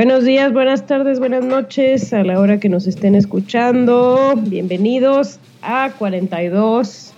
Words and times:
Buenos 0.00 0.24
días, 0.24 0.50
buenas 0.54 0.86
tardes, 0.86 1.18
buenas 1.18 1.44
noches 1.44 2.14
a 2.14 2.24
la 2.24 2.40
hora 2.40 2.58
que 2.58 2.70
nos 2.70 2.86
estén 2.86 3.14
escuchando. 3.14 4.32
Bienvenidos 4.34 5.38
a 5.60 5.92
42. 5.98 7.12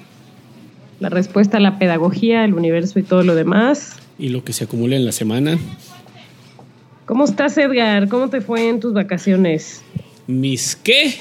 La 0.99 1.09
respuesta 1.09 1.59
a 1.59 1.61
la 1.61 1.79
pedagogía, 1.79 2.45
el 2.45 2.55
universo 2.55 2.99
y 2.99 3.05
todo 3.05 3.23
lo 3.23 3.37
demás. 3.37 3.99
Y 4.19 4.31
lo 4.31 4.43
que 4.43 4.53
se 4.53 4.65
acumula 4.65 4.97
en 4.97 5.05
la 5.05 5.13
semana. 5.13 5.61
¿Cómo 7.07 7.23
estás, 7.23 7.57
Edgar? 7.57 8.09
¿Cómo 8.09 8.31
te 8.31 8.41
fue 8.41 8.69
en 8.69 8.81
tus 8.81 8.93
vacaciones? 8.93 9.83
¿Mis 10.27 10.75
qué? 10.75 11.15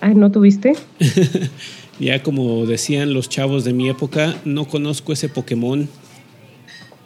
Ay, 0.00 0.14
¿no 0.14 0.32
tuviste? 0.32 0.72
ya 2.00 2.22
como 2.22 2.64
decían 2.64 3.12
los 3.12 3.28
chavos 3.28 3.62
de 3.62 3.74
mi 3.74 3.90
época, 3.90 4.36
no 4.46 4.64
conozco 4.64 5.12
ese 5.12 5.28
Pokémon. 5.28 5.86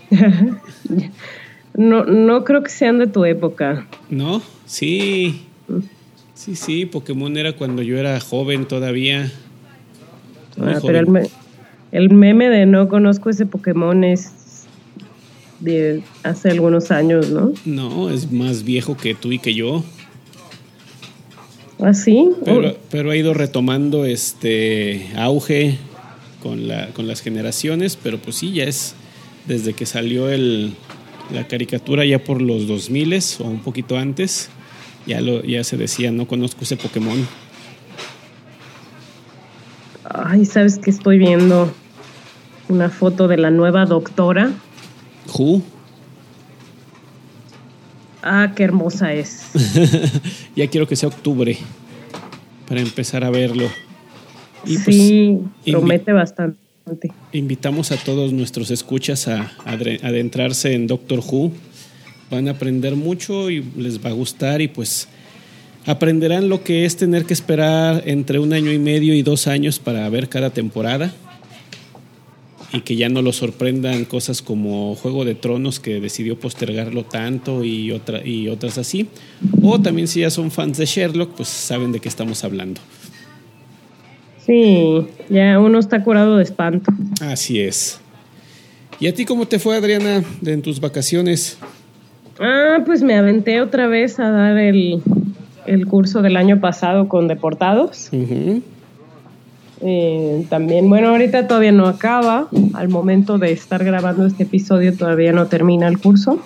No, 1.78 2.04
no 2.04 2.42
creo 2.42 2.64
que 2.64 2.70
sean 2.70 2.98
de 2.98 3.06
tu 3.06 3.24
época. 3.24 3.86
¿No? 4.10 4.42
Sí. 4.66 5.42
Sí, 6.34 6.56
sí, 6.56 6.86
Pokémon 6.86 7.36
era 7.36 7.52
cuando 7.52 7.82
yo 7.82 7.96
era 7.98 8.18
joven 8.18 8.66
todavía. 8.66 9.30
Ah, 10.60 10.80
pero 10.84 10.98
el, 10.98 11.28
el, 11.92 12.10
meme 12.10 12.48
de 12.48 12.66
no 12.66 12.88
conozco 12.88 13.30
ese 13.30 13.46
Pokémon 13.46 14.02
es 14.02 14.66
de 15.60 16.02
hace 16.24 16.50
algunos 16.50 16.90
años, 16.90 17.30
¿no? 17.30 17.52
No, 17.64 18.10
es 18.10 18.32
más 18.32 18.64
viejo 18.64 18.96
que 18.96 19.14
tú 19.14 19.30
y 19.30 19.38
que 19.38 19.54
yo. 19.54 19.84
¿Ah, 21.78 21.94
sí? 21.94 22.28
Pero, 22.44 22.76
pero 22.90 23.12
ha 23.12 23.16
ido 23.16 23.34
retomando 23.34 24.04
este 24.04 25.10
auge 25.14 25.78
con, 26.42 26.66
la, 26.66 26.88
con 26.88 27.06
las 27.06 27.20
generaciones, 27.20 27.94
pero 27.94 28.18
pues 28.18 28.34
sí, 28.34 28.52
ya 28.52 28.64
es 28.64 28.96
desde 29.46 29.74
que 29.74 29.86
salió 29.86 30.28
el, 30.28 30.74
la 31.32 31.46
caricatura 31.46 32.04
ya 32.04 32.18
por 32.18 32.40
los 32.40 32.66
2000 32.66 33.20
o 33.40 33.44
un 33.44 33.60
poquito 33.60 33.98
antes, 33.98 34.48
ya, 35.06 35.20
lo, 35.20 35.42
ya 35.42 35.64
se 35.64 35.76
decía, 35.76 36.10
no 36.10 36.26
conozco 36.26 36.62
ese 36.62 36.76
Pokémon. 36.76 37.26
Ay, 40.04 40.44
¿sabes 40.44 40.78
que 40.78 40.90
estoy 40.90 41.18
viendo? 41.18 41.72
Una 42.68 42.90
foto 42.90 43.28
de 43.28 43.36
la 43.36 43.50
nueva 43.50 43.84
doctora. 43.86 44.50
¿Who? 45.34 45.62
Ah, 48.22 48.52
qué 48.54 48.64
hermosa 48.64 49.12
es. 49.12 49.50
ya 50.56 50.66
quiero 50.68 50.86
que 50.86 50.96
sea 50.96 51.08
octubre 51.08 51.56
para 52.66 52.80
empezar 52.80 53.24
a 53.24 53.30
verlo. 53.30 53.68
Y 54.64 54.78
pues, 54.78 54.96
sí, 54.96 55.38
promete 55.70 56.12
bastante. 56.12 56.58
Invitamos 57.32 57.92
a 57.92 57.96
todos 57.96 58.32
nuestros 58.32 58.70
escuchas 58.70 59.28
a, 59.28 59.52
adentrarse 59.64 60.74
en 60.74 60.86
Doctor 60.86 61.20
Who. 61.20 61.52
Van 62.30 62.48
a 62.48 62.52
aprender 62.52 62.96
mucho 62.96 63.50
y 63.50 63.64
les 63.76 64.04
va 64.04 64.10
a 64.10 64.12
gustar 64.12 64.60
y 64.60 64.68
pues 64.68 65.08
aprenderán 65.86 66.48
lo 66.48 66.62
que 66.62 66.84
es 66.84 66.96
tener 66.96 67.24
que 67.24 67.34
esperar 67.34 68.02
entre 68.06 68.38
un 68.38 68.52
año 68.52 68.72
y 68.72 68.78
medio 68.78 69.14
y 69.14 69.22
dos 69.22 69.46
años 69.46 69.78
para 69.78 70.08
ver 70.10 70.28
cada 70.28 70.50
temporada 70.50 71.12
y 72.72 72.82
que 72.82 72.96
ya 72.96 73.08
no 73.08 73.22
lo 73.22 73.32
sorprendan 73.32 74.04
cosas 74.04 74.42
como 74.42 74.94
Juego 74.94 75.24
de 75.24 75.34
Tronos 75.34 75.80
que 75.80 76.00
decidió 76.00 76.38
postergarlo 76.38 77.04
tanto 77.04 77.64
y, 77.64 77.92
otra, 77.92 78.26
y 78.26 78.48
otras 78.48 78.76
así. 78.78 79.08
O 79.62 79.80
también 79.80 80.08
si 80.08 80.20
ya 80.20 80.30
son 80.30 80.50
fans 80.50 80.76
de 80.76 80.86
Sherlock, 80.86 81.34
pues 81.34 81.48
saben 81.48 81.92
de 81.92 82.00
qué 82.00 82.08
estamos 82.08 82.44
hablando. 82.44 82.80
Sí, 84.48 85.06
ya 85.28 85.60
uno 85.60 85.78
está 85.78 86.02
curado 86.02 86.38
de 86.38 86.42
espanto. 86.42 86.90
Así 87.20 87.60
es. 87.60 88.00
¿Y 88.98 89.06
a 89.06 89.14
ti 89.14 89.26
cómo 89.26 89.46
te 89.46 89.58
fue, 89.58 89.76
Adriana, 89.76 90.24
en 90.42 90.62
tus 90.62 90.80
vacaciones? 90.80 91.58
Ah, 92.40 92.78
pues 92.86 93.02
me 93.02 93.14
aventé 93.14 93.60
otra 93.60 93.88
vez 93.88 94.18
a 94.18 94.30
dar 94.30 94.56
el, 94.56 95.02
curso 95.86 96.22
del 96.22 96.38
año 96.38 96.60
pasado 96.60 97.08
con 97.08 97.28
deportados. 97.28 98.08
Eh, 99.82 100.46
también, 100.48 100.88
bueno, 100.88 101.10
ahorita 101.10 101.46
todavía 101.46 101.72
no 101.72 101.86
acaba. 101.86 102.48
Al 102.72 102.88
momento 102.88 103.36
de 103.36 103.52
estar 103.52 103.84
grabando 103.84 104.24
este 104.24 104.44
episodio 104.44 104.96
todavía 104.96 105.32
no 105.32 105.46
termina 105.48 105.88
el 105.88 105.98
curso. 105.98 106.42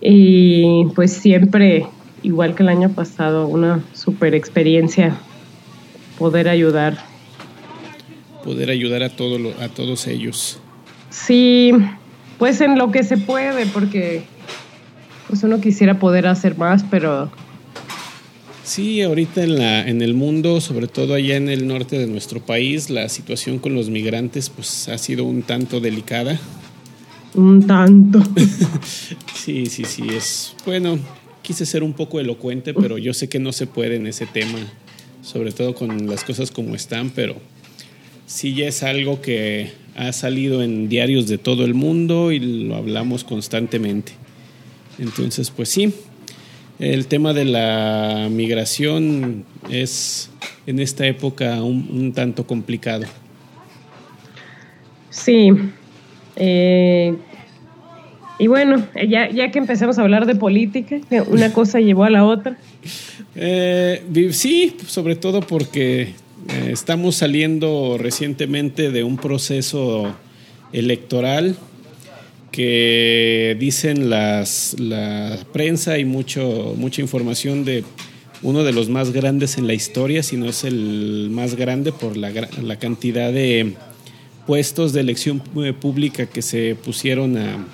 Y 0.00 0.84
pues 0.94 1.12
siempre, 1.12 1.86
igual 2.22 2.54
que 2.54 2.62
el 2.62 2.68
año 2.68 2.90
pasado, 2.90 3.48
una 3.48 3.82
super 3.94 4.36
experiencia 4.36 5.18
poder 6.18 6.48
ayudar. 6.48 6.98
Poder 8.44 8.70
ayudar 8.70 9.02
a, 9.02 9.10
todo 9.10 9.38
a 9.60 9.68
todos 9.68 10.06
ellos. 10.06 10.58
Sí, 11.10 11.72
pues 12.38 12.60
en 12.60 12.76
lo 12.76 12.90
que 12.90 13.04
se 13.04 13.16
puede, 13.16 13.66
porque 13.66 14.24
pues 15.28 15.42
uno 15.42 15.60
quisiera 15.60 15.98
poder 15.98 16.26
hacer 16.26 16.56
más, 16.58 16.84
pero... 16.90 17.30
Sí, 18.64 19.00
ahorita 19.00 19.42
en, 19.42 19.58
la, 19.58 19.88
en 19.88 20.02
el 20.02 20.12
mundo, 20.12 20.60
sobre 20.60 20.88
todo 20.88 21.14
allá 21.14 21.36
en 21.36 21.48
el 21.48 21.66
norte 21.66 21.98
de 21.98 22.06
nuestro 22.06 22.40
país, 22.40 22.90
la 22.90 23.08
situación 23.08 23.58
con 23.58 23.74
los 23.74 23.88
migrantes 23.88 24.50
pues 24.50 24.88
ha 24.88 24.98
sido 24.98 25.24
un 25.24 25.42
tanto 25.42 25.80
delicada. 25.80 26.38
Un 27.34 27.66
tanto. 27.66 28.22
sí, 29.34 29.66
sí, 29.66 29.84
sí, 29.84 30.04
es... 30.10 30.54
Bueno, 30.66 30.98
quise 31.40 31.64
ser 31.64 31.82
un 31.82 31.94
poco 31.94 32.20
elocuente, 32.20 32.74
pero 32.74 32.98
yo 32.98 33.14
sé 33.14 33.28
que 33.28 33.38
no 33.38 33.52
se 33.52 33.66
puede 33.66 33.96
en 33.96 34.06
ese 34.06 34.26
tema 34.26 34.58
sobre 35.28 35.52
todo 35.52 35.74
con 35.74 36.06
las 36.06 36.24
cosas 36.24 36.50
como 36.50 36.74
están, 36.74 37.10
pero 37.10 37.36
sí 38.24 38.54
ya 38.54 38.66
es 38.66 38.82
algo 38.82 39.20
que 39.20 39.72
ha 39.94 40.10
salido 40.12 40.62
en 40.62 40.88
diarios 40.88 41.28
de 41.28 41.36
todo 41.36 41.66
el 41.66 41.74
mundo 41.74 42.32
y 42.32 42.38
lo 42.38 42.76
hablamos 42.76 43.24
constantemente. 43.24 44.12
Entonces, 44.98 45.50
pues 45.50 45.68
sí, 45.68 45.92
el 46.78 47.08
tema 47.08 47.34
de 47.34 47.44
la 47.44 48.28
migración 48.30 49.44
es 49.70 50.30
en 50.66 50.78
esta 50.80 51.06
época 51.06 51.62
un, 51.62 52.12
tanto 52.14 52.46
complicado. 52.46 53.04
Sí. 55.10 55.50
Eh, 56.36 57.14
y 58.38 58.46
bueno, 58.46 58.82
ya, 59.06 59.28
ya 59.28 59.50
que 59.50 59.58
empezamos 59.58 59.98
a 59.98 60.02
hablar 60.02 60.24
de 60.24 60.36
política, 60.36 61.00
una 61.26 61.52
cosa 61.52 61.80
llevó 61.80 62.04
a 62.04 62.10
la 62.10 62.24
otra. 62.24 62.56
Eh, 63.34 64.30
sí, 64.32 64.76
sobre 64.86 65.16
todo 65.16 65.40
porque 65.40 66.02
eh, 66.02 66.14
estamos 66.72 67.16
saliendo 67.16 67.96
recientemente 67.98 68.90
de 68.90 69.04
un 69.04 69.16
proceso 69.16 70.14
electoral 70.72 71.56
que 72.52 73.56
dicen 73.58 74.10
las, 74.10 74.76
la 74.78 75.38
prensa 75.52 75.98
y 75.98 76.04
mucho, 76.04 76.74
mucha 76.76 77.00
información 77.02 77.64
de 77.64 77.84
uno 78.42 78.64
de 78.64 78.72
los 78.72 78.88
más 78.88 79.10
grandes 79.12 79.58
en 79.58 79.66
la 79.66 79.74
historia, 79.74 80.22
si 80.22 80.36
no 80.36 80.46
es 80.46 80.64
el 80.64 81.28
más 81.30 81.56
grande 81.56 81.92
por 81.92 82.16
la, 82.16 82.30
la 82.62 82.78
cantidad 82.78 83.32
de 83.32 83.74
puestos 84.46 84.92
de 84.92 85.00
elección 85.00 85.42
eh, 85.62 85.72
pública 85.72 86.26
que 86.26 86.40
se 86.40 86.74
pusieron 86.74 87.36
a, 87.36 87.66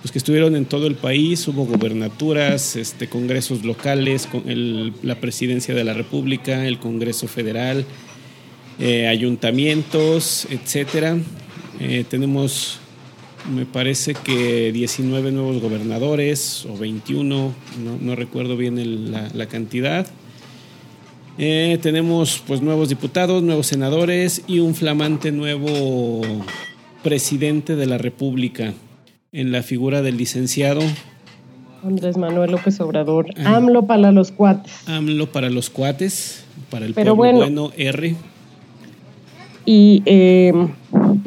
pues 0.00 0.12
que 0.12 0.18
estuvieron 0.18 0.54
en 0.54 0.64
todo 0.64 0.86
el 0.86 0.94
país, 0.94 1.46
hubo 1.48 1.64
gobernaturas, 1.64 2.76
este, 2.76 3.08
congresos 3.08 3.64
locales, 3.64 4.26
con 4.26 4.44
la 5.02 5.16
presidencia 5.16 5.74
de 5.74 5.84
la 5.84 5.92
República, 5.92 6.66
el 6.66 6.78
Congreso 6.78 7.26
Federal, 7.26 7.84
eh, 8.78 9.08
ayuntamientos, 9.08 10.46
etcétera. 10.50 11.18
Eh, 11.80 12.04
tenemos, 12.08 12.78
me 13.52 13.66
parece 13.66 14.14
que 14.14 14.70
19 14.72 15.32
nuevos 15.32 15.60
gobernadores 15.60 16.64
o 16.66 16.78
21, 16.78 17.52
no, 18.00 18.14
recuerdo 18.14 18.56
bien 18.56 19.10
la, 19.10 19.46
cantidad. 19.46 20.06
Eh, 21.38 21.78
tenemos 21.82 22.40
pues 22.46 22.62
nuevos 22.62 22.88
diputados, 22.88 23.42
nuevos 23.42 23.66
senadores 23.66 24.42
y 24.46 24.60
un 24.60 24.76
flamante 24.76 25.32
nuevo 25.32 26.22
presidente 27.02 27.74
de 27.74 27.86
la 27.86 27.98
República 27.98 28.74
en 29.32 29.52
la 29.52 29.62
figura 29.62 30.02
del 30.02 30.16
licenciado 30.16 30.80
Andrés 31.84 32.16
Manuel 32.16 32.50
López 32.50 32.80
Obrador. 32.80 33.26
AMLO 33.44 33.86
para 33.86 34.10
los 34.10 34.32
cuates. 34.32 34.72
AMLO 34.88 35.30
para 35.30 35.48
los 35.48 35.70
cuates, 35.70 36.44
para 36.70 36.86
el 36.86 36.94
Pero 36.94 37.14
pueblo 37.14 37.38
bueno. 37.38 37.68
bueno, 37.68 37.72
R. 37.76 38.16
Y, 39.64 40.02
eh, 40.06 40.52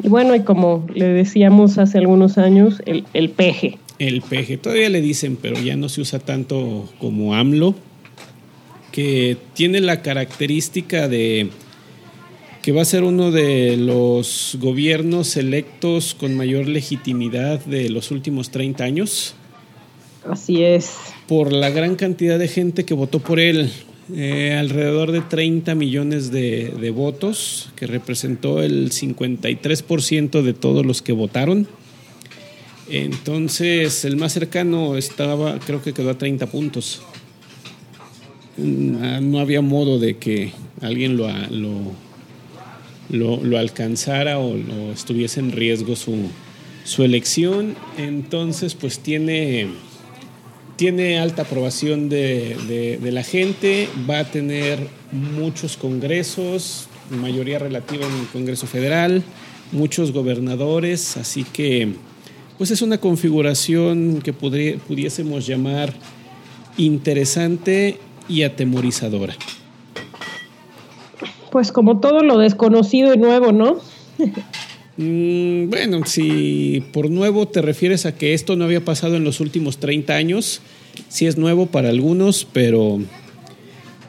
y 0.02 0.08
bueno, 0.08 0.34
y 0.34 0.40
como 0.40 0.86
le 0.94 1.06
decíamos 1.06 1.78
hace 1.78 1.98
algunos 1.98 2.38
años, 2.38 2.82
el, 2.86 3.04
el 3.14 3.30
peje. 3.30 3.78
El 3.98 4.20
peje, 4.20 4.58
todavía 4.58 4.90
le 4.90 5.00
dicen, 5.00 5.38
pero 5.40 5.58
ya 5.60 5.76
no 5.76 5.88
se 5.88 6.00
usa 6.00 6.18
tanto 6.18 6.88
como 6.98 7.34
AMLO, 7.34 7.74
que 8.90 9.38
tiene 9.54 9.80
la 9.80 10.02
característica 10.02 11.08
de 11.08 11.48
que 12.62 12.70
va 12.72 12.82
a 12.82 12.84
ser 12.84 13.02
uno 13.02 13.32
de 13.32 13.76
los 13.76 14.56
gobiernos 14.60 15.36
electos 15.36 16.14
con 16.14 16.36
mayor 16.36 16.68
legitimidad 16.68 17.64
de 17.64 17.90
los 17.90 18.12
últimos 18.12 18.50
30 18.50 18.84
años, 18.84 19.34
Así 20.28 20.62
es. 20.62 20.92
por 21.26 21.52
la 21.52 21.70
gran 21.70 21.96
cantidad 21.96 22.38
de 22.38 22.46
gente 22.46 22.84
que 22.84 22.94
votó 22.94 23.18
por 23.18 23.40
él. 23.40 23.70
Eh, 24.14 24.56
alrededor 24.58 25.10
de 25.10 25.22
30 25.22 25.74
millones 25.74 26.30
de, 26.30 26.68
de 26.78 26.90
votos, 26.90 27.70
que 27.76 27.86
representó 27.86 28.62
el 28.62 28.90
53% 28.90 30.42
de 30.42 30.52
todos 30.52 30.84
los 30.84 31.02
que 31.02 31.12
votaron. 31.12 31.66
Entonces, 32.90 34.04
el 34.04 34.16
más 34.16 34.32
cercano 34.32 34.96
estaba, 34.96 35.58
creo 35.60 35.82
que 35.82 35.92
quedó 35.94 36.10
a 36.10 36.18
30 36.18 36.46
puntos. 36.46 37.00
Mm, 38.58 38.96
ah, 39.02 39.20
No 39.20 39.38
había 39.38 39.62
modo 39.62 39.98
de 39.98 40.18
que 40.18 40.52
alguien 40.80 41.16
lo, 41.16 41.28
lo, 41.50 41.92
lo- 43.12 43.42
alcanzara 43.58 44.38
o, 44.38 44.54
o 44.54 44.92
estuviese 44.92 45.38
en 45.40 45.52
riesgo 45.52 45.94
su, 45.94 46.28
elección. 47.04 47.76
Entonces, 47.96 48.74
pues 48.74 48.98
tiene, 48.98 49.68
tiene 50.76 51.18
alta 51.20 51.42
aprobación 51.42 52.08
de, 52.08 52.56
de- 52.66 52.98
la 53.12 53.22
gente, 53.22 53.88
va 54.10 54.20
a 54.20 54.24
tener 54.30 54.80
muchos 55.12 55.76
congresos, 55.76 56.88
mayoría 57.10 57.58
relativa 57.58 58.06
en 58.06 58.12
el 58.20 58.26
Congreso 58.26 58.66
Federal, 58.66 59.22
muchos 59.70 60.12
gobernadores, 60.12 61.16
así 61.16 61.44
que 61.44 61.94
pues 62.58 62.70
es 62.70 62.82
una 62.82 62.98
configuración 62.98 64.20
que 64.22 64.32
pudiésemos 64.32 65.46
llamar 65.46 65.92
interesante 66.78 67.98
y 68.28 68.42
atemorizadora. 68.42 69.34
Pues 71.52 71.70
como 71.70 72.00
todo 72.00 72.22
lo 72.24 72.38
desconocido 72.38 73.14
y 73.14 73.18
nuevo, 73.18 73.52
¿no? 73.52 73.76
Mm, 74.98 75.70
bueno, 75.70 76.04
si 76.04 76.84
por 76.92 77.08
nuevo 77.10 77.48
te 77.48 77.62
refieres 77.62 78.04
a 78.04 78.14
que 78.14 78.34
esto 78.34 78.56
no 78.56 78.66
había 78.66 78.84
pasado 78.84 79.16
en 79.16 79.24
los 79.24 79.40
últimos 79.40 79.78
30 79.78 80.14
años, 80.16 80.60
sí 81.08 81.26
es 81.26 81.38
nuevo 81.38 81.64
para 81.64 81.88
algunos, 81.88 82.44
pero... 82.44 82.98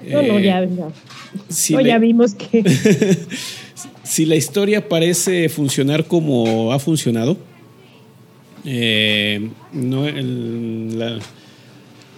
No, 0.06 0.22
no, 0.22 0.40
eh, 0.40 0.44
ya, 0.44 0.66
ya. 0.66 0.88
si 1.48 1.72
No, 1.74 1.80
le- 1.80 1.88
ya 1.88 2.00
vimos 2.00 2.34
que 2.36 2.66
si 4.04 4.26
la 4.26 4.36
historia 4.36 4.90
parece 4.90 5.48
funcionar 5.48 6.06
como 6.06 6.74
ha 6.74 6.80
funcionado, 6.80 7.38
eh, 8.66 9.50
no, 9.72 10.06
el- 10.06 11.00
la- 11.00 11.20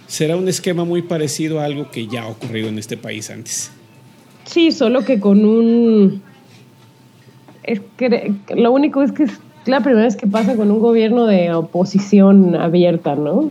será 0.08 0.34
un 0.36 0.48
esquema 0.48 0.84
muy 0.84 1.02
parecido 1.02 1.60
a 1.60 1.64
algo 1.66 1.92
que 1.92 2.08
ya 2.08 2.22
ha 2.24 2.28
ocurrido 2.28 2.68
en 2.68 2.80
este 2.80 2.96
país 2.96 3.30
antes. 3.30 3.70
Sí, 4.46 4.72
solo 4.72 5.04
que 5.04 5.20
con 5.20 5.44
un... 5.44 6.22
Es 7.62 7.80
que 7.96 8.32
lo 8.54 8.72
único 8.72 9.02
es 9.02 9.12
que 9.12 9.24
es 9.24 9.32
la 9.66 9.80
primera 9.80 10.04
vez 10.04 10.16
que 10.16 10.26
pasa 10.26 10.56
con 10.56 10.70
un 10.70 10.78
gobierno 10.78 11.26
de 11.26 11.52
oposición 11.52 12.54
abierta, 12.54 13.16
¿no? 13.16 13.50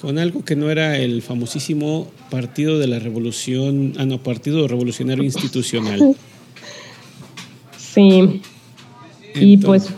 Con 0.00 0.18
algo 0.18 0.44
que 0.44 0.54
no 0.54 0.70
era 0.70 0.96
el 0.96 1.22
famosísimo 1.22 2.06
Partido 2.30 2.78
de 2.78 2.86
la 2.86 3.00
Revolución, 3.00 3.94
ah, 3.98 4.06
no, 4.06 4.18
Partido 4.18 4.68
Revolucionario 4.68 5.24
Institucional. 5.24 6.14
Sí. 7.76 8.40
Y 9.34 9.56
pues, 9.58 9.90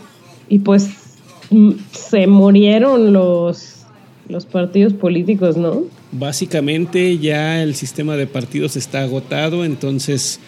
y 0.49 0.59
pues 0.59 0.89
mm, 1.51 1.71
se 1.91 2.25
murieron 2.25 3.13
los, 3.13 3.85
los 4.27 4.45
partidos 4.45 4.93
políticos, 4.93 5.57
¿no? 5.57 5.83
Básicamente 6.11 7.17
ya 7.19 7.63
el 7.63 7.75
sistema 7.75 8.17
de 8.17 8.27
partidos 8.27 8.75
está 8.75 9.03
agotado, 9.03 9.63
entonces 9.63 10.39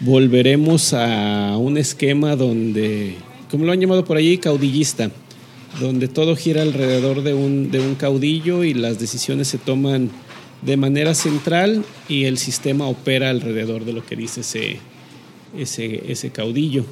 volveremos 0.00 0.92
a 0.92 1.56
un 1.56 1.78
esquema 1.78 2.36
donde, 2.36 3.14
como 3.50 3.64
lo 3.64 3.72
han 3.72 3.80
llamado 3.80 4.04
por 4.04 4.18
allí, 4.18 4.36
caudillista, 4.36 5.10
donde 5.80 6.08
todo 6.08 6.36
gira 6.36 6.62
alrededor 6.62 7.22
de 7.22 7.32
un, 7.32 7.70
de 7.70 7.80
un 7.80 7.94
caudillo 7.94 8.62
y 8.62 8.74
las 8.74 8.98
decisiones 8.98 9.48
se 9.48 9.56
toman 9.58 10.10
de 10.62 10.76
manera 10.76 11.14
central 11.14 11.84
y 12.08 12.24
el 12.24 12.36
sistema 12.36 12.86
opera 12.86 13.30
alrededor 13.30 13.84
de 13.86 13.94
lo 13.94 14.04
que 14.04 14.16
dice 14.16 14.42
ese, 14.42 14.78
ese, 15.56 16.12
ese 16.12 16.30
caudillo. 16.30 16.84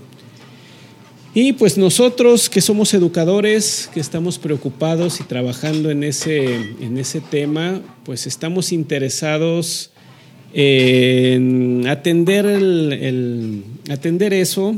Y 1.35 1.53
pues 1.53 1.77
nosotros 1.77 2.49
que 2.49 2.61
somos 2.61 2.95
educadores, 2.95 3.91
que 3.93 4.01
estamos 4.01 4.39
preocupados 4.39 5.21
y 5.21 5.25
trabajando 5.25 5.91
en 5.91 6.03
ese, 6.03 6.55
en 6.81 6.97
ese 6.97 7.21
tema, 7.21 7.83
pues 8.05 8.27
estamos 8.27 8.73
interesados 8.73 9.91
en 10.55 11.87
atender, 11.87 12.47
el, 12.47 13.63
atender 13.91 14.33
eso 14.33 14.77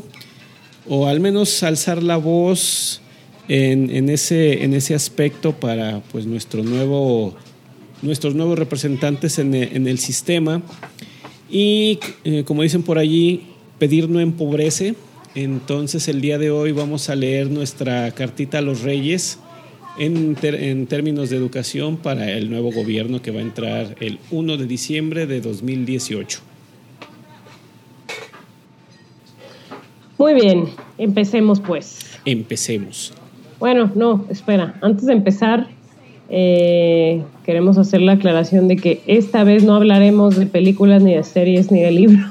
o 0.88 1.06
al 1.06 1.20
menos 1.20 1.62
alzar 1.62 2.02
la 2.02 2.16
voz 2.16 3.00
en, 3.48 3.88
en 3.90 4.08
ese, 4.08 4.64
en 4.64 4.74
ese 4.74 4.94
aspecto 4.94 5.52
para 5.52 6.00
pues, 6.10 6.26
nuestro 6.26 6.64
nuevo, 6.64 7.36
nuestros 8.02 8.34
nuevos 8.34 8.58
representantes 8.58 9.38
en 9.38 9.54
el, 9.54 9.76
en 9.76 9.86
el 9.86 9.98
sistema. 10.00 10.62
Y 11.48 12.00
eh, 12.24 12.42
como 12.44 12.62
dicen 12.62 12.82
por 12.82 12.98
allí, 12.98 13.46
pedir 13.78 14.08
no 14.08 14.18
empobrece. 14.18 14.94
Entonces 15.34 16.08
el 16.08 16.20
día 16.20 16.38
de 16.38 16.50
hoy 16.50 16.72
vamos 16.72 17.08
a 17.08 17.14
leer 17.14 17.50
nuestra 17.50 18.10
cartita 18.12 18.58
a 18.58 18.62
los 18.62 18.82
reyes 18.82 19.38
en, 19.98 20.34
ter- 20.34 20.56
en 20.56 20.86
términos 20.86 21.30
de 21.30 21.36
educación 21.36 21.96
para 21.96 22.30
el 22.32 22.50
nuevo 22.50 22.72
gobierno 22.72 23.22
que 23.22 23.30
va 23.30 23.38
a 23.38 23.42
entrar 23.42 23.94
el 24.00 24.18
1 24.30 24.56
de 24.56 24.66
diciembre 24.66 25.26
de 25.26 25.40
2018. 25.40 26.40
Muy 30.18 30.34
bien, 30.34 30.64
empecemos 30.98 31.60
pues. 31.60 31.98
Empecemos. 32.24 33.14
Bueno, 33.58 33.90
no, 33.94 34.26
espera, 34.30 34.74
antes 34.82 35.06
de 35.06 35.12
empezar, 35.12 35.68
eh, 36.28 37.22
queremos 37.44 37.78
hacer 37.78 38.00
la 38.02 38.12
aclaración 38.12 38.68
de 38.68 38.76
que 38.76 39.00
esta 39.06 39.44
vez 39.44 39.62
no 39.64 39.74
hablaremos 39.76 40.36
de 40.36 40.46
películas, 40.46 41.02
ni 41.02 41.14
de 41.14 41.22
series, 41.24 41.70
ni 41.70 41.80
de 41.80 41.90
libros. 41.92 42.26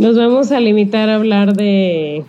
Nos 0.00 0.16
vamos 0.16 0.50
a 0.50 0.60
limitar 0.60 1.10
a 1.10 1.16
hablar 1.16 1.54
de, 1.54 2.24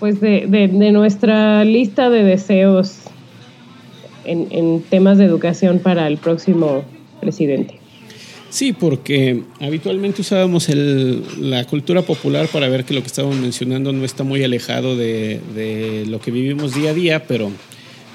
pues 0.00 0.20
de, 0.20 0.48
de- 0.48 0.90
nuestra 0.90 1.64
lista 1.64 2.10
de 2.10 2.24
deseos 2.24 2.96
en, 4.24 4.82
temas 4.82 5.16
de 5.18 5.26
educación 5.26 5.78
para 5.78 6.08
el 6.08 6.18
próximo 6.18 6.82
presidente. 7.20 7.78
Sí, 8.50 8.72
porque 8.72 9.44
habitualmente 9.60 10.22
usábamos 10.22 10.68
el- 10.70 11.22
la 11.38 11.64
cultura 11.66 12.02
popular 12.02 12.48
para 12.48 12.68
ver 12.68 12.84
que 12.84 12.94
lo 12.94 13.00
que 13.02 13.06
estábamos 13.06 13.36
mencionando 13.36 13.92
no 13.92 14.04
está 14.04 14.24
muy 14.24 14.42
alejado 14.42 14.96
de, 14.96 16.04
lo 16.08 16.20
que 16.20 16.32
vivimos 16.32 16.74
día 16.74 16.90
a 16.90 16.94
día, 16.94 17.28
pero 17.28 17.52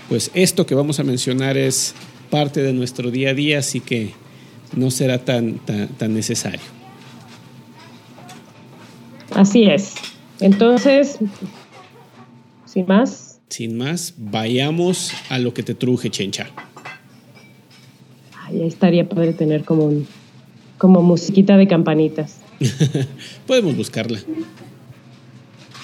pues 0.09 0.29
esto 0.33 0.65
que 0.65 0.75
vamos 0.75 0.99
a 0.99 1.05
mencionar 1.05 1.55
es 1.55 1.95
parte 2.29 2.61
de 2.63 2.73
nuestro 2.73 3.11
día 3.11 3.29
a 3.29 3.33
día, 3.33 3.59
así 3.59 3.79
que 3.79 4.09
no 4.75 4.91
será 4.91 5.19
tan, 5.19 5.61
tan 5.97 6.13
necesario. 6.13 6.78
Así 9.35 9.65
es. 9.65 9.93
Entonces, 10.39 11.17
sin 12.65 12.85
más, 12.87 13.39
Sin 13.49 13.77
más, 13.77 14.13
vayamos 14.17 15.11
a 15.29 15.39
lo 15.39 15.53
que 15.53 15.63
te 15.63 15.73
truje, 15.73 16.09
Chencha. 16.09 16.47
ay, 18.45 18.61
ahí 18.61 18.67
estaría 18.67 19.07
padre 19.07 19.33
tener 19.33 19.63
como 19.63 19.85
un, 19.85 20.07
como 20.77 21.01
musiquita 21.01 21.57
de 21.57 21.67
campanitas. 21.67 22.37
Podemos 23.47 23.75
buscarla. 23.75 24.19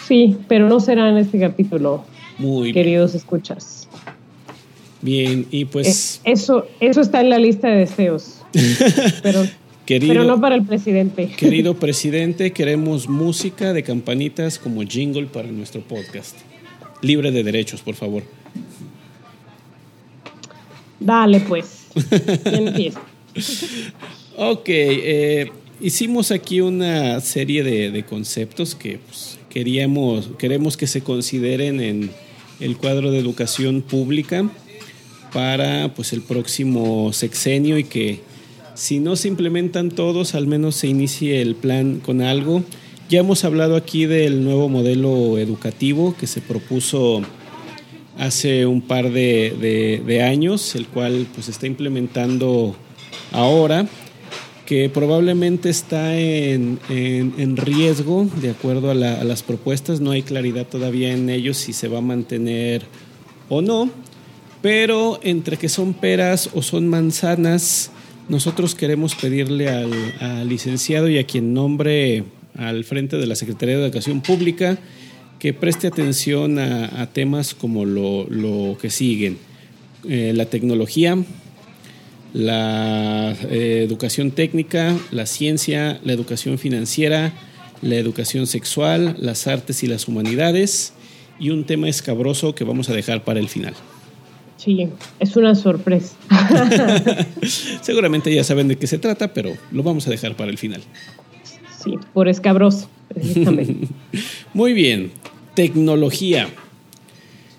Sí, 0.07 0.37
pero 0.47 0.67
no 0.69 0.79
será 0.79 1.09
en 1.09 1.17
este 1.17 1.39
capítulo, 1.39 2.03
Muy 2.37 2.65
bien. 2.65 2.73
queridos 2.75 3.15
escuchas. 3.15 3.87
Bien, 5.01 5.47
y 5.51 5.63
Eh, 5.63 5.65
pues, 5.65 6.21
eso, 6.23 6.67
eso 6.79 7.01
está 7.01 7.21
en 7.21 7.29
la 7.29 7.39
lista 7.39 7.67
de 7.67 7.77
deseos, 7.77 8.41
pero, 9.23 9.43
querido, 9.85 10.13
pero 10.13 10.25
no 10.25 10.39
para 10.39 10.55
el 10.55 10.65
presidente. 10.65 11.27
querido 11.37 11.75
presidente, 11.75 12.51
queremos 12.51 13.07
música 13.07 13.73
de 13.73 13.83
campanitas 13.83 14.59
como 14.59 14.83
jingle 14.83 15.27
para 15.27 15.47
nuestro 15.49 15.81
podcast. 15.81 16.35
Libre 17.01 17.31
de 17.31 17.43
derechos, 17.43 17.81
por 17.81 17.95
favor. 17.95 18.23
Dale, 20.99 21.39
pues. 21.41 21.87
Ok, 24.37 24.65
eh, 24.67 25.49
hicimos 25.79 26.31
aquí 26.31 26.59
una 26.59 27.21
serie 27.21 27.63
de, 27.63 27.89
de 27.89 28.03
conceptos 28.03 28.75
que 28.75 28.97
pues, 28.97 29.39
queríamos, 29.49 30.29
queremos 30.37 30.75
que 30.75 30.87
se 30.87 31.01
consideren 31.01 31.79
en 31.79 32.11
el 32.59 32.75
cuadro 32.77 33.11
de 33.11 33.19
educación 33.19 33.81
pública 33.81 34.49
para 35.33 35.93
pues 35.93 36.13
el 36.13 36.21
próximo 36.21 37.11
sexenio 37.13 37.77
y 37.77 37.85
que 37.85 38.19
si 38.75 38.99
no 38.99 39.15
se 39.15 39.29
implementan 39.29 39.89
todos, 39.89 40.35
al 40.35 40.47
menos 40.47 40.75
se 40.75 40.87
inicie 40.87 41.41
el 41.41 41.55
plan 41.55 42.01
con 42.01 42.21
algo. 42.21 42.63
Ya 43.09 43.19
hemos 43.19 43.45
hablado 43.45 43.77
aquí 43.77 44.05
del 44.05 44.43
nuevo 44.43 44.67
modelo 44.67 45.37
educativo 45.37 46.15
que 46.19 46.27
se 46.27 46.41
propuso 46.41 47.21
hace 48.17 48.65
un 48.65 48.81
par 48.81 49.11
de, 49.11 50.21
años, 50.29 50.75
el 50.75 50.87
cual 50.87 51.25
pues 51.33 51.47
está 51.47 51.67
implementando 51.67 52.75
ahora, 53.31 53.87
que 54.65 54.89
probablemente 54.89 55.69
está 55.69 56.17
en, 56.17 56.79
riesgo 57.55 58.27
de 58.41 58.49
acuerdo 58.49 58.91
a, 58.91 58.95
las 58.95 59.41
propuestas. 59.41 60.01
No 60.01 60.11
hay 60.11 60.23
claridad 60.23 60.67
todavía 60.67 61.13
en 61.13 61.29
ellos 61.29 61.57
si 61.57 61.71
se 61.71 61.87
va 61.87 61.99
a 61.99 62.01
mantener 62.01 62.83
o 63.47 63.61
no, 63.61 63.89
pero 64.61 65.19
entre 65.23 65.55
que 65.55 65.69
son 65.69 65.93
peras 65.93 66.49
o 66.53 66.61
son 66.61 66.87
manzanas, 66.87 67.91
nosotros 68.29 68.75
queremos 68.75 69.15
pedirle 69.15 69.69
al, 69.69 70.47
licenciado 70.47 71.09
y 71.09 71.17
a 71.17 71.25
quien 71.25 71.53
nombre 71.53 72.23
al 72.57 72.83
frente 72.83 73.17
de 73.17 73.27
la 73.27 73.35
Secretaría 73.35 73.77
de 73.77 73.85
Educación 73.85 74.21
Pública 74.21 74.77
que 75.39 75.53
preste 75.53 75.87
atención 75.87 76.57
a, 76.59 77.07
temas 77.11 77.53
como 77.53 77.85
lo, 77.85 78.77
que 78.81 78.89
siguen. 78.89 79.37
Eh, 80.07 80.33
la 80.35 80.45
tecnología, 80.45 81.17
la 82.33 83.35
eh, 83.49 83.83
educación 83.85 84.31
técnica, 84.31 84.95
la 85.11 85.25
ciencia, 85.25 85.99
la 86.03 86.13
educación 86.13 86.57
financiera, 86.57 87.33
la 87.81 87.95
educación 87.95 88.47
sexual, 88.47 89.15
las 89.19 89.47
artes 89.47 89.83
y 89.83 89.87
las 89.87 90.07
humanidades 90.07 90.93
y 91.39 91.49
un 91.49 91.65
tema 91.65 91.89
escabroso 91.89 92.55
que 92.55 92.63
vamos 92.63 92.89
a 92.89 92.93
dejar 92.93 93.23
para 93.23 93.39
el 93.39 93.49
final. 93.49 93.73
Sí, 94.57 94.87
es 95.19 95.35
una 95.35 95.53
sorpresa. 95.53 96.15
Seguramente 97.81 98.33
ya 98.33 98.43
saben 98.43 98.67
de 98.67 98.77
qué 98.77 98.87
se 98.87 98.97
trata, 98.97 99.33
pero 99.33 99.55
lo 99.71 99.83
vamos 99.83 100.07
a 100.07 100.09
dejar 100.09 100.35
para 100.35 100.49
el 100.49 100.57
final. 100.57 100.81
Sí, 101.83 101.97
por 102.13 102.27
escabroso, 102.27 102.89
precisamente. 103.09 103.87
Muy 104.53 104.73
bien, 104.73 105.11
tecnología, 105.55 106.47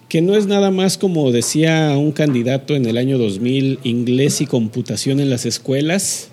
que 0.08 0.22
no 0.22 0.34
es 0.34 0.46
nada 0.46 0.70
más 0.70 0.98
como 0.98 1.30
decía 1.32 1.94
un 1.96 2.12
candidato 2.12 2.74
en 2.74 2.86
el 2.86 2.96
año 2.96 3.18
2000, 3.18 3.80
inglés 3.84 4.40
y 4.40 4.46
computación 4.46 5.20
en 5.20 5.30
las 5.30 5.46
escuelas, 5.46 6.30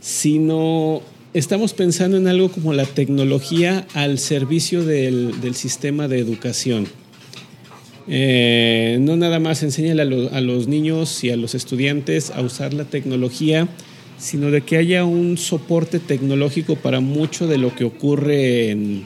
sino 0.00 1.02
estamos 1.32 1.74
pensando 1.74 2.16
en 2.16 2.28
algo 2.28 2.50
como 2.50 2.72
la 2.72 2.84
tecnología 2.84 3.86
al 3.94 4.18
servicio 4.18 4.84
del, 4.84 5.40
del 5.40 5.54
sistema 5.54 6.08
de 6.08 6.18
educación. 6.18 6.86
Eh, 8.08 8.98
no 9.00 9.16
nada 9.16 9.40
más 9.40 9.62
enseñale 9.62 10.02
a, 10.02 10.40
los 10.40 10.68
niños 10.68 11.24
y 11.24 11.30
a 11.30 11.36
los 11.36 11.54
estudiantes 11.54 12.30
a 12.30 12.40
usar 12.40 12.72
la 12.72 12.84
tecnología, 12.84 13.68
sino 14.18 14.50
de 14.50 14.60
que 14.60 14.76
haya 14.76 15.04
un 15.04 15.36
soporte 15.38 15.98
tecnológico 15.98 16.76
para 16.76 17.00
mucho 17.00 17.46
de 17.46 17.58
lo 17.58 17.74
que 17.74 17.84
ocurre 17.84 18.70
en, 18.70 19.04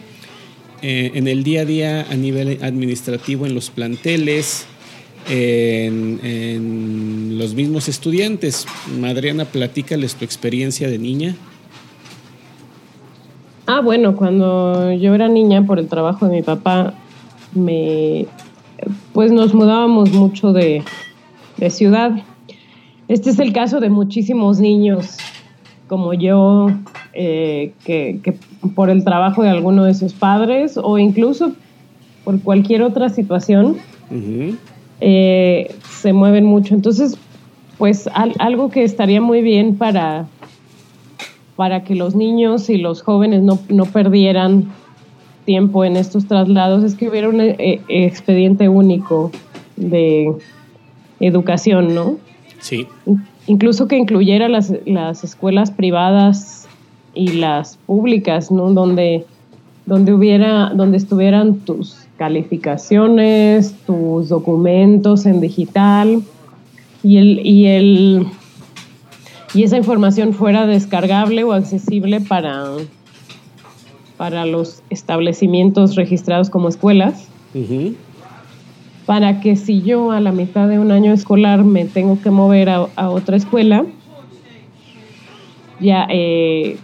eh, 0.82 1.12
el 1.14 1.42
día 1.44 1.62
a 1.62 1.64
día 1.64 2.06
a 2.10 2.14
nivel 2.14 2.58
administrativo 2.62 3.46
en 3.46 3.54
los 3.54 3.70
planteles, 3.70 4.66
en, 5.28 6.20
en 6.22 7.38
los 7.38 7.54
mismos 7.54 7.88
estudiantes. 7.88 8.66
Madriana, 8.98 9.46
platícales 9.46 10.14
tu 10.14 10.24
experiencia 10.24 10.88
de 10.88 10.98
niña. 10.98 11.36
Ah, 13.66 13.80
bueno, 13.80 14.16
cuando 14.16 14.92
yo 14.92 15.14
era 15.14 15.28
niña 15.28 15.64
por 15.64 15.78
el 15.78 15.86
trabajo 15.86 16.26
de 16.26 16.36
mi 16.36 16.42
papá, 16.42 16.92
me 17.54 18.26
pues 19.12 19.32
nos 19.32 19.54
mudábamos 19.54 20.12
mucho 20.12 20.52
de, 20.52 20.82
ciudad. 21.68 22.12
Este 23.08 23.30
es 23.30 23.38
el 23.38 23.52
caso 23.52 23.80
de 23.80 23.90
muchísimos 23.90 24.60
niños 24.60 25.18
como 25.88 26.14
yo, 26.14 26.68
eh, 27.12 27.72
que, 27.84 28.20
por 28.74 28.88
el 28.88 29.04
trabajo 29.04 29.42
de 29.42 29.50
alguno 29.50 29.84
de 29.84 29.94
sus 29.94 30.12
padres 30.14 30.78
o 30.82 30.98
incluso 30.98 31.52
por 32.24 32.40
cualquier 32.40 32.82
otra 32.82 33.08
situación, 33.08 33.76
eh, 35.00 35.74
se 35.90 36.12
mueven 36.12 36.44
mucho. 36.44 36.74
Entonces, 36.74 37.18
pues 37.76 38.08
algo 38.38 38.70
que 38.70 38.84
estaría 38.84 39.20
muy 39.20 39.42
bien 39.42 39.76
para, 39.76 40.28
para 41.56 41.82
que 41.82 41.94
los 41.94 42.14
niños 42.14 42.70
y 42.70 42.78
los 42.78 43.02
jóvenes 43.02 43.42
no, 43.42 43.58
no 43.68 43.84
perdieran 43.86 44.70
tiempo 45.44 45.84
en 45.84 45.96
estos 45.96 46.26
traslados 46.26 46.84
es 46.84 46.94
que 46.94 47.08
hubiera 47.08 47.28
un 47.28 47.40
eh, 47.40 47.56
eh, 47.58 47.82
expediente 47.88 48.68
único 48.68 49.30
de 49.76 50.32
educación, 51.20 51.94
¿no? 51.94 52.16
Sí. 52.60 52.86
Incluso 53.46 53.88
que 53.88 53.96
incluyera 53.96 54.48
las, 54.48 54.72
las 54.86 55.24
escuelas 55.24 55.70
privadas 55.70 56.68
y 57.14 57.32
las 57.32 57.76
públicas, 57.78 58.50
¿no? 58.50 58.72
Donde, 58.72 59.24
donde 59.86 60.12
hubiera, 60.12 60.70
donde 60.74 60.98
estuvieran 60.98 61.60
tus 61.60 62.06
calificaciones, 62.16 63.74
tus 63.86 64.28
documentos 64.28 65.26
en 65.26 65.40
digital 65.40 66.22
y 67.02 67.16
el, 67.16 67.46
y 67.46 67.66
el 67.66 68.26
y 69.52 69.64
esa 69.64 69.76
información 69.76 70.32
fuera 70.32 70.66
descargable 70.66 71.42
o 71.44 71.52
accesible 71.52 72.20
para 72.20 72.66
para 74.20 74.44
los 74.44 74.82
establecimientos 74.90 75.94
registrados 75.94 76.50
como 76.50 76.68
escuelas, 76.68 77.26
para 79.06 79.40
que 79.40 79.56
si 79.56 79.80
yo 79.80 80.10
a 80.10 80.20
la 80.20 80.30
mitad 80.30 80.68
de 80.68 80.78
un 80.78 80.90
año 80.92 81.14
escolar 81.14 81.64
me 81.64 81.86
tengo 81.86 82.20
que 82.20 82.28
mover 82.28 82.68
a, 82.68 83.08
otra 83.08 83.38
escuela, 83.38 83.86
ya, 85.80 86.06
eh, 86.10 86.76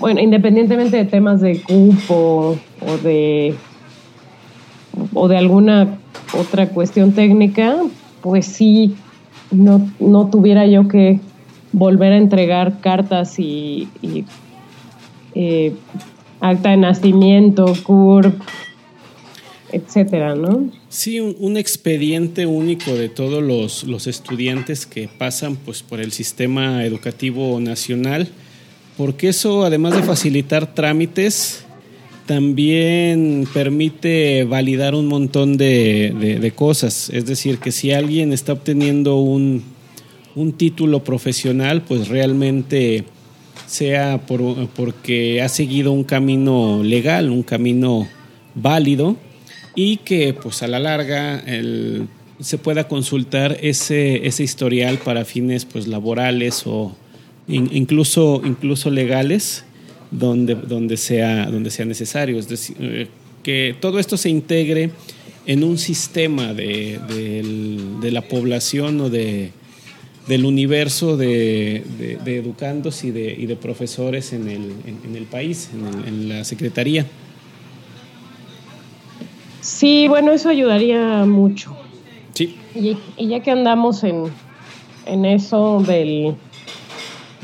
bueno, 0.00 0.20
independientemente 0.22 0.96
de 0.96 1.04
temas 1.04 1.40
de 1.40 1.62
cupo 1.62 2.58
o 2.80 2.96
de, 3.04 3.54
o 5.14 5.28
de 5.28 5.36
alguna 5.36 6.00
otra 6.36 6.68
cuestión 6.70 7.12
técnica, 7.12 7.76
pues 8.22 8.44
sí, 8.44 8.96
no, 9.52 9.88
no 10.00 10.30
tuviera 10.30 10.66
yo 10.66 10.88
que 10.88 11.20
volver 11.70 12.12
a 12.12 12.16
entregar 12.16 12.80
cartas 12.80 13.38
y, 13.38 13.86
eh, 15.36 15.74
acta 16.42 16.70
de 16.70 16.76
nacimiento, 16.76 17.72
CURP, 17.84 18.34
etcétera, 19.70 20.34
¿no? 20.34 20.68
Sí, 20.88 21.20
un, 21.20 21.56
expediente 21.56 22.46
único 22.46 22.94
de 22.94 23.08
todos 23.08 23.42
los, 23.42 23.84
los, 23.84 24.06
estudiantes 24.06 24.84
que 24.84 25.08
pasan 25.08 25.56
pues, 25.56 25.82
por 25.82 26.00
el 26.00 26.12
sistema 26.12 26.84
educativo 26.84 27.58
nacional, 27.60 28.28
porque 28.98 29.28
eso, 29.28 29.64
además 29.64 29.94
de 29.94 30.02
facilitar 30.02 30.74
trámites, 30.74 31.64
también 32.26 33.46
permite 33.54 34.44
validar 34.44 34.94
un 34.96 35.06
montón 35.06 35.56
de, 35.56 36.38
de, 36.40 36.50
cosas. 36.50 37.08
Es 37.10 37.24
decir, 37.24 37.58
que 37.58 37.72
si 37.72 37.92
alguien 37.92 38.32
está 38.32 38.52
obteniendo 38.52 39.16
un, 39.16 39.62
un 40.34 40.52
título 40.52 41.04
profesional, 41.04 41.82
pues 41.82 42.08
realmente 42.08 43.04
sea 43.72 44.18
por, 44.26 44.68
porque 44.68 45.40
ha 45.40 45.48
seguido 45.48 45.92
un 45.92 46.04
camino 46.04 46.82
legal, 46.84 47.30
un 47.30 47.42
camino 47.42 48.06
válido 48.54 49.16
y 49.74 49.96
que 49.98 50.34
pues 50.34 50.62
a 50.62 50.66
la 50.66 50.78
larga 50.78 51.42
se 52.38 52.58
pueda 52.58 52.86
consultar 52.86 53.56
ese, 53.62 54.26
ese 54.26 54.42
historial 54.42 54.98
para 54.98 55.24
fines 55.24 55.64
pues 55.64 55.86
laborales 55.86 56.64
o 56.66 56.94
incluso, 57.48 58.42
incluso 58.44 58.90
legales 58.90 59.64
donde, 60.10 60.54
donde, 60.54 60.98
sea, 60.98 61.46
donde 61.46 61.70
sea 61.70 61.86
necesario. 61.86 62.38
Es 62.38 62.48
decir, 62.48 62.76
eh, 62.78 63.08
que 63.42 63.74
todo 63.80 63.98
esto 63.98 64.18
se 64.18 64.28
integre 64.28 64.90
en 65.46 65.64
un 65.64 65.78
sistema 65.78 66.52
de, 66.52 67.00
de 68.02 68.10
la 68.10 68.20
población 68.20 69.00
o 69.00 69.08
de, 69.08 69.52
del 70.26 70.44
universo 70.44 71.16
de, 71.16 71.84
educandos 72.26 73.04
y 73.04 73.10
de, 73.10 73.32
y 73.32 73.46
de, 73.46 73.56
profesores 73.56 74.32
en 74.32 74.48
el, 74.48 74.72
en, 75.04 75.16
el 75.16 75.24
país, 75.24 75.70
en, 76.06 76.28
la 76.28 76.44
Secretaría. 76.44 77.06
Sí, 79.60 80.06
bueno, 80.08 80.32
eso 80.32 80.48
ayudaría 80.48 81.24
mucho. 81.24 81.76
Sí. 82.34 82.56
Y, 82.74 82.96
ya 83.26 83.40
que 83.40 83.50
andamos 83.50 84.04
en, 84.04 84.24
en 85.06 85.24
eso 85.24 85.82
del, 85.86 86.36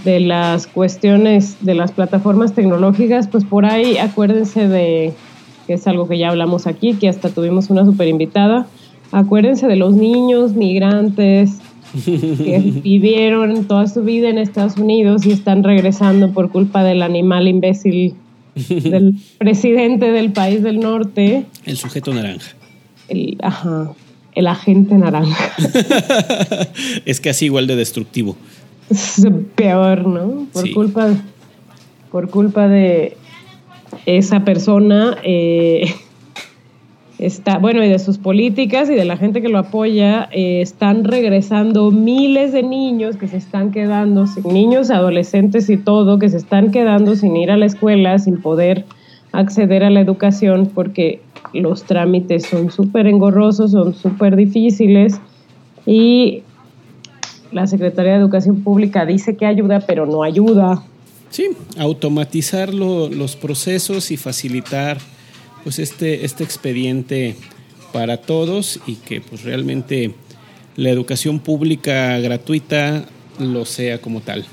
de 0.05 0.21
las 0.21 0.67
cuestiones 0.67 1.57
de 1.65 1.75
las 1.75 1.93
plataformas 1.93 2.55
tecnológicas, 2.55 3.29
pues 3.29 3.45
por 3.45 3.67
ahí 3.67 3.99
acuérdense 3.99 4.69
de, 4.69 5.13
que 5.67 5.75
es 5.75 5.87
algo 5.87 6.09
que 6.09 6.19
ya 6.19 6.31
hablamos 6.31 6.67
aquí, 6.67 6.95
que 6.95 7.09
hasta 7.09 7.29
tuvimos 7.29 7.71
una 7.71 7.85
super 7.85 8.09
invitada, 8.09 8.67
acuérdense 9.13 9.67
de 9.67 9.77
los 9.77 9.95
niños 9.95 10.55
migrantes, 10.55 11.59
que 12.05 12.59
vivieron 12.83 13.65
toda 13.65 13.87
su 13.87 14.03
vida 14.03 14.29
en 14.29 14.39
Estados 14.39 14.77
Unidos 14.77 15.25
y 15.27 15.33
están 15.33 15.65
regresando 15.65 16.33
por 16.33 16.51
culpa 16.51 16.85
del 16.85 17.03
animal 17.03 17.49
imbécil 17.49 18.15
del 18.55 19.15
presidente 19.39 20.13
del 20.13 20.33
país 20.33 20.63
del 20.63 20.81
norte. 20.81 21.47
El 21.65 21.77
sujeto 21.77 22.13
naranja. 22.13 22.53
El, 23.09 23.39
ajá. 23.43 23.93
el 24.35 24.47
agente 24.47 24.95
naranja. 24.97 25.53
es 27.05 27.21
casi 27.21 27.47
igual 27.47 27.67
de 27.67 27.77
destructivo. 27.77 28.37
Es 28.91 29.27
peor, 29.55 30.07
¿no? 30.07 30.47
Por 30.53 30.63
Sí. 30.67 30.73
culpa 30.73 31.11
por 32.11 32.31
culpa 32.31 32.69
de 32.69 33.17
esa 34.07 34.45
persona 34.45 35.19
eh, 35.23 35.93
está, 37.19 37.59
bueno, 37.59 37.85
y 37.85 37.89
de 37.89 37.99
sus 37.99 38.19
políticas 38.19 38.89
y 38.89 38.95
de 38.95 39.05
la 39.05 39.17
gente 39.17 39.43
que 39.43 39.49
lo 39.49 39.59
apoya, 39.59 40.29
eh, 40.33 40.61
están 40.61 41.05
regresando 41.05 41.91
miles 41.91 42.53
de 42.53 42.63
niños 42.63 43.17
que 43.17 43.27
se 43.29 43.37
están 43.37 43.71
quedando, 43.73 44.27
sin 44.27 44.45
niños, 44.53 44.91
adolescentes 44.91 45.69
y 45.69 45.77
todo, 45.77 46.19
que 46.19 46.29
se 46.29 46.37
están 46.37 46.71
quedando 46.71 47.17
sin 47.17 47.37
ir 47.37 47.51
a 47.51 47.57
la 47.57 47.67
escuela, 47.67 48.19
sin 48.19 48.41
poder 48.41 48.85
acceder 49.33 49.83
a 49.85 49.91
la 49.91 50.01
educación 50.01 50.71
porque 50.75 51.21
los 51.53 51.85
trámites 51.85 52.47
son 52.47 52.71
súper 52.71 53.07
engorrosos, 53.07 53.73
son 53.73 53.95
súper 53.95 54.37
difíciles 54.37 55.21
y 55.87 56.43
la 57.53 57.67
Secretaría 57.67 58.13
de 58.13 58.19
Educación 58.19 58.63
Pública 58.63 59.07
dice 59.07 59.37
que 59.37 59.47
ayuda, 59.47 59.81
pero 59.81 60.07
no 60.07 60.23
ayuda. 60.23 60.83
Sí, 61.31 61.49
automatizar 61.79 62.73
lo- 62.75 63.09
los 63.09 63.37
procesos 63.37 64.11
y 64.11 64.17
facilitar 64.17 64.99
pues 65.69 65.81
este, 65.81 66.25
este 66.25 66.45
expediente 66.45 67.35
para 67.93 68.23
todos 68.23 68.81
y 68.87 68.95
que 68.95 69.21
pues 69.21 69.43
realmente 69.43 70.15
la 70.77 70.89
educación 70.89 71.41
pública 71.41 72.19
gratuita 72.21 73.05
lo 73.39 73.67
sea 73.67 74.01
como 74.01 74.23
tal. 74.23 74.47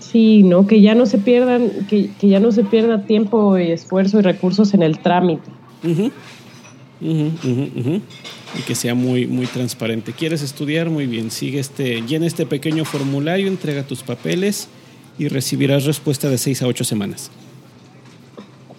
Sí, 0.00 0.42
¿no? 0.42 0.66
Que 0.66 0.80
ya 0.80 0.96
no 0.96 1.06
se 1.06 1.18
pierdan, 1.18 1.70
que, 1.88 2.10
que 2.20 2.26
ya 2.26 2.40
no 2.40 2.50
se 2.50 2.64
pierda 2.64 3.06
tiempo 3.06 3.56
y 3.60 3.70
esfuerzo 3.70 4.18
y 4.18 4.22
recursos 4.22 4.74
en 4.74 4.82
el 4.82 4.98
trámite. 4.98 5.48
Ujú, 5.84 6.10
ujú, 7.00 7.70
ujú. 7.76 8.00
Y 8.58 8.62
que 8.66 8.74
sea 8.74 8.96
muy, 8.96 9.28
muy 9.28 9.46
transparente. 9.46 10.12
¿Quieres 10.12 10.42
estudiar? 10.42 10.90
Muy 10.90 11.06
bien. 11.06 11.30
Sigue 11.30 11.60
este, 11.60 12.02
llena 12.02 12.26
este 12.26 12.44
pequeño 12.44 12.84
formulario, 12.84 13.46
entrega 13.46 13.84
tus 13.84 14.02
papeles 14.02 14.66
y 15.16 15.28
recibirás 15.28 15.84
respuesta 15.84 16.28
de 16.28 16.38
6 16.38 16.62
a 16.62 16.66
8 16.66 16.82
semanas. 16.82 17.30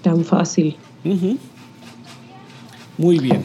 Tan 0.02 0.24
fácil. 0.26 0.76
Ujú. 1.06 1.38
Muy 2.98 3.20
bien. 3.20 3.44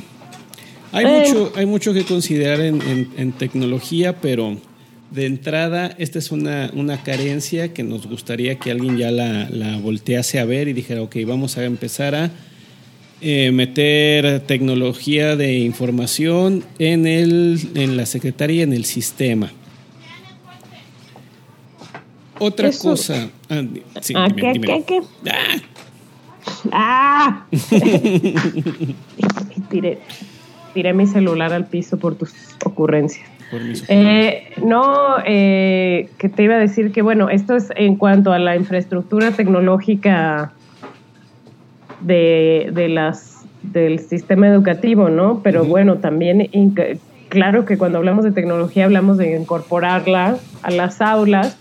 Hay, 0.93 1.05
Eh. 1.05 1.21
mucho, 1.27 1.53
hay 1.57 1.67
mucho 1.67 1.93
que 1.93 2.05
considerar 2.05 2.61
en, 2.61 2.81
en- 2.83 3.11
en 3.17 3.33
tecnología, 3.33 4.21
pero 4.21 4.57
de 5.11 5.27
entrada 5.27 5.95
esta 5.99 6.19
es 6.19 6.31
una, 6.33 6.71
una 6.75 7.03
carencia 7.03 7.73
que 7.75 7.83
nos 7.83 8.07
gustaría 8.07 8.59
que 8.59 8.71
alguien 8.71 8.97
ya 8.97 9.11
la, 9.11 9.49
la 9.51 9.77
voltease 9.79 10.39
a 10.41 10.45
ver 10.45 10.69
y 10.69 10.73
dijera, 10.73 11.03
ok, 11.03 11.17
vamos 11.27 11.57
a 11.59 11.65
empezar 11.65 12.15
a 12.15 12.31
eh, 13.21 13.51
meter 13.53 14.41
tecnología 14.41 15.37
de 15.37 15.59
información 15.59 16.65
en, 16.79 17.07
el, 17.07 17.61
en 17.75 17.97
la 17.97 18.05
secretaría, 18.07 18.63
en 18.63 18.73
el 18.73 18.85
sistema. 18.85 19.51
Otra 22.39 22.69
Eso- 22.69 22.91
cosa. 22.91 23.31
ah, 23.49 23.63
sí, 24.03 24.13
Ah, 24.17 24.29
dime, 24.29 24.41
¿qué, 24.43 24.53
dime. 24.53 24.67
qué, 24.67 24.85
qué? 24.87 25.01
Ah, 25.31 25.57
¡Ah! 26.73 27.47
tiré, 29.71 29.99
tiré 30.75 30.93
mi 30.93 31.07
celular 31.07 31.53
al 31.53 31.67
piso 31.67 31.99
por 31.99 32.17
tus 32.17 32.33
ocurrencias. 32.65 33.29
por 33.51 33.61
Eh, 33.89 34.53
no, 34.63 35.17
eh, 35.25 36.11
que 36.19 36.29
te 36.29 36.43
iba 36.43 36.55
a 36.55 36.59
decir 36.59 36.93
que, 36.93 37.03
bueno, 37.03 37.31
esto 37.31 37.57
es 37.57 37.69
en 37.77 37.97
cuanto 37.97 38.33
a 38.33 38.39
la 38.39 38.57
infraestructura 38.57 39.31
tecnológica 39.31 40.53
de, 42.01 42.71
de 42.73 42.89
las, 42.89 43.45
del 43.63 44.01
sistema 44.01 44.49
educativo, 44.49 45.09
¿no? 45.09 45.41
Pero 45.43 45.65
bueno, 45.65 45.97
también, 45.97 46.49
claro 47.29 47.65
que 47.65 47.79
cuando 47.79 47.99
hablamos 47.99 48.25
de 48.25 48.33
tecnología 48.33 48.85
hablamos 48.85 49.19
de 49.19 49.37
incorporarla 49.37 50.39
a 50.63 50.71
las 50.71 51.01
aulas, 51.01 51.57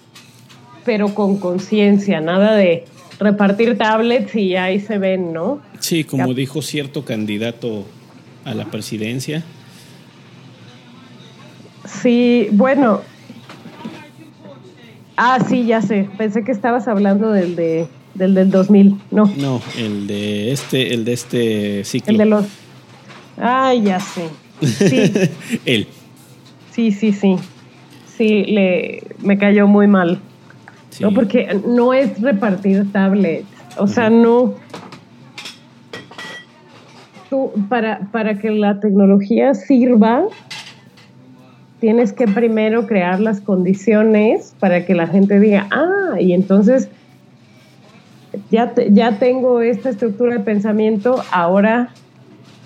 pero 0.83 1.15
con 1.15 1.39
conciencia, 1.39 2.21
nada 2.21 2.55
de 2.55 2.85
repartir 3.19 3.77
tablets 3.77 4.35
y 4.35 4.55
ahí 4.55 4.79
se 4.79 4.97
ven, 4.97 5.31
¿no? 5.33 5.61
Sí, 5.79 6.03
como 6.03 6.27
Ya. 6.27 6.33
dijo 6.33 6.61
cierto 6.61 7.05
candidato 7.05 7.85
a 8.43 8.53
la 8.53 8.65
presidencia. 8.65 9.43
Sí, 11.85 12.47
bueno. 12.51 13.01
Ah, 15.17 15.39
sí, 15.47 15.65
ya 15.65 15.81
sé. 15.81 16.09
Pensé 16.17 16.43
que 16.43 16.51
estabas 16.51 16.87
hablando 16.87 17.31
del 17.31 17.55
de, 17.55 17.87
del 18.15 18.33
del 18.33 18.51
2000. 18.51 18.99
No, 19.11 19.31
No, 19.37 19.61
el 19.77 20.07
de 20.07 20.51
este, 20.51 20.93
el 20.93 21.05
de 21.05 21.13
este 21.13 21.83
ciclo. 21.85 22.11
el 22.11 22.17
de 22.17 22.25
los... 22.25 22.45
Ay, 23.37 23.83
ya 23.83 23.99
sé. 23.99 24.29
Sí, 24.61 25.11
Él. 25.65 25.87
sí, 26.71 26.91
sí, 26.91 27.11
sí. 27.13 27.35
Sí, 28.17 28.43
le, 28.45 29.03
me 29.19 29.37
cayó 29.37 29.67
muy 29.67 29.87
mal. 29.87 30.19
Sí. 30.95 31.03
No, 31.03 31.11
porque 31.13 31.59
no 31.67 31.93
es 31.93 32.21
repartir 32.21 32.89
tablets. 32.93 33.45
O 33.77 33.85
sea, 33.85 34.09
no. 34.09 34.53
Tú, 37.29 37.51
para, 37.67 37.99
para 38.13 38.39
que 38.39 38.49
la 38.51 38.79
tecnología 38.79 39.53
sirva, 39.55 40.23
tienes 41.81 42.13
que 42.13 42.27
primero 42.27 42.87
crear 42.87 43.19
las 43.19 43.41
condiciones 43.41 44.55
para 44.59 44.85
que 44.85 44.95
la 44.95 45.07
gente 45.07 45.39
diga, 45.39 45.67
ah, 45.71 46.19
y 46.19 46.31
entonces 46.31 46.87
ya, 48.49 48.73
te- 48.73 48.93
ya 48.93 49.19
tengo 49.19 49.61
esta 49.61 49.89
estructura 49.89 50.35
de 50.37 50.39
pensamiento, 50.41 51.21
ahora 51.31 51.89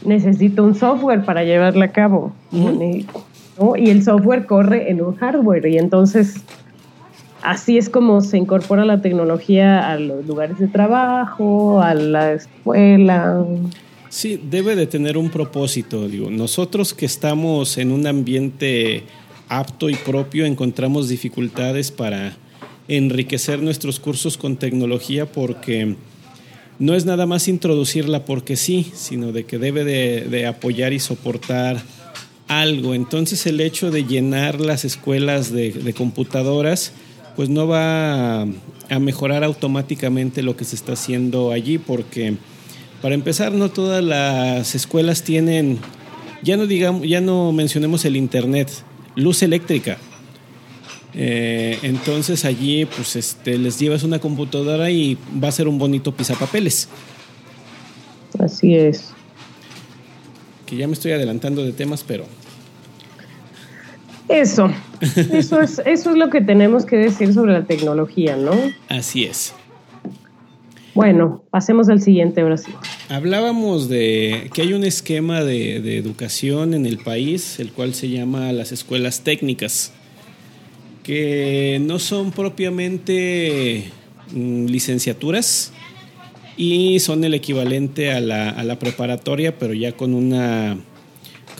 necesito 0.06 0.63
un 0.63 0.76
software 0.76 1.26
para 1.26 1.44
llevarla 1.44 1.86
a 1.86 1.92
cabo. 1.92 2.32
¿no? 2.52 3.76
Y 3.76 3.89
el 3.89 4.04
software 4.04 4.46
corre 4.46 4.92
en 4.92 5.02
un 5.02 5.15
hardware, 5.15 5.65
y 5.65 5.78
entonces 5.78 6.44
así 7.41 7.78
es 7.78 7.89
como 7.89 8.21
se 8.21 8.38
incorpora 8.38 8.86
la 8.86 9.02
tecnología 9.02 9.89
a 9.89 9.97
los 9.99 10.25
lugares 10.25 10.60
de 10.60 10.67
trabajo, 10.67 11.82
a 11.82 11.93
la 11.93 12.34
escuela. 12.34 13.45
Sí, 14.10 14.41
debe 14.43 14.75
de 14.75 14.88
tener 14.88 15.17
un 15.17 15.30
propósito. 15.30 16.08
Digo, 16.08 16.30
nosotros 16.30 16.93
que 16.93 17.06
estamos 17.06 17.78
en 17.78 17.91
un 17.91 18.08
ambiente 18.08 19.04
apto 19.47 19.89
y 19.89 19.95
propio 19.95 20.45
encontramos 20.45 21.10
dificultades 21.10 21.91
para 21.91 22.38
enriquecer 22.88 23.62
nuestros 23.62 23.99
cursos 23.99 24.38
con 24.38 24.58
tecnología 24.58 25.25
porque 25.28 25.95
no 26.80 26.95
es 26.95 27.06
nada 27.06 27.25
más 27.25 27.47
introducirla 27.47 28.25
porque 28.25 28.56
sí, 28.56 28.91
sino 28.95 29.32
de 29.32 29.45
que 29.45 29.60
debe 29.60 29.84
de, 29.84 30.21
de 30.21 30.47
apoyar 30.47 30.93
y 30.93 30.99
soportar 30.99 31.82
algo. 32.47 32.95
Entonces 32.95 33.45
el 33.45 33.62
hecho 33.62 33.91
de 33.91 34.06
llenar 34.06 34.60
las 34.60 34.86
escuelas 34.86 35.52
de, 35.52 35.71
de 35.71 35.93
computadoras 35.93 36.93
pues 37.39 37.47
no 37.47 37.69
va 37.69 38.41
a, 38.41 38.99
mejorar 38.99 39.45
automáticamente 39.45 40.43
lo 40.43 40.58
que 40.58 40.65
se 40.65 40.75
está 40.75 40.91
haciendo 40.91 41.54
allí 41.54 41.78
porque 41.78 42.36
para 43.02 43.15
empezar 43.15 43.54
no 43.54 43.69
todas 43.71 44.04
las 44.04 44.75
escuelas 44.75 45.23
tienen 45.23 45.80
ya 46.43 46.58
no 46.58 46.67
digamos 46.67 47.08
ya 47.08 47.21
no 47.21 47.54
mencionemos 47.54 48.04
el 48.04 48.17
internet 48.17 48.69
luz 49.15 49.41
eléctrica 49.41 49.97
Eh, 51.13 51.80
entonces 51.82 52.43
allí 52.43 52.84
pues 52.84 53.15
este 53.15 53.58
les 53.58 53.80
llevas 53.80 54.04
una 54.04 54.19
computadora 54.19 54.91
y 54.91 55.17
va 55.41 55.47
a 55.47 55.52
ser 55.54 55.69
un 55.69 55.78
bonito 55.78 56.12
pisapapeles 56.12 56.89
Así 58.38 58.75
es. 58.75 59.13
que 60.65 60.75
ya 60.75 60.88
me 60.88 60.93
estoy 60.93 61.13
adelantando 61.13 61.63
de 61.63 61.71
temas 61.71 62.04
pero 62.04 62.25
Eso, 64.30 64.70
eso 65.02 65.60
es, 65.60 65.82
eso 65.86 66.12
es 66.12 66.15
lo 66.18 66.30
que 66.30 66.39
tenemos 66.39 66.86
que 66.86 66.98
decir 66.98 67.34
sobre 67.34 67.52
la 67.52 67.65
tecnología, 67.65 68.36
¿no? 68.36 68.52
así 68.88 69.26
es 69.26 69.56
Bueno, 70.94 71.44
pasemos 71.50 71.89
al 71.89 72.00
siguiente 72.00 72.42
ahora 72.42 72.58
sí. 72.58 72.72
Hablábamos 73.10 73.89
de 73.89 74.52
que 74.54 74.62
hay 74.62 74.74
un 74.74 74.84
esquema 74.84 75.44
de, 75.44 75.82
de 75.82 75.98
educación 75.98 76.76
en 76.76 76.86
el 76.86 77.00
país, 77.00 77.60
el 77.60 77.72
cual 77.72 77.96
se 77.96 78.10
llama 78.10 78.54
las 78.54 78.72
escuelas 78.72 79.22
técnicas, 79.22 79.94
que 81.02 81.82
no 81.82 81.98
son 81.98 82.32
propiamente 82.32 83.86
mm, 84.32 84.65
licenciaturas 84.65 85.74
y 86.56 87.00
son 87.00 87.24
el 87.24 87.34
equivalente 87.34 88.12
a 88.12 88.20
la, 88.20 88.50
a 88.50 88.63
la 88.63 88.78
preparatoria, 88.78 89.58
pero 89.58 89.74
ya 89.74 89.94
con 89.94 90.13
una, 90.13 90.78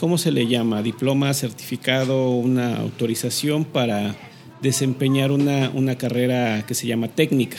¿cómo 0.00 0.18
se 0.18 0.32
le 0.32 0.46
llama? 0.46 0.82
Diploma, 0.82 1.32
certificado, 1.34 2.30
una 2.30 2.76
autorización 2.78 3.64
para 3.64 4.16
desempeñar 4.62 5.30
una, 5.30 5.70
una 5.74 5.96
carrera 5.96 6.64
que 6.66 6.74
se 6.74 6.86
llama 6.86 7.08
técnica. 7.08 7.58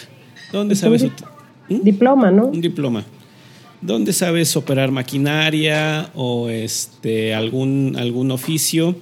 ¿Dónde 0.52 0.76
sabes? 0.76 1.04
¿Mm? 1.70 1.82
Diploma, 1.84 2.32
¿no? 2.32 2.48
Un 2.48 2.60
diploma. 2.62 3.06
¿Dónde 3.82 4.12
sabes 4.14 4.56
operar 4.56 4.92
maquinaria 4.92 6.12
o 6.16 6.50
este 6.50 7.34
algún, 7.34 7.96
algún 7.98 8.32
oficio? 8.32 8.96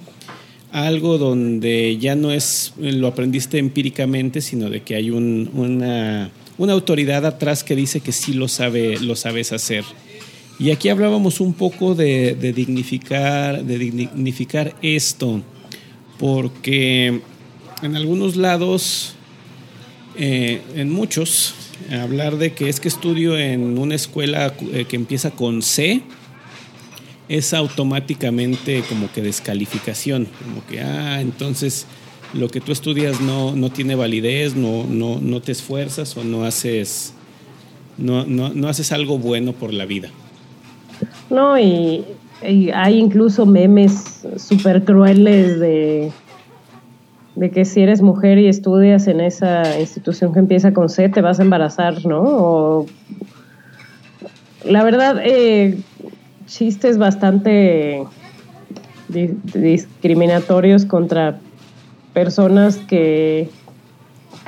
Algo 0.72 1.18
donde 1.18 1.98
ya 1.98 2.14
no 2.14 2.30
es 2.30 2.72
lo 2.78 3.08
aprendiste 3.08 3.58
empíricamente, 3.58 4.40
sino 4.40 4.70
de 4.70 4.82
que 4.82 4.94
hay 4.94 5.10
un- 5.10 5.50
una, 5.52 6.30
una 6.58 6.72
autoridad 6.74 7.26
atrás 7.26 7.64
que 7.64 7.74
dice 7.74 8.00
que 8.00 8.12
sí 8.12 8.32
lo 8.34 8.46
sabe, 8.48 8.98
lo 9.00 9.16
sabes 9.16 9.52
hacer. 9.52 9.84
Y 10.60 10.72
aquí 10.72 10.90
hablábamos 10.90 11.40
un 11.40 11.54
poco 11.54 11.94
de, 11.94 12.34
dignificar, 12.54 13.64
de 13.64 13.78
dignificar 13.78 14.76
esto, 14.82 15.40
porque 16.18 17.22
en 17.80 17.96
algunos 17.96 18.36
lados, 18.36 19.14
eh, 20.18 20.60
en 20.74 20.90
muchos, 20.90 21.54
hablar 21.90 22.36
de 22.36 22.52
que 22.52 22.68
es 22.68 22.78
que 22.78 22.88
estudio 22.88 23.38
en 23.38 23.78
una 23.78 23.94
escuela 23.94 24.52
eh, 24.74 24.84
que 24.86 24.96
empieza 24.96 25.30
con 25.30 25.62
C, 25.62 26.02
es 27.30 27.54
automáticamente 27.54 28.82
como 28.86 29.10
que 29.10 29.22
descalificación, 29.22 30.28
como 30.44 30.66
que, 30.66 30.82
ah, 30.82 31.22
entonces 31.22 31.86
lo 32.34 32.50
que 32.50 32.60
tú 32.60 32.72
estudias 32.72 33.22
no, 33.22 33.56
no 33.56 33.70
tiene 33.72 33.94
validez, 33.94 34.56
no, 34.56 34.84
no, 34.84 35.20
no 35.22 35.40
te 35.40 35.52
esfuerzas 35.52 36.18
o 36.18 36.22
no 36.22 36.44
haces, 36.44 37.14
no, 37.96 38.26
no, 38.26 38.50
no 38.50 38.68
haces 38.68 38.92
algo 38.92 39.16
bueno 39.16 39.54
por 39.54 39.72
la 39.72 39.86
vida. 39.86 40.10
No, 41.30 41.58
y, 41.58 42.04
hay 42.42 42.98
incluso 42.98 43.44
memes 43.44 44.26
súper 44.36 44.84
crueles 44.84 45.60
de, 45.60 46.10
de 47.36 47.50
que 47.50 47.64
si 47.64 47.82
eres 47.82 48.02
mujer 48.02 48.38
y 48.38 48.48
estudias 48.48 49.06
en 49.08 49.20
esa 49.20 49.78
institución 49.78 50.32
que 50.32 50.38
empieza 50.38 50.72
con 50.72 50.88
C, 50.88 51.08
te 51.10 51.20
vas 51.20 51.38
a 51.38 51.42
embarazar, 51.42 52.04
¿no? 52.06 52.86
la 54.64 54.84
verdad, 54.84 55.20
eh, 55.24 55.78
chistes 56.46 56.98
bastante 56.98 58.04
discriminatorios 59.08 60.84
contra 60.84 61.38
personas 62.12 62.76
que 62.76 63.48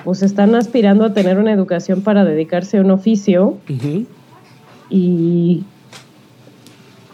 pues 0.04 0.22
están 0.22 0.54
aspirando 0.54 1.04
a 1.04 1.14
tener 1.14 1.38
una 1.38 1.52
educación 1.52 2.02
para 2.02 2.24
dedicarse 2.24 2.78
a 2.78 2.80
un 2.80 2.90
oficio 2.90 3.58
y 4.90 5.64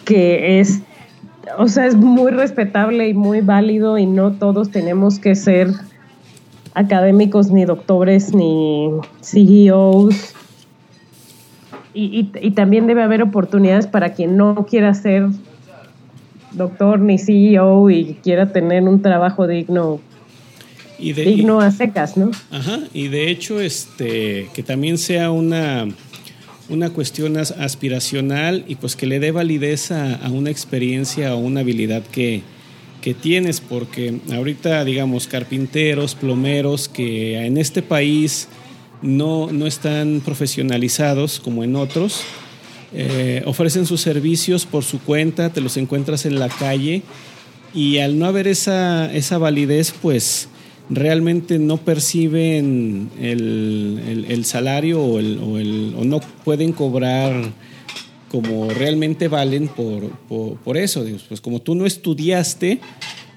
que 0.09 0.59
es, 0.59 0.81
o 1.59 1.69
sea, 1.69 1.85
es 1.85 1.95
muy 1.95 2.33
respetable 2.33 3.09
y 3.11 3.15
muy 3.15 3.43
válido 3.43 3.99
y 3.99 4.07
no 4.07 4.33
todos 4.33 4.71
tenemos 4.71 5.19
que 5.19 5.35
ser 5.35 5.69
académicos 6.73 7.51
ni 7.51 7.67
doctores 7.67 8.33
ni 8.33 8.89
CEOs 9.21 10.35
y, 11.93 12.25
también 12.55 12.87
debe 12.87 13.03
haber 13.03 13.23
oportunidades 13.23 13.87
para 13.87 14.15
quien 14.15 14.39
no 14.39 14.65
quiera 14.67 14.95
ser 14.95 15.27
doctor 16.53 17.01
ni 17.01 17.19
CEO 17.19 17.91
y 17.91 18.15
quiera 18.23 18.51
tener 18.51 18.85
un 18.85 19.03
trabajo 19.03 19.47
digno 19.47 20.01
digno 20.99 21.61
a 21.61 21.71
secas, 21.71 22.17
¿no? 22.17 22.31
Ajá, 22.51 22.81
y 22.95 23.09
de 23.09 23.31
hecho, 23.31 23.61
este, 23.61 24.49
que 24.55 24.63
también 24.63 24.97
sea 24.97 25.31
una, 25.31 25.87
una 26.69 26.91
cuestión 26.91 27.37
aspiracional 27.37 28.65
y 28.69 28.75
pues 28.75 28.97
que 28.97 29.07
le 29.07 29.21
dé 29.21 29.31
validez 29.31 29.91
a, 29.91 30.29
una 30.31 30.51
experiencia 30.51 31.35
o 31.35 31.39
una 31.39 31.61
habilidad 31.61 32.03
que, 32.03 32.43
que, 33.01 33.15
tienes, 33.15 33.61
porque 33.61 34.21
ahorita, 34.33 34.85
digamos, 34.85 35.27
carpinteros, 35.27 36.15
plomeros, 36.15 36.89
que 36.89 37.45
en 37.47 37.57
este 37.57 37.83
país 37.83 38.49
no, 39.03 39.51
no 39.51 39.67
están 39.67 40.21
profesionalizados 40.25 41.41
como 41.41 41.65
en 41.65 41.77
otros. 41.77 42.23
Eh, 42.93 43.43
ofrecen 43.45 43.87
sus 43.87 44.01
servicios 44.01 44.67
por 44.67 44.85
su 44.85 45.01
cuenta, 45.01 45.51
te 45.51 45.61
los 45.61 45.77
encuentras 45.77 46.25
en 46.25 46.39
la 46.39 46.49
calle 46.49 47.03
y 47.75 47.99
al 47.99 48.19
no 48.19 48.27
haber 48.27 48.49
esa, 48.49 49.13
esa 49.13 49.37
validez, 49.37 49.93
pues 50.01 50.49
realmente 50.91 51.59
no 51.59 51.77
perciben 51.79 53.11
el, 53.21 54.43
salario 54.45 55.03
o, 55.03 55.19
el, 55.19 55.95
o, 55.97 56.05
no 56.05 56.21
pueden 56.45 56.73
cobrar 56.73 57.35
como 58.31 58.71
realmente 58.71 59.29
valen 59.29 59.69
por, 59.69 60.11
por, 60.57 60.77
eso. 60.77 61.05
Pues 61.29 61.41
como 61.41 61.61
tú 61.61 61.75
no 61.75 61.87
estudiaste, 61.87 62.81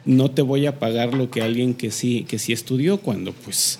no 0.05 0.31
te 0.31 0.41
voy 0.41 0.65
a 0.65 0.79
pagar 0.79 1.13
lo 1.13 1.29
que 1.29 1.41
alguien 1.41 1.73
que 1.73 1.91
sí, 1.91 2.25
que 2.27 2.39
sí 2.39 2.53
estudió 2.53 2.97
cuando 2.97 3.31
pues 3.31 3.79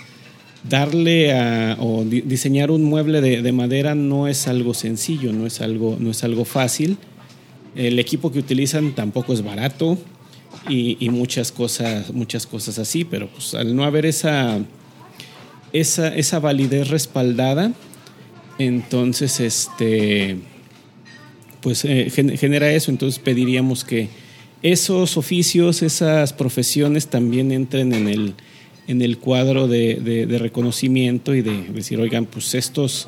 darle 0.70 1.34
a, 1.34 1.78
o 1.80 2.04
diseñar 2.06 2.72
un 2.72 2.84
mueble 2.84 3.22
de, 3.22 3.52
madera 3.52 3.96
no 3.96 4.28
es 4.28 4.48
algo 4.48 4.74
sencillo, 4.74 5.34
no 5.34 5.46
es 5.46 5.62
algo, 5.62 5.98
no 6.00 6.12
es 6.12 6.24
algo 6.24 6.46
fácil. 6.46 6.98
El 7.76 8.00
equipo 8.00 8.32
que 8.32 8.40
utilizan 8.40 8.94
tampoco 8.94 9.34
es 9.34 9.44
barato 9.44 9.98
y, 10.70 11.10
muchas 11.10 11.52
cosas, 11.52 12.14
muchas 12.14 12.46
cosas 12.46 12.80
así, 12.80 13.04
pero 13.04 13.28
pues 13.28 13.54
al 13.56 13.76
no 13.76 13.84
haber 13.84 14.06
esa, 14.06 14.60
esa, 15.74 16.16
esa 16.16 16.40
validez 16.40 16.90
respaldada, 16.90 17.74
entonces 18.58 19.40
este 19.40 20.38
pues 21.62 21.86
eh, 21.86 22.10
genera 22.10 22.72
eso, 22.72 22.92
entonces 22.92 23.20
pediríamos 23.20 23.86
que 23.86 24.10
esos 24.64 25.18
oficios, 25.18 25.82
esas 25.82 26.34
profesiones 26.34 27.08
también 27.08 27.52
entren 27.52 27.94
en 27.94 28.08
el, 28.08 28.34
en 28.88 29.02
el 29.02 29.18
cuadro 29.18 29.68
de, 29.68 30.28
reconocimiento 30.40 31.34
y 31.34 31.42
de 31.42 31.64
decir, 31.74 32.00
oigan, 32.00 32.26
pues 32.26 32.54
estos, 32.54 33.08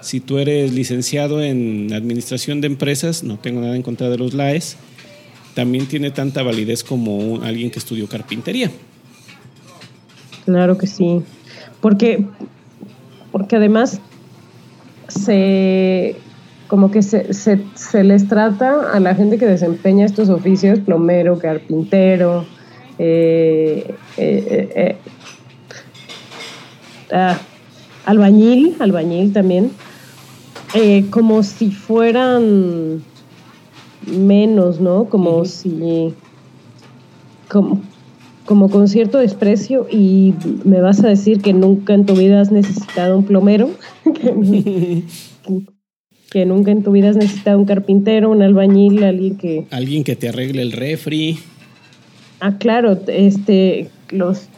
si 0.00 0.20
tú 0.20 0.38
eres 0.38 0.72
licenciado 0.72 1.42
en 1.42 1.92
administración 1.92 2.60
de 2.60 2.66
empresas, 2.68 3.22
no 3.22 3.38
tengo 3.38 3.60
nada 3.60 3.76
en 3.76 3.82
contra 3.82 4.08
de 4.08 4.18
los 4.18 4.34
LAES, 4.34 4.76
también 5.58 5.88
tiene 5.88 6.12
tanta 6.12 6.44
validez 6.44 6.84
como 6.84 7.42
alguien 7.42 7.72
que 7.72 7.80
estudió 7.80 8.08
carpintería. 8.08 8.70
Claro 10.44 10.78
que 10.78 10.86
sí, 10.86 11.20
porque, 11.80 12.24
porque 13.32 13.56
además 13.56 14.00
se 15.08 16.14
como 16.68 16.92
que 16.92 17.02
se, 17.02 17.32
se 17.32 18.04
les 18.04 18.28
trata 18.28 18.92
a 18.92 19.00
la 19.00 19.16
gente 19.16 19.36
que 19.36 19.46
desempeña 19.46 20.06
estos 20.06 20.28
oficios, 20.28 20.78
plomero, 20.78 21.40
carpintero, 21.40 22.46
eh, 23.00 23.96
eh, 24.16 24.70
eh, 24.76 24.96
ah, 27.10 27.36
albañil, 28.04 28.76
albañil 28.78 29.32
también, 29.32 29.72
como 31.10 31.42
si 31.42 31.72
fueran 31.72 33.02
menos, 34.10 34.80
¿no? 34.80 35.04
Como 35.06 35.44
si, 35.44 36.14
como, 37.48 37.80
como 38.44 38.70
con 38.70 38.88
cierto 38.88 39.18
desprecio 39.18 39.86
y 39.90 40.34
me 40.64 40.80
vas 40.80 41.04
a 41.04 41.08
decir 41.08 41.40
que 41.40 41.52
nunca 41.52 41.94
en 41.94 42.06
tu 42.06 42.14
vida 42.14 42.40
has 42.40 42.50
necesitado 42.50 43.18
un 43.18 43.24
plomero, 43.24 43.70
que, 46.30 46.46
nunca 46.46 46.70
en 46.70 46.82
tu 46.82 46.92
vida 46.92 47.10
has 47.10 47.16
necesitado 47.16 47.58
un 47.58 47.66
carpintero, 47.66 48.30
un 48.30 48.42
albañil, 48.42 49.04
alguien 49.04 49.36
que... 49.36 49.66
Alguien 49.70 50.04
que 50.04 50.16
te 50.16 50.28
arregle 50.28 50.62
el 50.62 50.72
refri. 50.72 51.38
Ah, 52.40 52.56
claro, 52.58 52.98
este, 53.08 53.90
los 54.10 54.48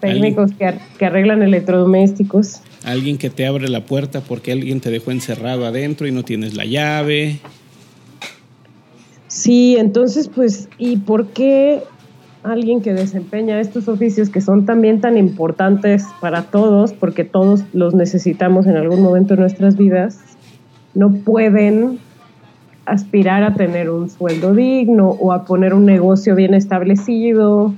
técnicos 0.00 0.50
que, 0.98 1.04
arreglan 1.04 1.42
electrodomésticos. 1.42 2.60
Alguien 2.84 3.18
que 3.18 3.30
te 3.30 3.46
abre 3.46 3.68
la 3.68 3.84
puerta 3.84 4.20
porque 4.20 4.52
alguien 4.52 4.80
te 4.80 4.90
dejó 4.90 5.10
encerrado 5.10 5.66
adentro 5.66 6.06
y 6.06 6.12
no 6.12 6.24
tienes 6.24 6.54
la 6.54 6.64
llave. 6.64 7.38
Sí, 9.28 9.76
entonces, 9.76 10.28
pues, 10.28 10.68
¿y 10.78 10.96
por 10.98 11.28
qué 11.28 11.82
alguien 12.42 12.80
que 12.80 12.92
desempeña 12.94 13.60
estos 13.60 13.88
oficios 13.88 14.30
que 14.30 14.40
son 14.40 14.64
también 14.64 15.00
tan 15.00 15.16
importantes 15.16 16.06
para 16.20 16.42
todos, 16.42 16.92
porque 16.92 17.24
todos 17.24 17.64
los 17.72 17.94
necesitamos 17.94 18.66
en 18.66 18.76
algún 18.76 19.02
momento 19.02 19.34
de 19.34 19.40
nuestras 19.40 19.76
vidas, 19.76 20.20
no 20.94 21.12
pueden 21.12 21.98
aspirar 22.86 23.42
a 23.42 23.54
tener 23.54 23.90
un 23.90 24.08
sueldo 24.08 24.54
digno 24.54 25.10
o 25.10 25.32
a 25.32 25.44
poner 25.44 25.74
un 25.74 25.84
negocio 25.84 26.34
bien 26.34 26.54
establecido 26.54 27.74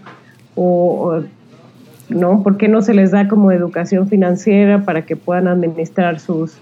o, 0.54 1.22
no 2.08 2.42
por 2.42 2.56
qué 2.56 2.68
no 2.68 2.82
se 2.82 2.94
les 2.94 3.10
da 3.12 3.28
como 3.28 3.52
educación 3.52 4.08
financiera 4.08 4.84
para 4.84 5.02
que 5.02 5.16
puedan 5.16 5.48
administrar 5.48 6.18
sus 6.18 6.58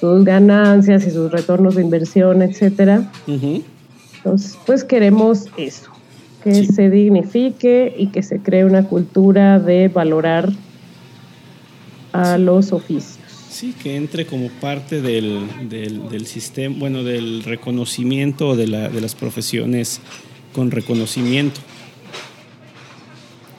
sus 0.00 0.24
ganancias 0.24 1.06
y 1.06 1.10
sus 1.10 1.30
retornos 1.30 1.76
de 1.76 1.82
inversión 1.82 2.42
etcétera 2.42 3.08
entonces 4.24 4.58
pues 4.66 4.84
queremos 4.84 5.46
eso 5.56 5.90
que 6.42 6.64
se 6.64 6.90
dignifique 6.90 7.94
y 7.96 8.08
que 8.08 8.22
se 8.22 8.40
cree 8.40 8.64
una 8.64 8.86
cultura 8.86 9.58
de 9.58 9.88
valorar 9.88 10.50
a 12.12 12.38
los 12.38 12.72
oficios 12.72 13.24
Sí, 13.54 13.72
que 13.80 13.94
entre 13.94 14.26
como 14.26 14.48
parte 14.48 15.00
del, 15.00 15.46
del, 15.68 16.26
sistema, 16.26 16.74
bueno, 16.76 17.04
del 17.04 17.44
reconocimiento 17.44 18.56
de, 18.56 18.66
la, 18.66 18.88
de 18.88 19.00
las 19.00 19.14
profesiones 19.14 20.00
con 20.52 20.72
reconocimiento. 20.72 21.60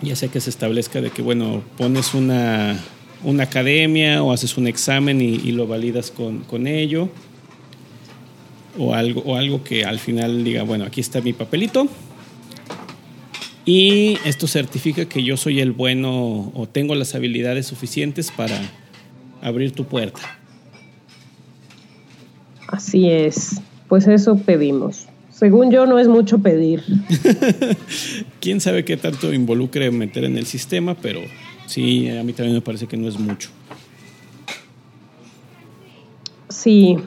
Ya 0.01 0.17
sea 0.17 0.27
que 0.27 0.41
se 0.41 0.49
establezca 0.49 0.99
de 0.99 1.11
que, 1.11 1.21
bueno, 1.21 1.63
pones 1.77 2.13
una, 2.13 2.77
una 3.23 3.43
academia 3.43 4.21
o 4.21 4.33
haces 4.33 4.57
un 4.57 4.67
examen 4.67 5.21
y, 5.21 5.37
lo 5.53 5.65
validas 5.65 6.11
con, 6.11 6.39
con, 6.39 6.67
ello. 6.67 7.07
O 8.77 8.93
algo, 8.93 9.21
o 9.21 9.35
algo 9.35 9.63
que 9.63 9.85
al 9.85 9.99
final 9.99 10.43
diga, 10.43 10.63
bueno, 10.63 10.85
aquí 10.85 11.01
está 11.01 11.21
mi 11.21 11.33
papelito. 11.33 11.87
Y 13.65 14.19
esto 14.25 14.47
certifica 14.47 15.05
que 15.05 15.23
yo 15.23 15.37
soy 15.37 15.59
el 15.59 15.71
bueno 15.71 16.51
o 16.53 16.67
tengo 16.71 16.93
las 16.93 17.15
habilidades 17.15 17.65
suficientes 17.65 18.31
para 18.31 18.59
abrir 19.41 19.71
tu 19.71 19.85
puerta. 19.85 20.21
Así 22.67 23.09
es. 23.09 23.61
pues 23.87 24.07
eso 24.07 24.37
pedimos. 24.37 25.07
Según 25.31 25.71
yo, 25.71 25.85
no 25.85 25.99
es 25.99 26.07
mucho 26.07 26.39
pedir. 26.39 26.83
Quién 28.39 28.61
sabe 28.61 28.85
qué 28.85 28.95
tanto 28.95 29.33
involucre 29.33 29.91
meter 29.91 30.23
en 30.23 30.37
el 30.37 30.45
sistema, 30.45 30.95
pero 30.95 31.19
sí, 31.65 32.09
a 32.09 32.23
mí 32.23 32.33
también 32.33 32.55
me 32.55 32.61
parece 32.61 32.87
que 32.87 32.95
no 32.95 33.07
es 33.07 33.19
mucho. 33.19 33.49
Sí, 36.47 36.97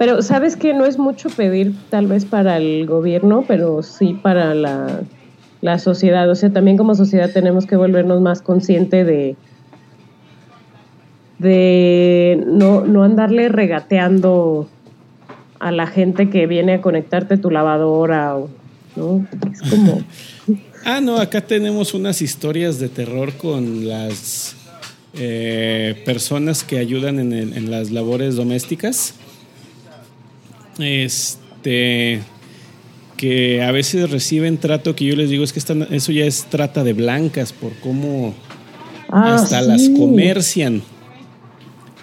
pero 0.00 0.22
sabes 0.22 0.56
que 0.56 0.72
no 0.72 0.86
es 0.86 0.98
mucho 0.98 1.28
pedir 1.28 1.74
tal 1.90 2.06
vez 2.06 2.24
para 2.24 2.56
el 2.56 2.86
gobierno, 2.86 3.44
pero 3.46 3.82
sí 3.82 4.14
para 4.14 4.54
la, 4.54 5.02
la 5.60 5.78
sociedad. 5.78 6.30
O 6.30 6.34
sea, 6.34 6.48
también 6.48 6.78
como 6.78 6.94
sociedad 6.94 7.30
tenemos 7.34 7.66
que 7.66 7.76
volvernos 7.76 8.22
más 8.22 8.40
conscientes 8.40 9.06
de, 9.06 9.36
de 11.38 12.42
no, 12.46 12.86
no 12.86 13.04
andarle 13.04 13.50
regateando 13.50 14.70
a 15.58 15.70
la 15.70 15.86
gente 15.86 16.30
que 16.30 16.46
viene 16.46 16.72
a 16.72 16.80
conectarte 16.80 17.36
tu 17.36 17.50
lavadora, 17.50 18.38
¿no? 18.96 19.26
Es 19.52 19.60
como... 19.68 20.00
ah, 20.86 21.02
no, 21.02 21.18
acá 21.18 21.42
tenemos 21.42 21.92
unas 21.92 22.22
historias 22.22 22.78
de 22.80 22.88
terror 22.88 23.34
con 23.34 23.86
las 23.86 24.56
eh, 25.12 26.02
personas 26.06 26.64
que 26.64 26.78
ayudan 26.78 27.18
en, 27.18 27.34
en, 27.34 27.70
las 27.70 27.90
labores 27.90 28.36
domésticas. 28.36 29.14
Este 30.82 32.20
que 33.16 33.62
a 33.62 33.70
veces 33.70 34.10
reciben 34.10 34.56
trato 34.56 34.96
que 34.96 35.04
yo 35.04 35.14
les 35.14 35.28
digo 35.28 35.44
es 35.44 35.52
que 35.52 35.58
están, 35.58 35.86
eso 35.90 36.10
ya 36.10 36.24
es 36.24 36.44
trata 36.44 36.84
de 36.84 36.94
blancas 36.94 37.52
por 37.52 37.70
cómo 37.80 38.32
ah, 39.10 39.34
hasta 39.34 39.60
las 39.60 39.90
comercian. 39.90 40.82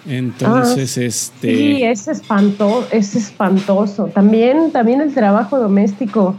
Entonces, 0.08 0.96
ah, 0.96 1.02
este. 1.02 1.56
Sí, 1.56 1.82
es 1.82 2.08
espantoso, 2.08 2.86
es 2.92 3.14
espantoso. 3.14 4.06
También, 4.06 4.70
también 4.70 5.00
el 5.00 5.12
trabajo 5.12 5.58
doméstico. 5.58 6.36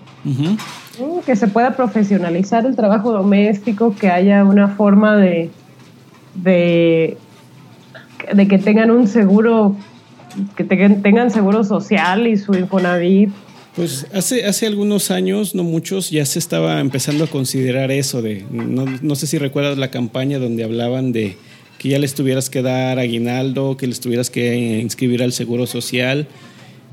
Que 1.26 1.36
se 1.36 1.48
pueda 1.48 1.76
profesionalizar 1.76 2.66
el 2.66 2.76
trabajo 2.76 3.12
doméstico, 3.12 3.96
que 3.96 4.10
haya 4.10 4.44
una 4.44 4.70
forma 4.70 5.16
de, 5.16 5.50
de, 6.36 7.18
de 8.34 8.48
que 8.48 8.58
tengan 8.58 8.92
un 8.92 9.08
seguro, 9.08 9.76
que 10.56 10.64
tengan, 10.64 11.32
seguro 11.32 11.64
social 11.64 12.28
y 12.28 12.38
su 12.38 12.54
Infonavit. 12.54 13.30
Pues 13.76 14.08
hace, 14.14 14.46
hace 14.46 14.68
algunos 14.68 15.12
años, 15.12 15.56
no 15.56 15.64
muchos, 15.64 16.10
ya 16.10 16.26
se 16.26 16.40
estaba 16.40 16.80
empezando 16.80 17.24
a 17.24 17.28
considerar 17.28 17.92
eso 17.92 18.22
de, 18.22 18.46
no, 18.52 18.86
no 19.02 19.16
sé 19.16 19.28
si 19.28 19.38
recuerdas 19.38 19.78
la 19.78 19.92
campaña 19.92 20.40
donde 20.40 20.64
hablaban 20.64 21.12
de 21.12 21.38
que 21.80 21.90
ya 21.90 21.98
les 21.98 22.14
tuvieras 22.14 22.50
que 22.50 22.62
dar 22.62 23.00
aguinaldo, 23.00 23.78
que 23.78 23.88
les 23.88 24.00
tuvieras 24.00 24.30
que 24.30 24.80
inscribir 24.80 25.24
al 25.24 25.32
seguro 25.32 25.66
social, 25.66 26.28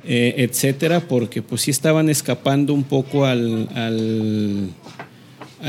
eh, 0.08 0.34
etcétera, 0.38 1.00
porque 1.00 1.42
pues 1.42 1.62
sí 1.62 1.72
estaban 1.72 2.08
escapando 2.08 2.72
un 2.72 2.84
poco 2.84 3.26
al, 3.26 3.68
al, 3.74 4.70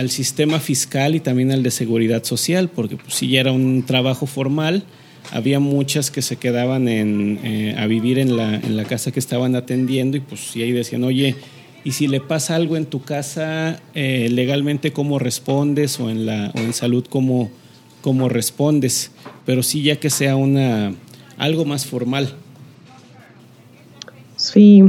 sistema 0.10 0.60
fiscal 0.60 1.16
y 1.16 1.20
también 1.20 1.52
al 1.52 1.64
de 1.64 1.72
seguridad 1.72 2.24
social, 2.24 2.70
porque 2.70 2.98
pues 2.98 3.16
sí 3.16 3.30
ya 3.30 3.40
era 3.40 3.52
un 3.52 3.84
trabajo 3.84 4.28
formal, 4.28 4.84
había 5.32 5.60
muchas 5.60 6.12
que 6.12 6.22
se 6.22 6.38
quedaban 6.38 6.88
en, 6.88 7.40
eh, 7.44 7.76
a 7.78 7.88
vivir 7.88 8.20
en 8.20 8.38
la, 8.38 8.56
en 8.56 8.78
la 8.78 8.86
casa 8.86 9.12
que 9.12 9.20
estaban 9.20 9.56
atendiendo 9.56 10.18
y 10.18 10.22
pues 10.22 10.42
sí 10.42 10.62
ahí 10.62 10.72
decían, 10.72 11.04
oye, 11.04 11.36
y 11.84 11.92
si 11.92 12.08
le 12.08 12.20
pasa 12.20 12.56
algo 12.56 12.76
en 12.78 12.86
tu 12.86 13.02
casa, 13.02 13.82
eh, 13.94 14.30
legalmente 14.32 14.92
cómo 14.92 15.20
respondes 15.20 16.00
o 16.00 16.10
en, 16.10 16.26
la, 16.26 16.52
o 16.56 16.60
en 16.60 16.74
salud 16.74 17.06
cómo 17.10 17.52
cómo 18.08 18.30
respondes, 18.30 19.12
pero 19.46 19.64
sí 19.64 19.84
ya 19.84 19.98
que 19.98 20.10
sea 20.10 20.38
una 20.38 20.94
algo 21.38 21.66
más 21.66 21.86
formal. 21.86 22.34
Sí. 24.38 24.84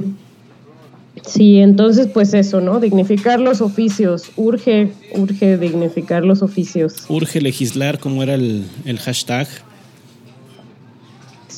Sí, 1.26 1.58
entonces 1.58 2.06
pues 2.06 2.32
eso, 2.32 2.60
¿no? 2.60 2.78
Dignificar 2.78 3.40
los 3.40 3.60
oficios. 3.60 4.30
Urge, 4.36 4.92
urge 5.14 5.58
dignificar 5.58 6.24
los 6.24 6.42
oficios. 6.42 7.06
Urge 7.08 7.40
legislar, 7.40 7.98
como 7.98 8.22
era 8.22 8.34
el, 8.34 8.64
el 8.84 9.00
hashtag. 9.00 9.48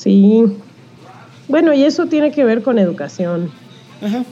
Sí. 0.01 0.43
Bueno, 1.47 1.73
y 1.73 1.83
eso 1.83 2.07
tiene 2.07 2.31
que 2.31 2.43
ver 2.43 2.63
con 2.63 2.79
educación. 2.79 3.51
Ajá. 4.01 4.25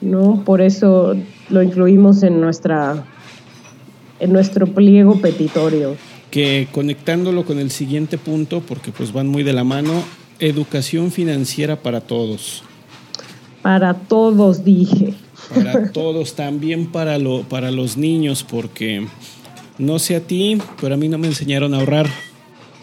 ¿No? 0.00 0.42
Por 0.44 0.62
eso 0.62 1.14
lo 1.50 1.62
incluimos 1.62 2.22
en 2.22 2.40
nuestra 2.40 3.04
en 4.20 4.32
nuestro 4.32 4.66
pliego 4.66 5.20
petitorio. 5.20 5.96
Que 6.30 6.66
conectándolo 6.72 7.44
con 7.44 7.58
el 7.58 7.70
siguiente 7.70 8.16
punto, 8.16 8.62
porque 8.62 8.90
pues 8.90 9.12
van 9.12 9.28
muy 9.28 9.42
de 9.42 9.52
la 9.52 9.64
mano, 9.64 10.02
educación 10.38 11.12
financiera 11.12 11.82
para 11.82 12.00
todos. 12.00 12.62
Para 13.60 13.92
todos, 13.92 14.64
dije. 14.64 15.12
Para 15.54 15.92
todos, 15.92 16.34
también 16.34 16.86
para, 16.86 17.18
lo, 17.18 17.42
para 17.42 17.70
los 17.70 17.98
niños, 17.98 18.46
porque 18.48 19.06
no 19.76 19.98
sé 19.98 20.16
a 20.16 20.20
ti, 20.20 20.56
pero 20.80 20.94
a 20.94 20.96
mí 20.96 21.08
no 21.08 21.18
me 21.18 21.26
enseñaron 21.26 21.74
a 21.74 21.78
ahorrar. 21.80 22.06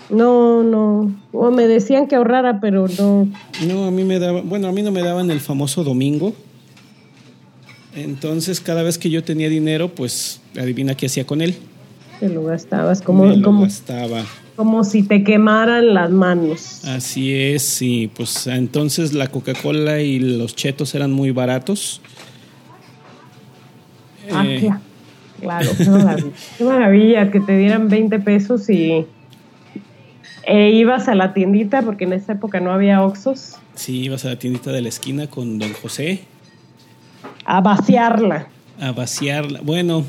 No, 0.09 0.63
no. 0.63 1.15
O 1.31 1.51
me 1.51 1.67
decían 1.67 2.07
que 2.07 2.15
ahorrara, 2.15 2.59
pero 2.59 2.87
no. 2.99 3.27
No, 3.67 3.85
a 3.85 3.91
mí 3.91 4.03
me 4.03 4.19
daban, 4.19 4.47
bueno, 4.47 4.67
a 4.67 4.71
mí 4.71 4.81
no 4.81 4.91
me 4.91 5.01
daban 5.01 5.31
el 5.31 5.39
famoso 5.39 5.83
domingo 5.83 6.33
entonces, 7.95 8.59
cada 8.59 8.83
vez 8.83 8.97
que 8.97 9.09
yo 9.09 9.23
tenía 9.23 9.49
dinero, 9.49 9.89
pues 9.89 10.41
adivina 10.59 10.95
qué 10.95 11.05
hacía 11.05 11.25
con 11.25 11.41
él. 11.41 11.55
Te 12.19 12.29
lo 12.29 12.43
gastabas 12.43 13.01
como, 13.01 13.23
como, 13.41 13.67
como 14.55 14.83
si 14.83 15.03
te 15.03 15.23
quemaran 15.23 15.93
las 15.93 16.09
manos. 16.09 16.83
Así 16.85 17.33
es, 17.33 17.63
sí. 17.63 18.09
Pues 18.15 18.47
entonces 18.47 19.13
la 19.13 19.27
Coca-Cola 19.27 20.01
y 20.01 20.19
los 20.19 20.55
chetos 20.55 20.95
eran 20.95 21.11
muy 21.11 21.31
baratos. 21.31 22.01
Ah, 24.31 24.43
eh, 24.47 24.69
claro, 25.41 25.69
qué 26.57 26.63
maravilla. 26.63 27.29
que 27.29 27.41
te 27.41 27.57
dieran 27.57 27.89
20 27.89 28.19
pesos 28.19 28.69
y 28.69 29.05
e 30.45 30.71
ibas 30.71 31.07
a 31.07 31.15
la 31.15 31.33
tiendita, 31.33 31.81
porque 31.81 32.03
en 32.03 32.13
esa 32.13 32.33
época 32.33 32.59
no 32.59 32.71
había 32.71 33.01
Oxos. 33.03 33.55
Sí, 33.75 34.01
ibas 34.01 34.25
a 34.25 34.29
la 34.29 34.39
tiendita 34.39 34.71
de 34.71 34.81
la 34.81 34.89
esquina 34.89 35.27
con 35.27 35.57
don 35.59 35.73
José 35.73 36.25
a 37.45 37.61
vaciarla. 37.61 38.47
A 38.79 38.91
vaciarla. 38.91 39.61
Bueno, 39.61 40.03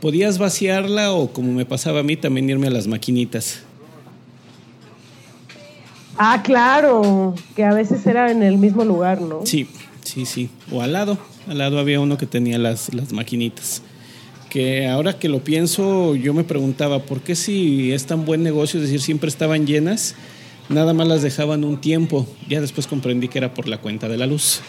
podías 0.00 0.38
vaciarla 0.38 1.12
o 1.12 1.32
como 1.32 1.52
me 1.52 1.64
pasaba 1.64 2.00
a 2.00 2.02
mí, 2.02 2.16
también 2.16 2.48
irme 2.48 2.68
a 2.68 2.70
las 2.70 2.86
maquinitas. 2.86 3.62
Ah, 6.16 6.42
claro, 6.44 7.34
que 7.56 7.64
a 7.64 7.72
veces 7.72 8.06
era 8.06 8.30
en 8.30 8.42
el 8.42 8.58
mismo 8.58 8.84
lugar, 8.84 9.20
¿no? 9.20 9.46
Sí, 9.46 9.66
sí, 10.02 10.26
sí. 10.26 10.50
O 10.70 10.82
al 10.82 10.92
lado, 10.92 11.18
al 11.48 11.58
lado 11.58 11.78
había 11.78 12.00
uno 12.00 12.18
que 12.18 12.26
tenía 12.26 12.58
las, 12.58 12.92
las 12.94 13.12
maquinitas. 13.12 13.82
Que 14.52 14.86
ahora 14.86 15.18
que 15.18 15.30
lo 15.30 15.42
pienso, 15.42 16.14
yo 16.14 16.34
me 16.34 16.44
preguntaba, 16.44 16.98
¿por 16.98 17.22
qué 17.22 17.34
si 17.34 17.90
es 17.90 18.04
tan 18.04 18.26
buen 18.26 18.42
negocio, 18.42 18.78
es 18.78 18.84
decir, 18.84 19.00
siempre 19.00 19.30
estaban 19.30 19.66
llenas, 19.66 20.14
nada 20.68 20.92
más 20.92 21.08
las 21.08 21.22
dejaban 21.22 21.64
un 21.64 21.80
tiempo? 21.80 22.26
Ya 22.50 22.60
después 22.60 22.86
comprendí 22.86 23.28
que 23.28 23.38
era 23.38 23.54
por 23.54 23.66
la 23.66 23.78
cuenta 23.78 24.10
de 24.10 24.18
la 24.18 24.26
luz. 24.26 24.60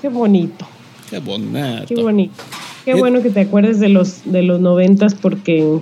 Qué 0.00 0.08
bonito. 0.08 0.66
Qué 1.10 1.18
bonito. 1.18 1.84
Qué 1.86 1.96
bonito. 1.96 2.44
Qué 2.86 2.94
bueno 2.94 3.22
que 3.22 3.28
te 3.28 3.42
acuerdes 3.42 3.78
de 3.78 3.90
los 3.90 4.22
de 4.24 4.42
los 4.42 4.62
noventas 4.62 5.14
porque 5.14 5.80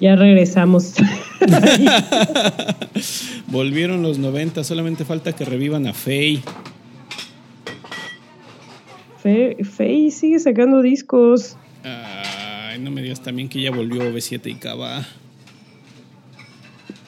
ya 0.00 0.16
regresamos. 0.16 0.94
Volvieron 3.48 4.02
los 4.02 4.16
noventas, 4.16 4.66
solamente 4.66 5.04
falta 5.04 5.34
que 5.34 5.44
revivan 5.44 5.86
a 5.86 5.92
Faye. 9.24 9.56
Faye 9.64 10.10
sigue 10.10 10.38
sacando 10.38 10.82
discos. 10.82 11.56
Ay, 11.82 12.78
no 12.78 12.90
me 12.90 13.00
digas 13.00 13.22
también 13.22 13.48
que 13.48 13.60
ya 13.60 13.70
volvió 13.70 14.02
B7 14.12 14.50
y 14.50 14.54
Cava. 14.56 15.06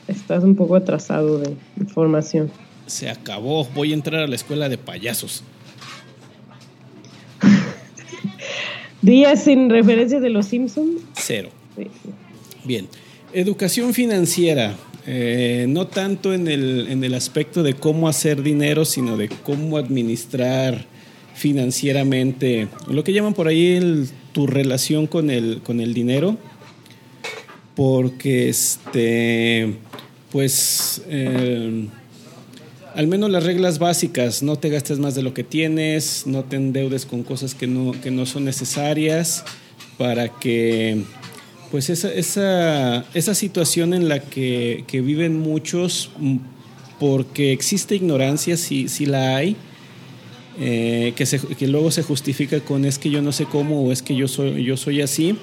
Estás 0.09 0.43
un 0.43 0.57
poco 0.57 0.77
atrasado 0.77 1.39
de 1.39 1.55
información. 1.79 2.51
Se 2.87 3.11
acabó. 3.11 3.67
Voy 3.75 3.91
a 3.91 3.95
entrar 3.95 4.23
a 4.23 4.27
la 4.27 4.35
escuela 4.35 4.71
de 4.71 4.79
payasos. 4.79 5.45
¿Días 9.03 9.45
sin 9.45 9.69
referencia 9.69 10.19
de 10.19 10.31
los 10.31 10.47
Simpsons? 10.47 11.03
Cero. 11.15 11.51
Bien. 12.65 12.89
Educación 13.35 13.93
financiera. 13.93 14.75
Eh, 15.07 15.67
no 15.69 15.87
tanto 15.87 16.33
en 16.33 16.49
el, 16.49 16.87
en 16.89 17.05
el 17.05 17.13
aspecto 17.13 17.63
de 17.63 17.75
cómo 17.75 18.09
hacer 18.09 18.43
dinero, 18.43 18.87
sino 18.87 19.19
de 19.19 19.29
cómo 19.29 19.77
administrar 19.77 20.96
financieramente, 21.37 22.69
lo 22.89 23.05
que 23.05 23.13
llaman 23.13 23.35
por 23.35 23.47
ahí 23.47 24.09
tu 24.33 24.47
relación 24.47 25.07
con 25.07 25.31
el, 25.31 25.61
con 25.63 25.81
el 25.81 25.93
dinero, 25.93 26.39
porque 27.75 28.49
este, 28.49 29.75
pues 30.33 31.03
eh, 31.09 31.89
al 32.95 33.07
menos 33.07 33.31
las 33.31 33.45
reglas 33.45 33.79
básicas, 33.79 34.43
no 34.43 34.57
te 34.57 34.71
gastes 34.71 34.99
más 34.99 35.15
de 35.15 35.23
lo 35.23 35.35
que 35.35 35.45
tienes, 35.45 36.27
no 36.27 36.43
te 36.45 36.57
endeudes 36.57 37.05
con 37.05 37.23
cosas 37.23 37.55
que 37.55 37.67
no, 37.67 37.93
que 38.01 38.11
no 38.11 38.25
son 38.25 38.47
necesarias 38.47 39.45
para 39.99 40.29
que 40.29 41.05
pues 41.71 41.91
esa, 41.91 42.11
esa, 42.11 43.05
esa 43.13 43.35
situación 43.35 43.93
en 43.93 44.09
la 44.09 44.21
que, 44.21 44.85
que, 44.87 45.03
viven 45.03 45.39
muchos 45.39 46.11
porque 46.99 47.53
existe 47.53 47.95
ignorancia, 47.95 48.57
si, 48.57 48.89
si 48.89 49.05
la 49.05 49.37
hay, 49.37 49.57
eh, 50.59 51.13
que, 51.17 51.67
luego 51.67 51.91
se 51.91 52.03
justifica 52.03 52.61
con 52.61 52.85
es 52.85 52.99
que 52.99 53.11
yo 53.11 53.21
no 53.21 53.33
sé 53.33 53.45
cómo 53.45 53.83
o 53.83 53.93
es 53.93 54.03
que 54.03 54.15
yo 54.17 54.27
soy, 54.29 54.65
yo 54.65 54.77
soy 54.77 55.03
así, 55.03 55.37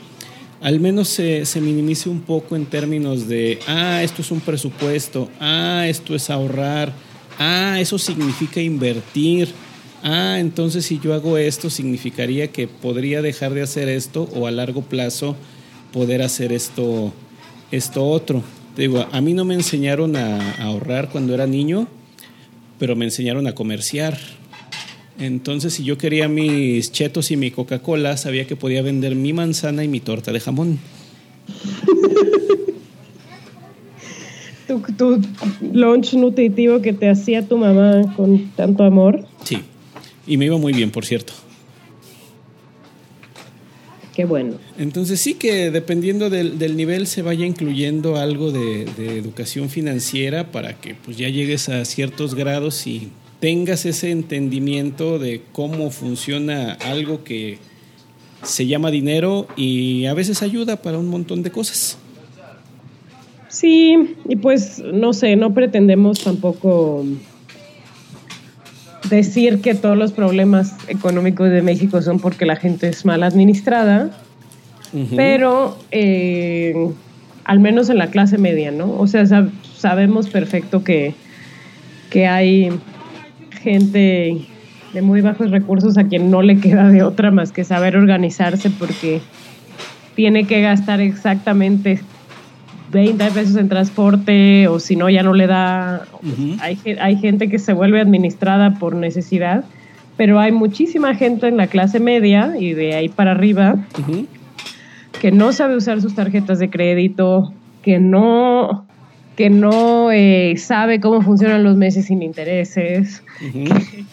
al 0.62 0.80
menos 0.80 1.10
se, 1.10 1.46
se 1.46 1.62
minimice 1.62 2.10
un 2.10 2.22
poco 2.22 2.56
en 2.56 2.66
términos 2.66 3.28
de, 3.28 3.60
ah, 3.68 4.02
esto 4.02 4.22
es 4.22 4.32
un 4.32 4.40
presupuesto, 4.40 5.30
ah, 5.40 5.86
esto 5.88 6.16
es 6.16 6.30
ahorrar, 6.30 6.94
ah, 7.38 7.78
eso 7.80 8.00
significa 8.00 8.62
invertir, 8.62 9.50
ah, 10.04 10.38
entonces 10.40 10.86
si 10.86 11.00
yo 11.00 11.14
hago 11.14 11.38
esto 11.38 11.70
significaría 11.70 12.48
que 12.48 12.68
podría 12.68 13.22
dejar 13.22 13.54
de 13.54 13.62
hacer 13.62 13.90
esto 13.90 14.30
o 14.34 14.48
a 14.48 14.52
largo 14.52 14.82
plazo 14.82 15.36
poder 15.92 16.22
hacer 16.22 16.52
esto, 16.52 17.14
esto 17.72 18.08
otro. 18.08 18.42
Digo, 18.76 19.06
a 19.12 19.22
mí 19.22 19.34
no 19.34 19.46
me 19.46 19.54
enseñaron 19.54 20.16
a 20.16 20.54
ahorrar 20.54 21.10
cuando 21.10 21.36
era 21.36 21.46
niño, 21.46 21.88
pero 22.80 22.96
me 22.96 23.06
enseñaron 23.06 23.46
a 23.48 23.54
comerciar. 23.54 24.18
Entonces, 25.20 25.74
si 25.74 25.84
yo 25.84 25.98
quería 25.98 26.28
mis 26.28 26.92
chetos 26.92 27.32
y 27.32 27.38
mi 27.38 27.52
Coca-Cola, 27.52 28.18
sabía 28.18 28.48
que 28.48 28.56
podía 28.56 28.82
vender 28.82 29.16
mi 29.16 29.32
manzana 29.34 29.84
y 29.84 29.88
mi 29.88 30.00
torta 30.00 30.32
de 30.32 30.40
jamón. 30.40 30.80
tu, 34.68 34.82
tu 34.98 35.22
lunch 35.62 36.14
nutritivo 36.14 36.82
que 36.82 36.94
te 36.94 37.10
hacía 37.10 37.48
tu 37.48 37.58
mamá 37.58 38.14
con 38.16 38.50
tanto 38.56 38.84
amor. 38.84 39.26
Sí, 39.44 39.60
y 40.26 40.38
me 40.38 40.46
iba 40.46 40.58
muy 40.58 40.74
bien, 40.74 40.90
por 40.90 41.06
cierto. 41.06 41.34
Qué 44.16 44.26
bueno. 44.26 44.58
Entonces 44.78 45.20
sí 45.20 45.34
que 45.34 45.72
dependiendo 45.72 46.30
del, 46.30 46.60
del 46.60 46.78
nivel 46.78 47.08
se 47.08 47.24
vaya 47.24 47.48
incluyendo 47.48 48.18
algo 48.18 48.52
de, 48.52 48.86
de, 48.96 49.18
educación 49.18 49.70
financiera 49.70 50.52
para 50.52 50.80
que 50.80 50.94
pues 50.94 51.18
ya 51.18 51.30
llegues 51.30 51.68
a 51.68 51.84
ciertos 51.84 52.36
grados 52.36 52.86
y 52.86 53.10
tengas 53.44 53.86
ese 53.86 54.10
entendimiento 54.10 55.20
de 55.20 55.42
cómo 55.52 55.92
funciona 55.92 56.78
algo 56.80 57.26
que 57.26 57.58
se 58.42 58.68
llama 58.68 58.90
dinero 58.90 59.48
y 59.58 60.06
a 60.06 60.14
veces 60.14 60.42
ayuda 60.42 60.78
para 60.78 60.98
un 60.98 61.10
montón 61.10 61.44
de 61.44 61.52
cosas. 61.52 61.98
Sí, 63.50 64.16
y 64.30 64.38
pues 64.38 64.82
no 64.94 65.12
sé, 65.12 65.36
no 65.36 65.54
pretendemos 65.54 66.24
tampoco 66.24 67.04
decir 69.10 69.60
que 69.60 69.76
todos 69.76 69.98
los 69.98 70.14
problemas 70.14 70.78
económicos 70.88 71.50
de 71.50 71.62
México 71.62 72.02
son 72.02 72.22
porque 72.22 72.46
la 72.46 72.56
gente 72.56 72.88
es 72.88 73.04
mal 73.04 73.24
administrada, 73.24 74.10
uh 74.94 74.98
-huh. 75.00 75.16
pero 75.18 75.78
eh, 75.92 76.74
al 77.44 77.60
menos 77.60 77.90
en 77.90 77.98
la 77.98 78.08
clase 78.08 78.38
media, 78.38 78.72
¿no? 78.72 78.98
O 78.98 79.06
sea, 79.06 79.26
sab 79.26 79.50
sabemos 79.76 80.30
perfecto 80.30 80.86
que, 80.86 81.14
que 82.10 82.26
hay 82.26 82.72
gente 83.64 84.46
de 84.94 85.02
muy 85.02 85.22
bajos 85.22 85.50
recursos 85.50 85.98
a 85.98 86.04
quien 86.04 86.30
no 86.30 86.42
le 86.42 86.60
queda 86.60 86.90
de 86.90 87.02
otra 87.02 87.32
más 87.32 87.52
que 87.52 87.64
saber 87.64 87.98
organizarse 87.98 88.70
porque 88.70 89.22
tiene 90.16 90.46
que 90.46 90.62
gastar 90.62 91.02
exactamente 91.02 92.00
20 92.92 93.32
pesos 93.32 93.56
en 93.56 93.70
transporte 93.70 94.68
o 94.68 94.80
si 94.80 94.96
no 94.96 95.10
ya 95.10 95.24
no 95.24 95.34
le 95.34 95.48
da. 95.48 96.04
Uh 96.22 96.28
-huh. 96.28 96.58
hay, 96.62 96.78
hay 97.02 97.18
gente 97.18 97.50
que 97.50 97.58
se 97.58 97.74
vuelve 97.74 98.00
administrada 98.00 98.76
por 98.78 98.96
necesidad, 98.96 99.64
pero 100.16 100.40
hay 100.40 100.52
muchísima 100.52 101.16
gente 101.16 101.48
en 101.48 101.58
la 101.58 101.66
clase 101.68 102.00
media 102.00 102.54
y 102.60 102.74
de 102.74 102.94
ahí 102.94 103.10
para 103.10 103.32
arriba 103.32 103.78
uh 103.98 104.02
-huh. 104.02 104.28
que 105.20 105.32
no 105.32 105.52
sabe 105.54 105.76
usar 105.76 106.02
sus 106.02 106.14
tarjetas 106.14 106.60
de 106.60 106.70
crédito, 106.70 107.52
que 107.82 108.00
no 108.00 108.86
que 109.36 109.50
no 109.50 110.12
eh, 110.12 110.56
sabe 110.58 111.00
cómo 111.00 111.22
funcionan 111.22 111.64
los 111.64 111.76
meses 111.76 112.06
sin 112.06 112.22
intereses, 112.22 113.24
uh 113.42 113.46
-huh. 113.46 114.08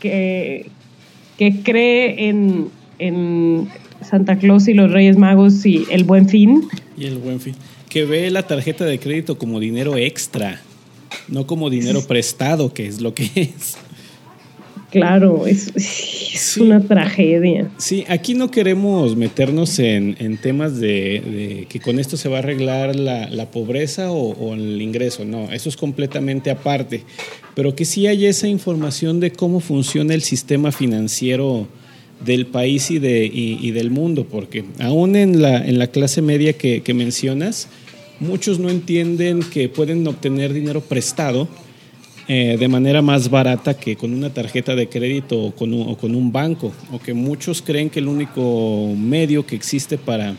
que, 0.00 0.70
que, 1.38 1.52
que, 1.52 1.62
cree 1.62 2.28
en, 2.28 2.68
en 2.98 3.68
Santa 4.00 4.36
Claus 4.36 4.68
y 4.68 4.74
los 4.74 4.90
Reyes 4.90 5.16
Magos 5.16 5.64
y 5.66 5.84
el 5.90 6.04
buen 6.04 6.28
fin. 6.28 6.68
Y 6.96 7.06
el 7.06 7.18
buen 7.18 7.40
fin 7.40 7.54
que 7.92 8.06
ve 8.06 8.30
la 8.30 8.46
tarjeta 8.46 8.86
de 8.86 8.98
crédito 8.98 9.36
como 9.36 9.60
dinero 9.60 9.98
extra, 9.98 10.62
no 11.28 11.46
como 11.46 11.68
dinero 11.68 12.00
prestado, 12.08 12.72
que 12.72 12.86
es 12.86 13.02
lo 13.02 13.12
que 13.12 13.30
es. 13.34 13.76
Claro, 14.92 15.46
es, 15.46 15.72
es 15.74 16.40
sí. 16.40 16.60
una 16.60 16.80
tragedia. 16.80 17.70
Sí, 17.78 18.04
aquí 18.08 18.34
no 18.34 18.50
queremos 18.50 19.16
meternos 19.16 19.78
en, 19.78 20.16
en 20.18 20.36
temas 20.36 20.78
de, 20.78 20.88
de, 20.88 21.66
que 21.68 21.80
con 21.80 21.98
esto 21.98 22.18
se 22.18 22.28
va 22.28 22.36
a 22.36 22.38
arreglar 22.40 22.94
la, 22.94 23.28
la 23.30 23.50
pobreza 23.50 24.12
o, 24.12 24.32
o, 24.32 24.54
el 24.54 24.80
ingreso, 24.82 25.24
no, 25.24 25.50
eso 25.50 25.70
es 25.70 25.76
completamente 25.76 26.50
aparte, 26.50 27.04
pero 27.54 27.74
que 27.74 27.86
sí 27.86 28.06
hay 28.06 28.26
esa 28.26 28.48
información 28.48 29.18
de 29.18 29.32
cómo 29.32 29.60
funciona 29.60 30.12
el 30.12 30.22
sistema 30.22 30.72
financiero 30.72 31.66
del 32.22 32.46
país 32.46 32.90
y, 32.90 32.98
de, 32.98 33.24
y, 33.24 33.58
y 33.62 33.70
del 33.70 33.90
mundo, 33.90 34.26
porque 34.30 34.64
aún 34.78 35.16
en 35.16 35.40
la, 35.40 35.56
en 35.66 35.78
la 35.78 35.86
clase 35.86 36.20
media 36.20 36.52
que, 36.52 36.82
que 36.82 36.92
mencionas, 36.92 37.68
muchos 38.20 38.58
no 38.58 38.68
entienden 38.68 39.40
que 39.40 39.70
pueden 39.70 40.06
obtener 40.06 40.52
dinero 40.52 40.82
prestado 40.82 41.48
eh, 42.28 42.56
de 42.58 42.68
manera 42.68 43.02
más 43.02 43.30
barata 43.30 43.74
que 43.74 43.96
con 43.96 44.14
una 44.14 44.32
tarjeta 44.32 44.76
de 44.76 44.88
crédito 44.88 45.40
o 45.40 45.52
con, 45.52 45.72
un, 45.72 46.32
banco, 46.32 46.72
o 46.92 47.00
que 47.00 47.14
muchos 47.14 47.62
creen 47.62 47.90
que 47.90 47.98
el 47.98 48.06
único 48.06 48.94
medio 48.96 49.44
que 49.44 49.56
existe 49.56 49.98
para 49.98 50.36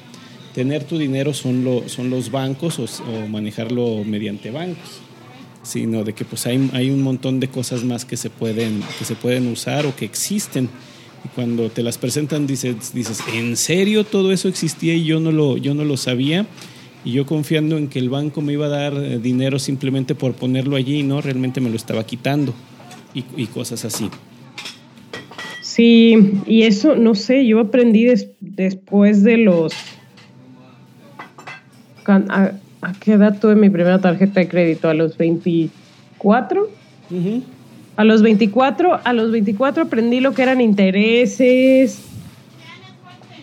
tener 0.53 0.85
tu 0.85 0.97
dinero 0.97 1.33
son, 1.33 1.65
lo, 1.65 1.89
son 1.89 2.09
los 2.09 2.31
bancos 2.31 2.79
o, 2.79 2.83
o, 2.83 3.27
manejarlo 3.27 4.03
mediante 4.05 4.49
bancos, 4.49 5.01
sino 5.61 6.05
de 6.05 6.13
que 6.13 6.23
pues 6.23 6.47
hay, 6.47 6.69
hay 6.71 6.89
un 6.89 7.01
montón 7.01 7.41
de 7.41 7.49
cosas 7.49 7.83
más 7.83 8.05
que 8.05 8.15
se 8.15 8.29
pueden, 8.29 8.81
que 8.97 9.03
se 9.03 9.15
pueden 9.15 9.47
usar 9.47 9.85
o 9.85 9.93
que 9.93 10.05
existen. 10.05 10.69
Y 11.25 11.27
cuando 11.35 11.69
te 11.69 11.83
las 11.83 11.97
presentan 11.97 12.47
dices, 12.47 12.93
dices, 12.93 13.19
¿en 13.33 13.57
serio 13.57 14.05
todo 14.05 14.31
eso 14.31 14.47
existía 14.47 14.93
y 14.93 15.03
yo 15.03 15.19
no 15.19 15.33
lo, 15.33 15.57
yo 15.57 15.73
no 15.73 15.83
lo 15.83 15.97
sabía? 15.97 16.45
Y 17.05 17.11
yo 17.11 17.25
confiando 17.25 17.77
en 17.77 17.87
que 17.87 17.99
el 17.99 18.09
banco 18.09 18.41
me 18.41 18.53
iba 18.53 18.67
a 18.67 18.69
dar 18.69 18.93
eh, 18.93 19.19
dinero 19.19 19.59
simplemente 19.59 20.15
por 20.15 20.33
ponerlo 20.33 20.75
allí, 20.75 21.03
¿no? 21.03 21.21
Realmente 21.21 21.61
me 21.61 21.69
lo 21.69 21.75
estaba 21.75 22.05
quitando 22.05 22.53
y, 23.13 23.25
y 23.35 23.47
cosas 23.47 23.83
así. 23.85 24.09
Sí, 25.61 26.39
y 26.45 26.63
eso, 26.63 26.95
no 26.95 27.15
sé, 27.15 27.47
yo 27.47 27.59
aprendí 27.59 28.05
des, 28.05 28.29
después 28.39 29.23
de 29.23 29.37
los... 29.37 29.73
A, 32.05 32.51
¿A, 32.81 32.93
qué 32.99 33.13
edad 33.13 33.39
tuve 33.39 33.55
mi 33.55 33.69
primera 33.69 33.99
tarjeta 33.99 34.41
de 34.41 34.47
crédito? 34.47 34.89
¿A 34.89 34.93
los 34.93 35.17
24? 35.17 36.63
Uh 36.63 36.67
-huh. 37.09 37.41
A 37.95 38.03
los 38.03 38.21
24, 38.21 38.99
a 39.03 39.13
los 39.13 39.31
24 39.31 39.83
aprendí 39.83 40.19
lo 40.19 40.33
que 40.33 40.43
eran 40.43 40.61
intereses, 40.61 42.12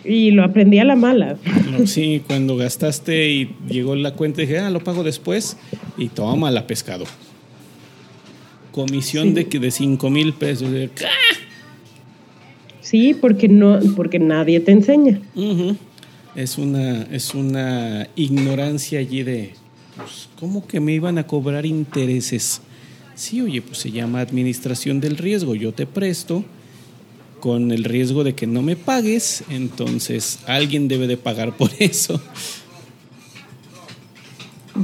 y 0.03 0.31
lo 0.31 0.43
aprendí 0.43 0.79
a 0.79 0.85
la 0.85 0.95
mala. 0.95 1.37
No, 1.71 1.85
sí, 1.87 2.21
cuando 2.25 2.57
gastaste 2.57 3.29
y 3.29 3.55
llegó 3.67 3.95
la 3.95 4.13
cuenta, 4.13 4.41
dije, 4.41 4.59
ah, 4.59 4.69
lo 4.69 4.83
pago 4.83 5.03
después. 5.03 5.57
Y 5.97 6.09
toma 6.09 6.51
la 6.51 6.67
pescado. 6.67 7.05
Comisión 8.71 9.35
sí. 9.35 9.43
de, 9.43 9.59
de 9.59 9.71
5 9.71 10.09
mil 10.09 10.33
pesos. 10.33 10.69
Sí, 12.81 13.13
porque, 13.13 13.47
no, 13.47 13.79
porque 13.95 14.19
nadie 14.19 14.59
te 14.59 14.71
enseña. 14.71 15.21
Uh 15.35 15.41
-huh. 15.41 15.77
es, 16.35 16.57
una, 16.57 17.03
es 17.03 17.33
una 17.33 18.07
ignorancia 18.15 18.99
allí 18.99 19.23
de, 19.23 19.53
pues, 19.95 20.29
¿cómo 20.39 20.65
que 20.65 20.79
me 20.79 20.93
iban 20.93 21.17
a 21.17 21.27
cobrar 21.27 21.65
intereses? 21.65 22.61
Sí, 23.15 23.39
oye, 23.41 23.61
pues 23.61 23.77
se 23.77 23.91
llama 23.91 24.21
administración 24.21 24.99
del 24.99 25.17
riesgo. 25.17 25.53
Yo 25.55 25.73
te 25.73 25.85
presto 25.85 26.43
con 27.41 27.71
el 27.71 27.83
riesgo 27.83 28.23
de 28.23 28.33
que 28.33 28.47
no 28.47 28.61
me 28.61 28.77
pagues, 28.77 29.43
entonces 29.49 30.39
alguien 30.47 30.87
debe 30.87 31.07
de 31.07 31.17
pagar 31.17 31.57
por 31.57 31.71
eso. 31.79 32.21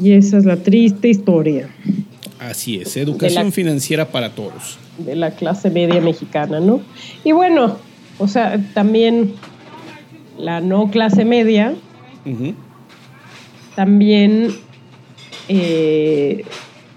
Y 0.03 0.11
esa 0.11 0.37
es 0.37 0.45
la 0.45 0.57
triste 0.57 1.07
historia. 1.07 1.69
Así 2.39 2.77
es, 2.77 2.97
educación 2.97 3.45
la, 3.45 3.51
financiera 3.51 4.11
para 4.11 4.35
todos. 4.35 4.77
De 4.97 5.15
la 5.15 5.31
clase 5.31 5.69
media 5.69 6.01
mexicana, 6.01 6.59
¿no? 6.59 6.81
Y 7.23 7.31
bueno, 7.31 7.77
o 8.17 8.27
sea, 8.27 8.59
también 8.73 9.33
la 10.37 10.59
no 10.59 10.91
clase 10.91 11.23
media, 11.23 11.73
uh 12.25 12.29
-huh. 12.29 12.55
también 13.75 14.55
eh, 15.47 16.43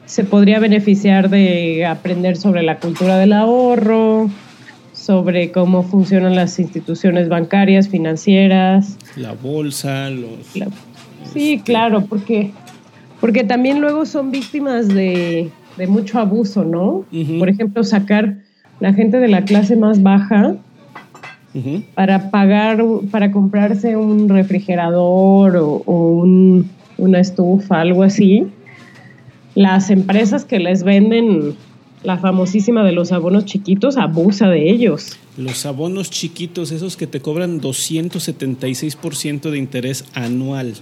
se 0.07 0.25
podría 0.25 0.59
beneficiar 0.59 1.31
de 1.31 1.87
aprender 1.87 2.37
sobre 2.37 2.63
la 2.63 2.81
cultura 2.81 3.17
del 3.17 3.33
ahorro, 3.33 4.29
sobre 5.11 5.51
cómo 5.51 5.83
funcionan 5.83 6.37
las 6.37 6.61
instituciones 6.61 7.29
bancarias, 7.29 7.89
financieras. 7.89 8.97
La 9.17 9.33
bolsa, 9.33 10.09
los... 10.09 10.55
La, 10.55 10.69
sí, 11.33 11.55
este... 11.55 11.65
claro, 11.65 12.05
porque, 12.09 12.53
porque 13.21 13.43
también 13.43 13.81
luego 13.81 14.07
son 14.07 14.31
víctimas 14.31 14.87
de, 14.87 15.51
de 15.77 15.87
mucho 15.89 16.21
abuso, 16.21 16.65
¿no? 16.65 16.87
Uh 16.89 17.07
-huh. 17.11 17.39
Por 17.41 17.49
ejemplo, 17.49 17.83
sacar 17.83 18.37
la 18.79 18.93
gente 18.93 19.19
de 19.19 19.27
la 19.27 19.43
clase 19.43 19.75
más 19.75 20.01
baja 20.01 20.55
para 21.97 22.31
pagar, 22.31 22.81
para 23.11 23.33
comprarse 23.33 23.97
un 23.97 24.29
refrigerador 24.29 25.57
o, 25.57 25.83
un, 25.89 26.71
una 26.99 27.19
estufa, 27.19 27.81
algo 27.81 28.05
así, 28.05 28.47
las 29.57 29.91
empresas 29.91 30.45
que 30.45 30.61
les 30.61 30.85
venden 30.85 31.57
la 32.03 32.19
famosísima 32.19 32.85
de 32.85 32.93
los 32.93 33.13
abonos 33.13 33.45
chiquitos 33.45 33.97
abusa 33.97 34.49
de 34.49 34.71
ellos. 34.71 35.17
Los 35.37 35.67
abonos 35.67 36.11
chiquitos, 36.11 36.73
esos 36.73 36.97
que 36.97 37.07
te 37.07 37.21
cobran 37.21 37.61
276% 37.61 39.51
de 39.51 39.59
interés 39.59 40.05
anual. 40.15 40.75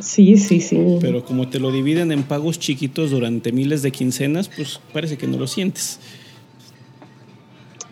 Sí, 0.00 0.36
sí, 0.36 0.60
sí. 0.60 0.78
Pero 1.00 1.24
como 1.24 1.48
te 1.48 1.60
lo 1.60 1.70
dividen 1.70 2.10
en 2.10 2.24
pagos 2.24 2.58
chiquitos 2.58 3.10
durante 3.10 3.52
miles 3.52 3.82
de 3.82 3.92
quincenas, 3.92 4.48
pues 4.48 4.80
parece 4.92 5.16
que 5.16 5.28
no 5.28 5.38
lo 5.38 5.46
sientes. 5.46 6.00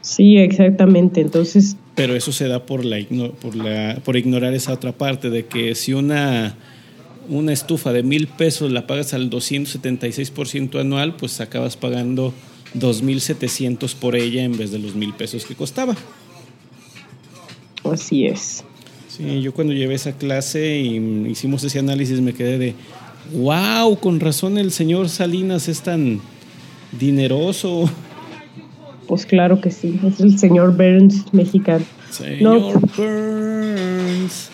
Sí, 0.00 0.36
exactamente. 0.36 1.20
Entonces. 1.20 1.76
Pero 1.94 2.16
eso 2.16 2.32
se 2.32 2.48
da 2.48 2.66
por 2.66 2.84
la, 2.84 2.98
por 3.40 3.54
la 3.54 4.00
por 4.04 4.16
ignorar 4.16 4.52
esa 4.52 4.72
otra 4.72 4.92
parte 4.92 5.30
de 5.30 5.46
que 5.46 5.74
si 5.76 5.92
una 5.92 6.56
una 7.28 7.52
estufa 7.52 7.92
de 7.92 8.02
mil 8.02 8.26
pesos 8.26 8.72
la 8.72 8.86
pagas 8.86 9.14
al 9.14 9.30
276% 9.30 10.80
anual, 10.80 11.16
pues 11.16 11.40
acabas 11.40 11.76
pagando 11.76 12.32
2.700 12.74 13.94
por 13.94 14.16
ella 14.16 14.42
en 14.42 14.56
vez 14.56 14.70
de 14.72 14.78
los 14.78 14.94
mil 14.94 15.12
pesos 15.14 15.44
que 15.44 15.54
costaba. 15.54 15.96
Así 17.84 18.26
es. 18.26 18.64
Sí, 19.08 19.42
yo 19.42 19.52
cuando 19.52 19.74
llevé 19.74 19.94
esa 19.94 20.12
clase 20.12 20.78
y 20.78 20.96
hicimos 21.28 21.62
ese 21.64 21.78
análisis 21.78 22.20
me 22.20 22.32
quedé 22.32 22.58
de, 22.58 22.74
wow, 23.34 23.98
con 23.98 24.20
razón 24.20 24.56
el 24.56 24.72
señor 24.72 25.08
Salinas 25.08 25.68
es 25.68 25.82
tan 25.82 26.20
dineroso. 26.98 27.90
Pues 29.06 29.26
claro 29.26 29.60
que 29.60 29.70
sí, 29.70 30.00
es 30.06 30.20
el 30.20 30.38
señor 30.38 30.76
Burns 30.76 31.32
mexicano. 31.34 31.84
Señor 32.10 32.80
Burns. 32.96 34.50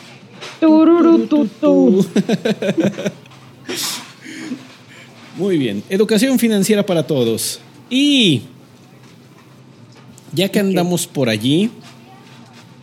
Muy 5.36 5.56
bien, 5.56 5.82
educación 5.88 6.38
financiera 6.38 6.84
para 6.84 7.06
todos. 7.06 7.60
Y 7.88 8.42
ya 10.32 10.48
que 10.48 10.58
andamos 10.58 11.06
por 11.06 11.28
allí, 11.28 11.70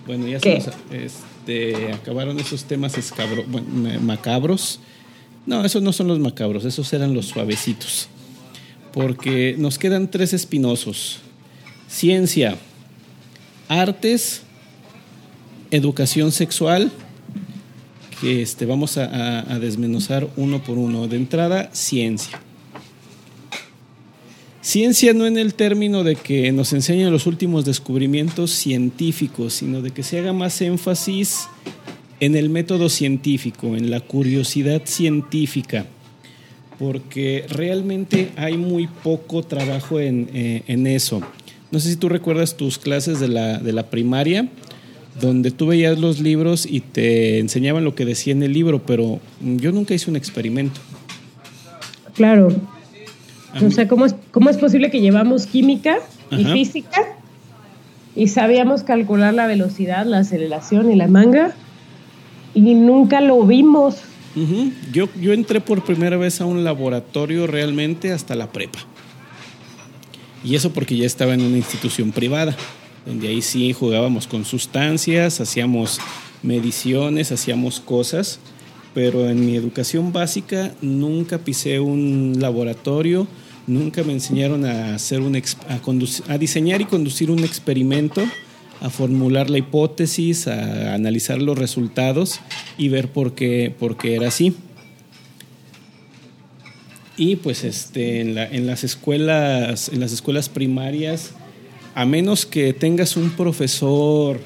bueno, 0.07 0.27
ya 0.27 0.39
se 0.39 0.61
este, 0.91 1.91
acabaron 1.93 2.39
esos 2.39 2.63
temas 2.63 2.97
escabro, 2.97 3.43
macabros. 4.01 4.79
No, 5.45 5.65
esos 5.65 5.83
no 5.83 5.93
son 5.93 6.07
los 6.07 6.19
macabros, 6.19 6.65
esos 6.65 6.91
eran 6.93 7.13
los 7.13 7.27
suavecitos. 7.27 8.07
Porque 8.93 9.55
nos 9.57 9.77
quedan 9.77 10.09
tres 10.09 10.33
espinosos. 10.33 11.19
Ciencia, 11.87 12.57
artes, 13.67 14.41
educación 15.71 16.31
sexual, 16.31 16.91
que 18.21 18.41
este, 18.41 18.65
vamos 18.65 18.97
a, 18.97 19.51
a 19.51 19.59
desmenuzar 19.59 20.27
uno 20.35 20.63
por 20.63 20.77
uno. 20.77 21.07
De 21.07 21.17
entrada, 21.17 21.69
ciencia. 21.73 22.41
Ciencia 24.65 25.13
no 25.13 25.27
en 25.27 25.37
el 25.37 25.53
término 25.53 26.03
de 26.03 26.15
que 26.15 26.51
nos 26.51 26.73
enseñen 26.73 27.11
los 27.11 27.27
últimos 27.27 27.65
descubrimientos 27.65 28.49
científicos, 28.49 29.53
sino 29.53 29.83
de 29.83 29.91
que 29.91 30.01
se 30.01 30.17
haga 30.17 30.33
más 30.33 30.59
énfasis 30.59 31.47
en 32.19 32.35
el 32.35 32.49
método 32.49 32.89
científico, 32.89 33.75
en 33.75 33.91
la 33.91 33.99
curiosidad 33.99 34.81
científica, 34.85 35.85
porque 36.79 37.45
realmente 37.49 38.31
hay 38.37 38.57
muy 38.57 38.87
poco 38.87 39.43
trabajo 39.43 39.99
en, 39.99 40.29
eh, 40.33 40.63
eso. 40.95 41.21
No 41.71 41.79
sé 41.79 41.91
si 41.91 41.95
tú 41.97 42.09
recuerdas 42.09 42.57
tus 42.57 42.77
clases 42.77 43.19
de 43.19 43.27
la, 43.27 43.59
de 43.59 43.73
la 43.73 43.89
primaria, 43.91 44.49
donde 45.19 45.51
tú 45.51 45.67
veías 45.67 45.99
los 45.99 46.19
libros 46.19 46.65
y 46.65 46.81
te 46.81 47.39
enseñaban 47.39 47.83
lo 47.83 47.95
que 47.95 48.05
decía 48.05 48.33
en 48.33 48.43
el 48.43 48.53
libro, 48.53 48.81
pero 48.85 49.19
yo 49.41 49.71
nunca 49.71 49.93
hice 49.93 50.09
un 50.09 50.15
experimento. 50.15 50.79
Claro, 52.13 52.49
o 53.61 53.71
sea, 53.71 53.87
¿cómo 53.87 54.05
es, 54.05 54.15
¿cómo 54.31 54.49
es 54.49 54.57
posible 54.57 54.91
que 54.91 54.99
llevamos 54.99 55.45
química 55.47 55.97
y 56.31 56.43
física 56.43 57.01
y 58.15 58.27
sabíamos 58.27 58.83
calcular 58.83 59.33
la 59.33 59.47
velocidad, 59.47 60.05
la 60.05 60.19
aceleración 60.19 60.91
y 60.91 60.95
la 60.95 61.07
manga 61.07 61.53
y 62.53 62.73
nunca 62.75 63.21
lo 63.21 63.45
vimos? 63.45 63.97
yo, 64.91 65.07
yo 65.21 65.31
entré 65.31 65.61
por 65.61 65.85
primera 65.85 66.17
vez 66.17 66.41
a 66.41 66.45
un 66.45 66.65
laboratorio 66.65 67.47
realmente 67.47 68.11
hasta 68.11 68.35
la 68.35 68.51
prepa. 68.51 68.79
Y 70.43 70.55
eso 70.55 70.73
porque 70.73 70.97
ya 70.97 71.05
estaba 71.05 71.33
en 71.33 71.41
una 71.41 71.57
institución 71.57 72.11
privada, 72.11 72.55
donde 73.05 73.27
ahí 73.27 73.41
sí 73.41 73.73
jugábamos 73.73 74.27
con 74.27 74.45
sustancias, 74.45 75.39
hacíamos 75.41 75.99
mediciones, 76.43 77.31
hacíamos 77.31 77.79
cosas, 77.79 78.39
pero 78.93 79.29
en 79.29 79.45
mi 79.45 79.55
educación 79.55 80.13
básica 80.13 80.73
nunca 80.81 81.39
pisé 81.39 81.79
un 81.79 82.37
laboratorio, 82.39 83.27
Nunca 83.67 84.03
me 84.03 84.13
enseñaron 84.13 84.63
a, 84.63 84.93
hacer 84.93 85.21
un 85.21 85.35
a, 85.35 86.37
diseñar 86.37 86.81
y 86.81 86.85
conducir 86.85 87.31
un 87.31 87.43
experimento, 87.43 88.23
a 88.79 88.91
formular 88.91 89.49
la 89.49 89.57
hipótesis, 89.57 90.47
a 90.47 90.93
analizar 90.93 91.41
los 91.41 91.57
resultados 91.57 92.39
y 92.77 92.89
ver 92.89 93.11
por 93.11 93.33
qué, 93.33 93.73
por 93.77 93.97
qué 93.97 94.15
era 94.15 94.27
así. 94.27 94.55
Y 97.17 97.37
pues 97.37 97.63
este, 97.63 98.21
en, 98.21 98.67
las 98.67 98.83
escuelas, 98.83 99.89
en 99.89 99.99
las 99.99 100.11
escuelas 100.11 100.47
primarias, 100.49 101.31
a 101.95 102.05
menos 102.05 102.45
que 102.45 102.73
tengas 102.73 103.15
un 103.15 103.31
profesor 103.31 104.41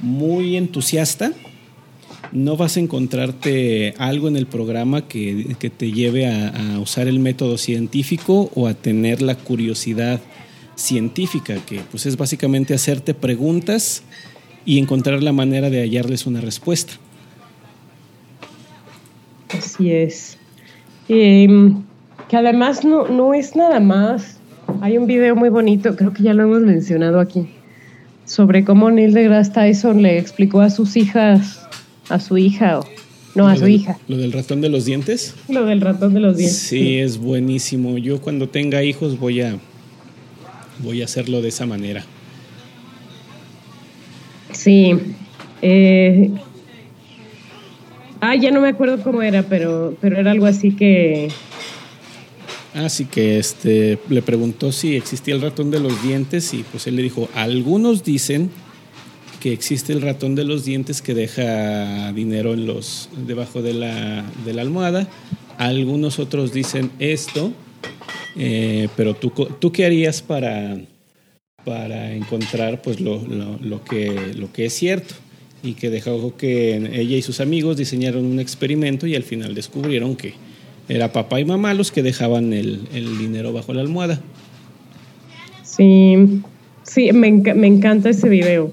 muy 0.00 0.56
entusiasta, 0.56 1.32
no 2.30 2.56
vas 2.56 2.76
a 2.76 2.80
encontrarte 2.80 3.94
algo 3.98 4.28
en 4.28 4.36
el 4.36 4.46
programa 4.46 5.08
que, 5.08 5.56
te 5.76 5.90
lleve 5.90 6.26
a, 6.28 6.78
usar 6.80 7.08
el 7.08 7.18
método 7.18 7.58
científico 7.58 8.50
o 8.54 8.68
a 8.68 8.74
tener 8.74 9.20
la 9.20 9.34
curiosidad 9.34 10.20
científica, 10.76 11.56
que 11.66 11.80
pues 11.90 12.06
es 12.06 12.16
básicamente 12.16 12.72
hacerte 12.72 13.14
preguntas 13.14 14.04
y 14.64 14.78
encontrar 14.78 15.24
la 15.24 15.32
manera 15.32 15.70
de 15.70 15.80
hallarles 15.80 16.24
una 16.26 16.40
respuesta. 16.40 16.94
Así 19.48 19.90
es. 19.90 20.38
Em, 21.08 21.82
que 22.28 22.36
además 22.36 22.84
no, 22.84 23.08
no 23.08 23.34
es 23.34 23.56
nada 23.56 23.80
más. 23.80 24.35
Hay 24.80 24.98
un 24.98 25.06
video 25.06 25.34
muy 25.36 25.48
bonito, 25.48 25.96
creo 25.96 26.12
que 26.12 26.22
ya 26.22 26.34
lo 26.34 26.44
hemos 26.44 26.60
mencionado 26.60 27.20
aquí, 27.20 27.48
sobre 28.24 28.64
cómo 28.64 28.90
Neil 28.90 29.12
deGrasse 29.14 29.52
Tyson 29.52 30.02
le 30.02 30.18
explicó 30.18 30.60
a 30.60 30.70
sus 30.70 30.96
hijas 30.96 31.66
a 32.08 32.20
su 32.20 32.38
hija 32.38 32.80
o 32.80 32.84
no, 33.34 33.48
a 33.48 33.56
su 33.56 33.66
hija. 33.66 33.98
¿Lo 34.08 34.16
del 34.16 34.32
ratón 34.32 34.60
de 34.62 34.70
los 34.70 34.86
dientes? 34.86 35.34
Lo 35.48 35.66
del 35.66 35.82
ratón 35.82 36.14
de 36.14 36.20
los 36.20 36.38
dientes. 36.38 36.56
Sí, 36.56 36.98
es 36.98 37.18
buenísimo. 37.18 37.98
Yo 37.98 38.20
cuando 38.20 38.48
tenga 38.48 38.82
hijos 38.82 39.18
voy 39.18 39.42
a 39.42 39.58
voy 40.78 41.02
a 41.02 41.04
hacerlo 41.04 41.42
de 41.42 41.48
esa 41.48 41.66
manera. 41.66 42.04
Sí. 44.52 44.94
Eh, 45.60 46.30
ah, 48.20 48.34
ya 48.36 48.50
no 48.50 48.60
me 48.60 48.68
acuerdo 48.68 49.02
cómo 49.02 49.20
era, 49.20 49.42
pero, 49.42 49.94
pero 50.00 50.16
era 50.16 50.30
algo 50.30 50.46
así 50.46 50.72
que. 50.72 51.28
Así 52.76 53.06
que 53.06 53.38
este 53.38 53.98
le 54.10 54.20
preguntó 54.20 54.70
si 54.70 54.96
existía 54.96 55.34
el 55.34 55.40
ratón 55.40 55.70
de 55.70 55.80
los 55.80 56.02
dientes 56.02 56.52
y 56.52 56.62
pues 56.62 56.86
él 56.86 56.96
le 56.96 57.02
dijo, 57.02 57.26
algunos 57.34 58.04
dicen 58.04 58.50
que 59.40 59.54
existe 59.54 59.94
el 59.94 60.02
ratón 60.02 60.34
de 60.34 60.44
los 60.44 60.66
dientes 60.66 61.00
que 61.00 61.14
deja 61.14 62.12
dinero 62.12 62.52
en 62.52 62.66
los, 62.66 63.08
debajo 63.26 63.62
de 63.62 63.72
la, 63.72 64.30
de 64.44 64.52
la 64.52 64.60
almohada. 64.60 65.08
Algunos 65.56 66.18
otros 66.18 66.52
dicen 66.52 66.90
esto, 66.98 67.50
eh, 68.36 68.88
pero 68.94 69.14
tú, 69.14 69.30
tú 69.58 69.72
qué 69.72 69.86
harías 69.86 70.20
para, 70.20 70.76
para 71.64 72.12
encontrar 72.12 72.82
pues, 72.82 73.00
lo, 73.00 73.24
lo, 73.26 73.84
que, 73.84 74.34
lo 74.34 74.52
que 74.52 74.66
es 74.66 74.74
cierto 74.74 75.14
y 75.62 75.72
que 75.72 75.88
dejó 75.88 76.36
que 76.36 76.76
ella 76.76 77.16
y 77.16 77.22
sus 77.22 77.40
amigos 77.40 77.78
diseñaron 77.78 78.26
un 78.26 78.38
experimento 78.38 79.06
y 79.06 79.14
al 79.14 79.22
final 79.22 79.54
descubrieron 79.54 80.14
que 80.14 80.34
era 80.88 81.12
papá 81.12 81.40
y 81.40 81.44
mamá 81.44 81.74
los 81.74 81.90
que 81.90 82.02
dejaban 82.02 82.52
el, 82.52 82.88
el 82.92 83.18
dinero 83.18 83.52
bajo 83.52 83.72
la 83.72 83.80
almohada. 83.80 84.20
Sí, 85.62 86.42
sí, 86.84 87.12
me, 87.12 87.30
me 87.30 87.66
encanta 87.66 88.10
ese 88.10 88.28
video 88.28 88.72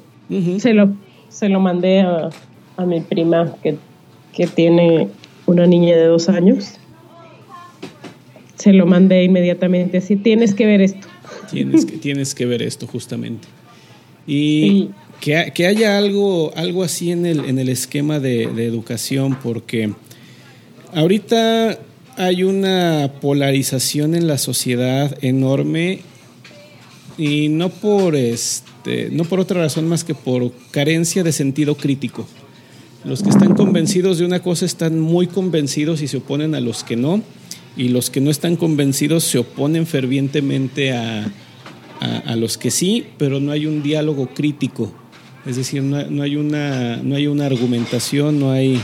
se, 0.59 0.74
lo, 0.74 0.93
se 1.30 1.49
lo 1.49 1.59
mandé 1.59 2.01
a, 2.01 2.30
a 2.78 2.86
mi 2.86 3.01
prima 3.01 3.55
que, 3.61 3.78
que, 4.34 4.47
tiene 4.47 5.09
una 5.45 5.68
niña 5.68 5.95
de 5.95 6.05
dos 6.05 6.30
años. 6.30 6.76
Se 8.55 8.74
lo 8.74 8.86
mandé 8.86 9.24
inmediatamente 9.24 9.97
así, 9.97 10.16
tienes 10.16 10.53
que 10.53 10.66
ver 10.66 10.82
esto. 10.82 11.07
Tienes 11.51 11.86
que, 11.86 11.97
tienes 11.97 12.34
que 12.34 12.47
ver 12.47 12.64
esto 12.64 12.88
justamente. 12.88 13.47
Y 14.26 14.89
que, 15.20 15.51
que, 15.53 15.68
haya 15.68 15.99
algo, 15.99 16.51
algo 16.55 16.82
así 16.82 17.11
en 17.11 17.28
el, 17.28 17.45
en 17.45 17.59
el 17.59 17.70
esquema 17.70 18.20
de, 18.20 18.47
de 18.47 18.66
educación, 18.66 19.38
porque 19.43 19.93
ahorita 20.93 21.78
hay 22.18 22.43
una 22.43 23.11
polarización 23.22 24.16
en 24.16 24.28
la 24.28 24.38
sociedad 24.38 25.18
enorme 25.22 26.01
y 27.18 27.49
no 27.49 27.70
por 27.70 28.16
este 28.16 29.09
no 29.11 29.24
por 29.24 29.39
otra 29.39 29.61
razón 29.61 29.88
más 29.88 30.03
que 30.03 30.16
por 30.16 30.51
carencia 30.72 31.24
de 31.24 31.32
sentido 31.32 31.76
crítico. 31.76 32.28
Los 33.05 33.22
que 33.22 33.30
están 33.30 33.53
convencidos 33.55 34.18
de 34.18 34.26
una 34.26 34.41
cosa 34.41 34.66
están 34.66 34.99
muy 34.99 35.28
convencidos 35.28 36.01
y 36.01 36.07
se 36.07 36.18
oponen 36.18 36.55
a 36.55 36.61
los 36.61 36.86
que 36.86 36.95
no, 36.95 37.22
y 37.76 37.89
los 37.89 38.09
que 38.09 38.22
no 38.22 38.32
están 38.32 38.55
convencidos 38.55 39.26
se 39.26 39.39
oponen 39.39 39.86
fervientemente 39.86 40.93
a, 40.93 41.30
a, 41.99 42.36
los 42.36 42.57
que 42.57 42.72
sí, 42.72 43.05
pero 43.18 43.39
no 43.39 43.51
hay 43.51 43.66
un 43.66 43.84
diálogo 43.84 44.28
crítico. 44.34 44.93
Es 45.45 45.57
decir, 45.57 45.82
no, 45.84 46.24
hay, 46.24 46.36
una, 46.36 46.97
no 46.97 47.16
hay 47.16 47.28
una 47.28 47.45
argumentación, 47.45 48.39
no 48.39 48.51
hay, 48.51 48.80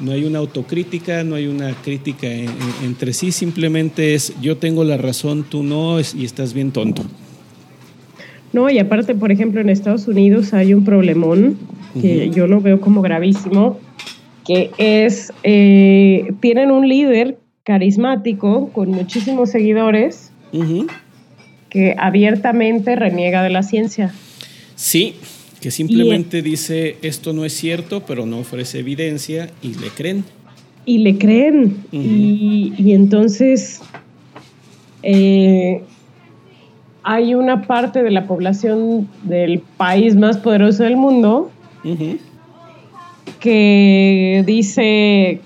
no 0.00 0.12
hay 0.12 0.24
una 0.24 0.38
autocrítica, 0.38 1.24
no 1.24 1.34
hay 1.34 1.46
una 1.46 1.72
crítica 1.74 2.28
entre 2.84 3.12
sí, 3.12 3.32
simplemente 3.32 4.14
es 4.14 4.34
yo 4.40 4.56
tengo 4.56 4.84
la 4.84 4.96
razón, 4.96 5.44
tú 5.48 5.62
no, 5.62 5.98
y 6.00 6.24
estás 6.24 6.54
bien 6.54 6.70
tonto. 6.70 7.02
No, 8.52 8.70
y 8.70 8.78
aparte, 8.78 9.14
por 9.14 9.30
ejemplo, 9.30 9.60
en 9.60 9.68
Estados 9.68 10.08
Unidos 10.08 10.54
hay 10.54 10.72
un 10.72 10.84
problemón 10.84 11.58
que 12.00 12.30
yo 12.30 12.46
lo 12.46 12.60
veo 12.60 12.80
como 12.80 13.02
gravísimo, 13.02 13.78
que 14.46 14.70
es, 14.78 15.32
eh, 15.42 16.32
tienen 16.40 16.70
un 16.70 16.88
líder 16.88 17.38
carismático 17.64 18.70
con 18.72 18.90
muchísimos 18.90 19.50
seguidores 19.50 20.32
que 21.68 21.94
abiertamente 21.98 22.96
reniega 22.96 23.42
de 23.42 23.50
la 23.50 23.62
ciencia. 23.62 24.14
Sí, 24.74 25.16
que 25.60 25.70
simplemente 25.70 26.42
dice 26.42 26.96
esto 27.02 27.32
no 27.32 27.44
es 27.44 27.52
cierto, 27.52 28.04
pero 28.06 28.26
no 28.26 28.38
ofrece 28.38 28.78
evidencia 28.78 29.50
y 29.62 29.74
le 29.74 29.88
creen. 29.88 30.24
Y 30.84 30.98
le 30.98 31.18
creen. 31.18 31.84
y, 31.92 32.92
entonces 32.92 33.80
eh, 35.02 35.82
hay 37.02 37.34
una 37.34 37.62
parte 37.62 38.02
de 38.02 38.10
la 38.10 38.26
población 38.26 39.08
del 39.22 39.60
país 39.76 40.16
más 40.16 40.36
poderoso 40.38 40.84
del 40.84 40.96
mundo 40.96 41.50
que 43.40 44.42
dice, 44.46 45.40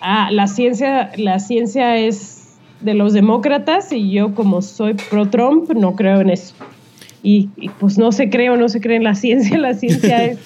ah, 0.00 0.30
la 0.30 0.46
ciencia, 0.46 1.10
la 1.16 1.40
ciencia 1.40 1.96
es 1.96 2.58
de 2.80 2.94
los 2.94 3.14
demócratas 3.14 3.90
y 3.90 4.10
yo 4.12 4.34
como 4.34 4.62
soy 4.62 4.94
pro 4.94 5.28
Trump 5.28 5.70
no 5.72 5.96
creo 5.96 6.20
en 6.20 6.30
eso. 6.30 6.54
Y, 7.28 7.48
pues 7.80 7.98
no 7.98 8.12
se 8.12 8.30
cree 8.30 8.50
o 8.50 8.56
no 8.56 8.68
se 8.68 8.80
cree 8.80 8.98
en 8.98 9.02
la 9.02 9.16
ciencia, 9.16 9.58
la 9.58 9.74
ciencia 9.74 10.24
es, 10.24 10.38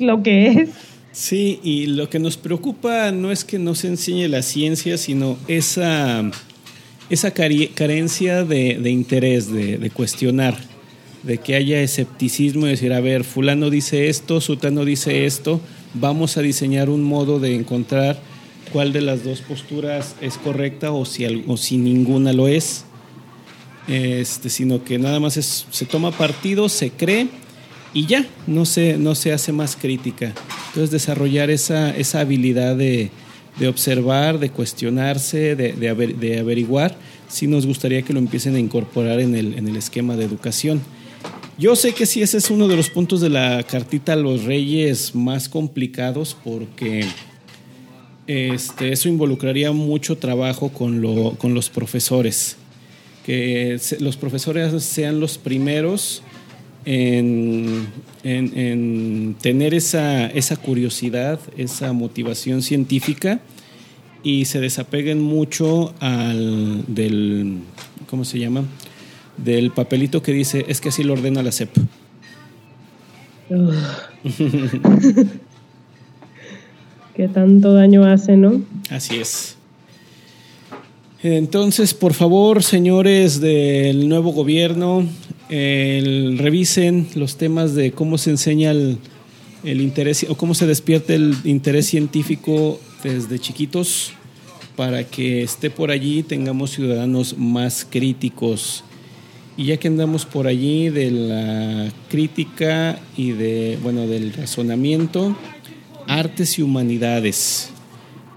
lo 0.00 0.22
que 0.22 0.46
es. 0.46 0.70
Sí, 1.10 1.58
y 1.64 1.86
lo 1.86 2.08
que 2.08 2.20
nos 2.20 2.36
preocupa 2.36 3.10
no 3.10 3.32
es 3.32 3.44
que 3.44 3.58
no 3.58 3.74
se 3.74 3.88
enseñe 3.88 4.28
la 4.28 4.42
ciencia, 4.42 4.98
sino 4.98 5.36
esa, 5.48 6.30
esa 7.10 7.32
carencia 7.32 8.44
de, 8.44 8.88
interés, 8.88 9.50
de, 9.50 9.78
de 9.78 9.90
cuestionar 9.90 10.54
de 11.24 11.38
que 11.38 11.56
haya 11.56 11.80
escepticismo 11.80 12.66
y 12.66 12.70
decir, 12.70 12.92
a 12.92 13.00
ver, 13.00 13.24
fulano 13.24 13.70
dice 13.70 14.08
esto, 14.08 14.40
sutano 14.40 14.84
dice 14.84 15.26
esto, 15.26 15.60
vamos 15.94 16.36
a 16.36 16.42
diseñar 16.42 16.88
un 16.88 17.02
modo 17.02 17.40
de 17.40 17.56
encontrar 17.56 18.20
cuál 18.72 18.92
de 18.92 19.00
las 19.00 19.24
dos 19.24 19.40
posturas 19.40 20.14
es 20.20 20.38
correcta 20.38 20.92
o 20.92 21.04
si, 21.04 21.44
o 21.46 21.56
si 21.56 21.78
ninguna 21.78 22.32
lo 22.32 22.48
es, 22.48 22.84
este, 23.88 24.50
sino 24.50 24.84
que 24.84 24.98
nada 24.98 25.18
más 25.18 25.34
se 25.34 25.86
toma 25.86 26.12
partido, 26.12 26.68
se 26.68 26.90
cree 26.90 27.28
y 27.94 28.06
ya, 28.06 28.26
no 28.46 28.64
se, 28.64 28.98
no 28.98 29.14
se 29.14 29.32
hace 29.32 29.52
más 29.52 29.76
crítica. 29.76 30.34
Entonces 30.68 30.90
desarrollar 30.90 31.50
esa, 31.50 31.90
esa 31.96 32.20
habilidad 32.20 32.76
de, 32.76 33.10
observar, 33.66 34.38
de 34.38 34.50
cuestionarse, 34.50 35.56
de, 35.56 35.72
de, 35.72 36.38
averiguar, 36.38 36.96
sí 37.28 37.46
nos 37.46 37.66
gustaría 37.66 38.02
que 38.02 38.12
lo 38.12 38.18
empiecen 38.18 38.54
a 38.54 38.60
incorporar 38.60 39.20
en 39.20 39.34
el, 39.34 39.54
en 39.54 39.66
el 39.66 39.76
esquema 39.76 40.16
de 40.16 40.24
educación. 40.24 40.80
Yo 41.58 41.74
sé 41.74 41.92
que 41.92 42.06
sí, 42.06 42.22
ese 42.22 42.38
es 42.38 42.50
uno 42.50 42.68
de 42.68 42.76
los 42.76 42.88
puntos 42.88 43.20
de 43.20 43.30
la 43.30 43.64
cartita 43.64 44.12
a 44.12 44.16
los 44.16 44.44
reyes 44.44 45.14
más 45.16 45.48
complicados 45.48 46.36
porque 46.44 47.04
este, 48.28 48.92
eso 48.92 49.08
involucraría 49.08 49.72
mucho 49.72 50.18
trabajo 50.18 50.68
con, 50.68 51.00
lo, 51.00 51.32
con 51.32 51.54
los 51.54 51.68
profesores. 51.68 52.56
Que 53.28 53.78
los 54.00 54.16
profesores 54.16 54.82
sean 54.82 55.20
los 55.20 55.36
primeros 55.36 56.22
en, 56.86 57.88
en, 58.24 59.36
tener 59.40 59.74
esa, 59.74 60.28
esa 60.28 60.56
curiosidad, 60.56 61.38
esa 61.58 61.92
motivación 61.92 62.62
científica 62.62 63.40
y 64.22 64.46
se 64.46 64.60
desapeguen 64.60 65.20
mucho 65.20 65.92
al, 66.00 66.84
del, 66.86 67.58
¿cómo 68.08 68.24
se 68.24 68.38
llama? 68.38 68.64
del 69.38 69.70
papelito 69.70 70.22
que 70.22 70.32
dice 70.32 70.64
es 70.68 70.80
que 70.80 70.90
así 70.90 71.02
lo 71.04 71.14
ordena 71.14 71.42
la 71.42 71.52
CEP. 71.52 71.70
que 77.14 77.28
tanto 77.28 77.72
daño 77.72 78.04
hace, 78.04 78.36
¿no? 78.36 78.60
Así 78.90 79.16
es. 79.16 79.57
Entonces, 81.22 81.94
por 81.94 82.14
favor, 82.14 82.62
señores 82.62 83.40
del 83.40 84.08
nuevo 84.08 84.32
gobierno, 84.32 85.06
revisen 85.48 87.08
los 87.14 87.36
temas 87.36 87.74
de 87.74 87.92
cómo 87.92 88.18
se 88.18 88.30
enseña 88.30 88.70
el, 88.70 88.98
el, 89.64 89.80
interés 89.80 90.26
o 90.28 90.36
cómo 90.36 90.54
se 90.54 90.66
despierta 90.66 91.14
el 91.14 91.34
interés 91.44 91.86
científico 91.86 92.78
desde 93.02 93.38
chiquitos 93.38 94.12
para 94.76 95.02
que 95.02 95.42
esté 95.42 95.70
por 95.70 95.90
allí 95.90 96.22
tengamos 96.22 96.70
ciudadanos 96.70 97.36
más 97.36 97.84
críticos 97.88 98.84
y 99.56 99.64
ya 99.64 99.76
que 99.76 99.88
andamos 99.88 100.24
por 100.24 100.46
allí 100.46 100.88
de 100.88 101.10
la 101.10 101.92
crítica 102.08 103.00
y 103.16 103.32
de, 103.32 103.76
bueno, 103.82 104.06
del 104.06 104.32
razonamiento, 104.32 105.36
artes 106.06 106.60
y 106.60 106.62
humanidades. 106.62 107.72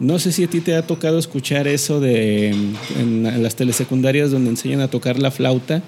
No 0.01 0.17
sé 0.17 0.31
si 0.31 0.43
a 0.43 0.47
ti 0.47 0.61
te 0.61 0.73
ha 0.75 0.81
tocado 0.81 1.19
escuchar 1.19 1.67
eso 1.67 1.99
de 1.99 2.49
en 2.99 3.43
las 3.43 3.55
telesecundarias 3.55 4.31
donde 4.31 4.49
enseñan 4.49 4.81
a 4.81 4.87
tocar 4.87 5.19
la 5.19 5.29
flauta, 5.29 5.83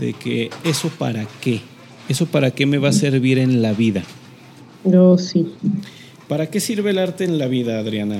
de 0.00 0.12
que 0.12 0.50
eso 0.64 0.88
para 0.88 1.24
qué, 1.40 1.60
eso 2.08 2.26
para 2.26 2.50
qué 2.50 2.66
me 2.66 2.78
va 2.78 2.88
a 2.88 2.92
servir 2.92 3.38
en 3.38 3.62
la 3.62 3.72
vida. 3.72 4.02
No, 4.82 5.18
sí. 5.18 5.52
¿Para 6.26 6.46
qué 6.50 6.58
sirve 6.58 6.90
el 6.90 6.98
arte 6.98 7.22
en 7.22 7.38
la 7.38 7.46
vida, 7.46 7.78
Adriana? 7.78 8.16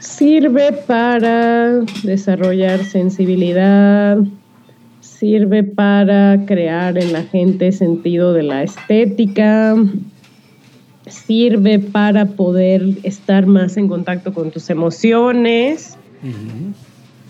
Sirve 0.00 0.72
para 0.72 1.82
desarrollar 2.02 2.84
sensibilidad, 2.84 4.18
sirve 5.00 5.62
para 5.62 6.44
crear 6.44 6.98
en 6.98 7.12
la 7.12 7.22
gente 7.22 7.70
sentido 7.70 8.32
de 8.32 8.42
la 8.42 8.64
estética, 8.64 9.76
sirve 11.10 11.78
para 11.78 12.26
poder 12.26 12.82
estar 13.02 13.46
más 13.46 13.76
en 13.76 13.88
contacto 13.88 14.32
con 14.32 14.50
tus 14.50 14.70
emociones, 14.70 15.96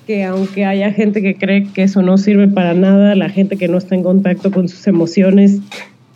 que 0.06 0.24
aunque 0.24 0.64
haya 0.64 0.92
gente 0.92 1.22
que 1.22 1.36
cree 1.36 1.68
que 1.72 1.82
eso 1.82 2.02
no 2.02 2.18
sirve 2.18 2.48
para 2.48 2.74
nada, 2.74 3.14
la 3.14 3.28
gente 3.28 3.56
que 3.56 3.68
no 3.68 3.78
está 3.78 3.94
en 3.94 4.02
contacto 4.02 4.50
con 4.50 4.68
sus 4.68 4.86
emociones 4.86 5.60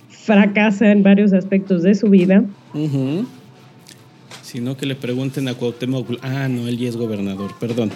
fracasa 0.08 0.90
en 0.90 1.02
varios 1.02 1.32
aspectos 1.32 1.82
de 1.82 1.94
su 1.94 2.08
vida. 2.08 2.44
Sino 4.42 4.76
que 4.76 4.86
le 4.86 4.94
pregunten 4.94 5.48
a 5.48 5.54
Cuauhtémoc, 5.54 6.18
ah, 6.22 6.48
no, 6.48 6.68
él 6.68 6.78
ya 6.78 6.88
es 6.88 6.96
gobernador, 6.96 7.52
perdón. 7.58 7.90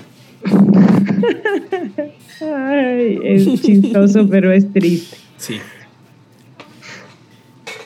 Ay, 2.41 3.19
es 3.23 3.63
chistoso, 3.63 4.29
pero 4.29 4.53
es 4.53 4.71
triste. 4.73 5.17
Sí. 5.39 5.57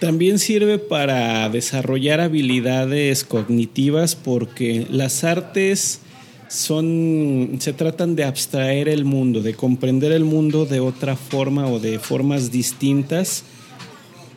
También 0.00 0.38
sirve 0.38 0.78
para 0.78 1.50
desarrollar 1.50 2.20
habilidades 2.20 3.22
cognitivas 3.22 4.16
porque 4.16 4.86
las 4.90 5.24
artes 5.24 6.00
son 6.48 7.58
se 7.60 7.74
tratan 7.74 8.16
de 8.16 8.24
abstraer 8.24 8.88
el 8.88 9.04
mundo, 9.04 9.42
de 9.42 9.52
comprender 9.52 10.12
el 10.12 10.24
mundo 10.24 10.64
de 10.64 10.80
otra 10.80 11.16
forma 11.16 11.68
o 11.68 11.78
de 11.78 11.98
formas 11.98 12.50
distintas 12.50 13.44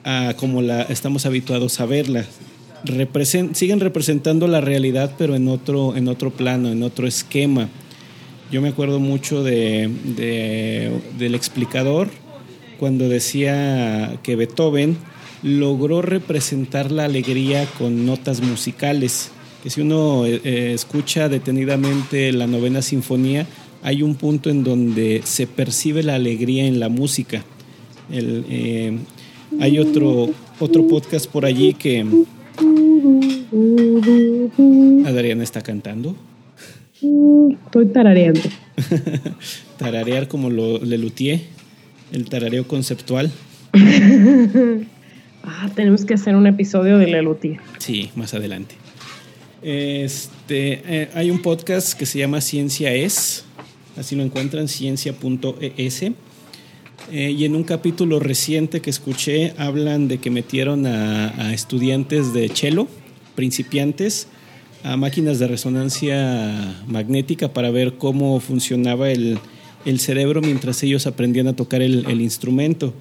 a 0.04 0.34
como 0.36 0.62
la 0.62 0.82
estamos 0.82 1.26
habituados 1.26 1.80
a 1.80 1.86
verla. 1.86 2.26
siguen 3.54 3.80
representando 3.80 4.50
la 4.50 4.60
realidad 4.60 5.16
pero 5.18 5.34
en 5.34 5.48
otro 5.48 5.96
en 5.96 6.10
otro 6.10 6.32
plano, 6.32 6.70
en 6.70 6.84
otro 6.84 7.08
esquema. 7.08 7.70
Yo 8.52 8.62
me 8.62 8.68
acuerdo 8.68 9.00
mucho 9.00 9.44
de, 9.44 9.90
del 11.18 11.36
explicador 11.36 12.10
cuando 12.78 13.08
decía 13.08 14.20
que 14.24 14.36
Beethoven 14.36 14.98
logró 15.44 16.02
representar 16.02 16.92
la 16.92 17.06
alegría 17.06 17.66
con 17.78 18.06
notas 18.06 18.42
musicales. 18.42 19.32
Que 19.62 19.70
si 19.70 19.82
uno 19.82 20.26
eh, 20.26 20.42
eh, 20.44 20.72
escucha 20.74 21.30
detenidamente 21.30 22.32
la 22.32 22.48
novena 22.48 22.82
sinfonía, 22.82 23.46
hay 23.82 24.02
un 24.02 24.16
punto 24.16 24.50
en 24.50 24.64
donde 24.64 25.22
se 25.24 25.46
percibe 25.46 26.04
la 26.04 26.16
alegría 26.16 26.66
en 26.66 26.80
la 26.80 26.90
música. 26.90 27.44
Eh, 28.10 28.98
hay 29.60 29.80
otro, 29.80 30.30
otro 30.60 30.88
podcast 30.88 31.28
por 31.28 31.46
allí 31.46 31.74
que 31.74 32.06
Adriana 35.06 35.44
está 35.44 35.62
cantando. 35.62 36.16
Estoy 37.66 37.88
tarareando. 37.88 38.42
Tararear 39.78 40.28
como 40.28 40.50
lo, 40.50 40.80
le 40.80 40.96
el 42.14 42.30
tarareo 42.30 42.68
conceptual. 42.68 43.32
ah, 45.44 45.70
tenemos 45.76 46.06
que 46.06 46.14
hacer 46.14 46.36
un 46.36 46.48
episodio 46.48 46.98
de 46.98 47.08
la 47.08 47.22
luthier. 47.22 47.60
Sí, 47.78 48.12
más 48.16 48.34
adelante. 48.34 48.76
Este, 49.62 50.82
eh, 50.86 51.10
hay 51.14 51.32
un 51.32 51.42
podcast 51.42 51.98
que 51.98 52.06
se 52.06 52.20
llama 52.20 52.42
Ciencia 52.42 52.94
Es, 52.94 53.46
así 53.96 54.16
lo 54.16 54.24
encuentran, 54.24 54.68
ciencia.es. 54.68 56.04
Eh, 57.12 57.32
y 57.32 57.46
en 57.46 57.56
un 57.56 57.64
capítulo 57.64 58.20
reciente 58.20 58.82
que 58.82 58.90
escuché 58.90 59.54
hablan 59.58 60.08
de 60.08 60.20
que 60.20 60.30
metieron 60.30 60.86
a, 60.86 61.54
estudiantes 61.54 62.34
de 62.34 62.50
cello, 62.50 62.88
principiantes, 63.36 64.28
a 64.84 64.98
máquinas 64.98 65.40
de 65.40 65.48
resonancia 65.48 66.84
magnética 66.88 67.54
para 67.54 67.72
ver 67.72 67.98
cómo 67.98 68.40
funcionaba 68.42 69.12
el, 69.12 69.40
el 69.86 70.00
cerebro 70.00 70.42
mientras 70.42 70.84
ellos 70.84 71.08
aprendían 71.08 71.48
a 71.48 71.56
tocar 71.56 71.82
el 71.82 72.22
instrumento. 72.22 72.94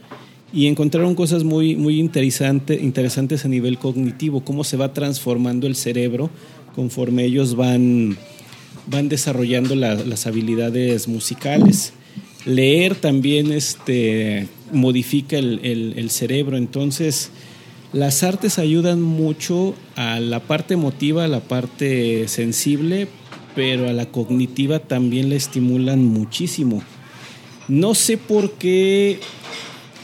Y 0.52 0.66
encontraron 0.66 1.14
cosas 1.14 1.44
muy, 1.44 1.76
muy 1.76 1.98
interesante, 1.98 2.74
interesantes 2.74 3.44
a 3.44 3.48
nivel 3.48 3.78
cognitivo, 3.78 4.44
cómo 4.44 4.64
se 4.64 4.76
va 4.76 4.92
transformando 4.92 5.66
el 5.66 5.76
cerebro 5.76 6.30
conforme 6.74 7.24
ellos 7.24 7.54
van, 7.54 8.16
van 8.86 9.08
desarrollando 9.08 9.74
la, 9.74 9.94
las 9.94 10.26
habilidades 10.26 11.08
musicales. 11.08 11.92
Leer 12.44 12.96
también 12.96 13.52
este, 13.52 14.48
modifica 14.72 15.38
el, 15.38 15.60
el, 15.62 15.94
el 15.96 16.10
cerebro, 16.10 16.56
entonces 16.56 17.30
las 17.92 18.22
artes 18.22 18.58
ayudan 18.58 19.00
mucho 19.00 19.74
a 19.96 20.18
la 20.18 20.40
parte 20.40 20.74
emotiva, 20.74 21.24
a 21.24 21.28
la 21.28 21.40
parte 21.40 22.26
sensible, 22.26 23.06
pero 23.54 23.88
a 23.88 23.92
la 23.92 24.06
cognitiva 24.06 24.80
también 24.80 25.28
la 25.28 25.36
estimulan 25.36 26.04
muchísimo. 26.04 26.82
No 27.68 27.94
sé 27.94 28.16
por 28.16 28.52
qué 28.52 29.20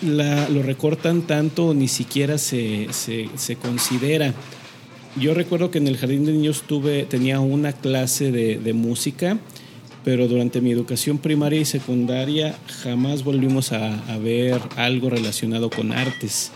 la, 0.03 0.49
lo 0.49 0.63
recortan 0.63 1.23
tanto, 1.23 1.75
ni 1.75 1.89
siquiera 1.89 2.39
se, 2.39 2.89
se, 2.93 3.57
considera. 3.57 4.35
Yo 5.21 5.35
recuerdo 5.35 5.71
que 5.71 5.79
en 5.79 5.89
el 5.89 5.97
jardín 5.97 6.25
de 6.25 6.33
niños 6.33 6.63
tuve, 6.67 7.05
tenía 7.05 7.41
una 7.41 7.73
clase 7.73 8.31
de, 8.31 8.59
de, 8.59 8.73
música, 8.73 9.39
pero 10.05 10.29
durante 10.29 10.61
mi 10.61 10.71
educación 10.71 11.19
primaria 11.19 11.61
y 11.61 11.65
secundaria 11.65 12.57
jamás 12.83 13.25
volvimos 13.25 13.73
a, 13.73 13.99
a 14.13 14.19
ver 14.19 14.61
algo 14.77 15.11
relacionado 15.11 15.71
con 15.71 15.93
artes 15.93 16.53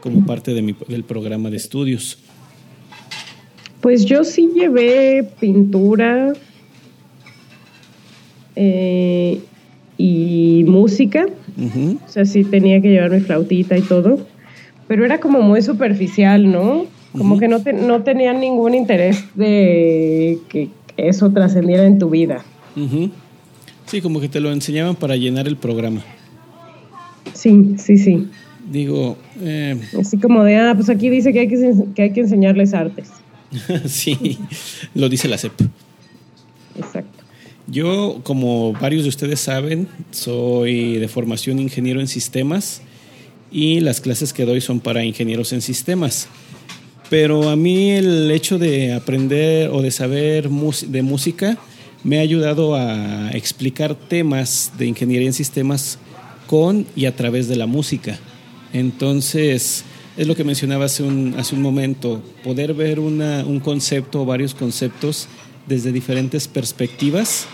como 0.00 0.24
parte 0.24 0.54
de 0.54 0.62
mi, 0.62 0.74
del 0.88 1.04
programa 1.04 1.50
de 1.50 1.56
estudios. 1.56 2.18
Pues 3.80 4.04
yo 4.04 4.24
sí 4.24 4.50
llevé 4.54 5.28
pintura 5.40 6.32
eh, 8.56 9.40
y 9.96 10.64
música. 10.66 11.26
Uh 11.56 11.62
-huh. 11.62 11.98
O 12.04 12.08
sea, 12.08 12.24
sí 12.24 12.44
tenía 12.44 12.80
que 12.80 12.88
llevar 12.88 13.10
mi 13.10 13.20
flautita 13.20 13.76
y 13.76 13.82
todo. 13.82 14.18
Pero 14.88 15.04
era 15.04 15.20
como 15.20 15.40
muy 15.40 15.62
superficial, 15.62 16.50
¿no? 16.50 16.86
Como 17.12 17.34
uh 17.34 17.36
-huh. 17.36 17.40
que 17.40 17.48
no, 17.48 17.62
te, 17.62 17.72
no 17.72 18.02
tenían 18.02 18.40
ningún 18.40 18.74
interés 18.74 19.24
de 19.34 20.38
que 20.48 20.68
eso 20.96 21.30
trascendiera 21.30 21.84
en 21.84 21.98
tu 21.98 22.10
vida. 22.10 22.44
Uh 22.76 22.80
-huh. 22.80 23.10
Sí, 23.86 24.00
como 24.00 24.20
que 24.20 24.28
te 24.28 24.40
lo 24.40 24.52
enseñaban 24.52 24.94
para 24.94 25.16
llenar 25.16 25.48
el 25.48 25.56
programa. 25.56 26.02
Sí, 27.34 27.74
sí, 27.78 27.98
sí. 27.98 28.28
Digo. 28.70 29.16
Eh... 29.40 29.80
Así 29.98 30.18
como 30.18 30.44
de, 30.44 30.56
ah, 30.56 30.74
pues 30.76 30.88
aquí 30.90 31.08
dice 31.08 31.32
que 31.32 31.40
hay 31.40 31.48
que, 31.48 31.74
que, 31.94 32.02
hay 32.02 32.12
que 32.12 32.20
enseñarles 32.20 32.74
artes. 32.74 33.10
sí, 33.86 34.38
lo 34.94 35.08
dice 35.08 35.26
la 35.26 35.38
CEP. 35.38 35.60
Exacto. 36.78 37.09
Yo, 37.70 38.18
como 38.24 38.72
varios 38.72 39.04
de 39.04 39.10
ustedes 39.10 39.38
saben, 39.38 39.86
soy 40.10 40.96
de 40.96 41.06
formación 41.06 41.60
ingeniero 41.60 42.00
en 42.00 42.08
sistemas 42.08 42.82
y 43.52 43.78
las 43.78 44.00
clases 44.00 44.32
que 44.32 44.44
doy 44.44 44.60
son 44.60 44.80
para 44.80 45.04
ingenieros 45.04 45.52
en 45.52 45.62
sistemas. 45.62 46.26
Pero 47.10 47.48
a 47.48 47.54
mí 47.54 47.92
el 47.92 48.28
hecho 48.32 48.58
de 48.58 48.92
aprender 48.92 49.70
o 49.70 49.82
de 49.82 49.92
saber 49.92 50.48
de 50.50 51.02
música 51.02 51.58
me 52.02 52.18
ha 52.18 52.22
ayudado 52.22 52.74
a 52.74 53.30
explicar 53.34 53.94
temas 53.94 54.72
de 54.76 54.86
ingeniería 54.86 55.28
en 55.28 55.32
sistemas 55.32 55.98
con 56.48 56.86
y 56.96 57.04
a 57.04 57.14
través 57.14 57.46
de 57.46 57.54
la 57.54 57.66
música. 57.66 58.18
Entonces, 58.72 59.84
es 60.16 60.26
lo 60.26 60.34
que 60.34 60.42
mencionaba 60.42 60.86
hace 60.86 61.04
un, 61.04 61.36
hace 61.38 61.54
momento, 61.54 62.20
poder 62.42 62.74
ver 62.74 62.98
un 62.98 63.60
concepto 63.62 64.22
o 64.22 64.26
varios 64.26 64.54
conceptos 64.54 65.28
desde 65.68 65.92
diferentes 65.92 66.48
perspectivas 66.48 67.46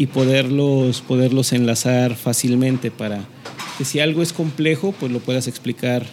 y 0.00 0.06
poderlos, 0.06 1.02
poderlos 1.02 1.52
enlazar 1.52 2.14
fácilmente 2.14 2.90
para 2.90 3.20
que 3.76 3.84
si 3.84 4.00
algo 4.00 4.22
es 4.22 4.32
complejo, 4.32 4.94
pues 4.98 5.12
lo 5.12 5.18
puedas 5.18 5.46
explicar 5.46 6.06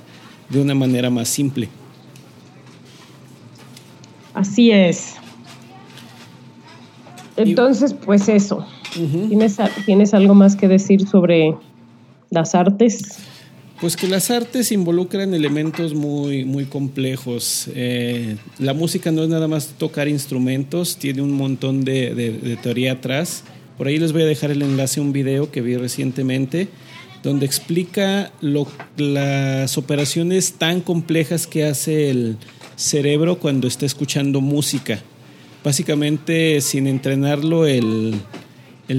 de 0.50 0.60
una 0.60 0.76
manera 0.76 1.10
más 1.10 1.30
simple. 1.30 1.70
Así 4.34 4.72
es. 4.72 5.14
Entonces, 7.38 7.94
pues 7.94 8.28
eso. 8.28 8.68
Uh 8.98 9.00
-huh. 9.00 9.28
¿Tienes, 9.30 9.58
¿Tienes 9.86 10.14
algo 10.14 10.36
más 10.36 10.58
que 10.58 10.68
decir 10.68 11.08
sobre 11.08 11.56
las 12.30 12.56
artes? 12.56 13.20
Pues 13.80 13.96
que 13.96 14.10
las 14.10 14.32
artes 14.32 14.74
involucran 14.74 15.34
elementos 15.34 15.94
muy, 15.94 16.44
muy 16.44 16.66
complejos. 16.66 17.70
Eh, 17.74 18.36
la 18.60 18.74
música 18.74 19.14
no 19.14 19.24
es 19.24 19.30
nada 19.30 19.48
más 19.48 19.76
tocar 19.78 20.10
instrumentos, 20.10 20.98
tiene 20.98 21.22
un 21.22 21.32
montón 21.32 21.86
de, 21.86 22.14
de, 22.14 22.32
de, 22.32 22.58
teoría 22.58 22.94
atrás. 22.94 23.46
Por 23.78 23.88
ahí 23.88 23.98
les 23.98 24.14
voy 24.14 24.24
a 24.24 24.26
dejar 24.26 24.52
el 24.52 24.62
enlace 24.62 25.00
a 25.00 25.04
un 25.04 25.14
video 25.14 25.52
que 25.52 25.62
vi 25.62 25.76
recientemente 25.78 26.68
donde 27.24 27.46
explica 27.46 28.32
las 28.96 29.78
operaciones 29.78 30.54
tan 30.54 30.82
complejas 30.82 31.48
que 31.48 31.66
hace 31.66 32.10
el 32.10 32.38
cerebro 32.76 33.40
cuando 33.40 33.68
está 33.68 33.86
escuchando 33.86 34.40
música. 34.40 35.02
Básicamente, 35.64 36.62
sin 36.62 36.88
entrenarlo, 36.88 37.66
el, 37.66 38.22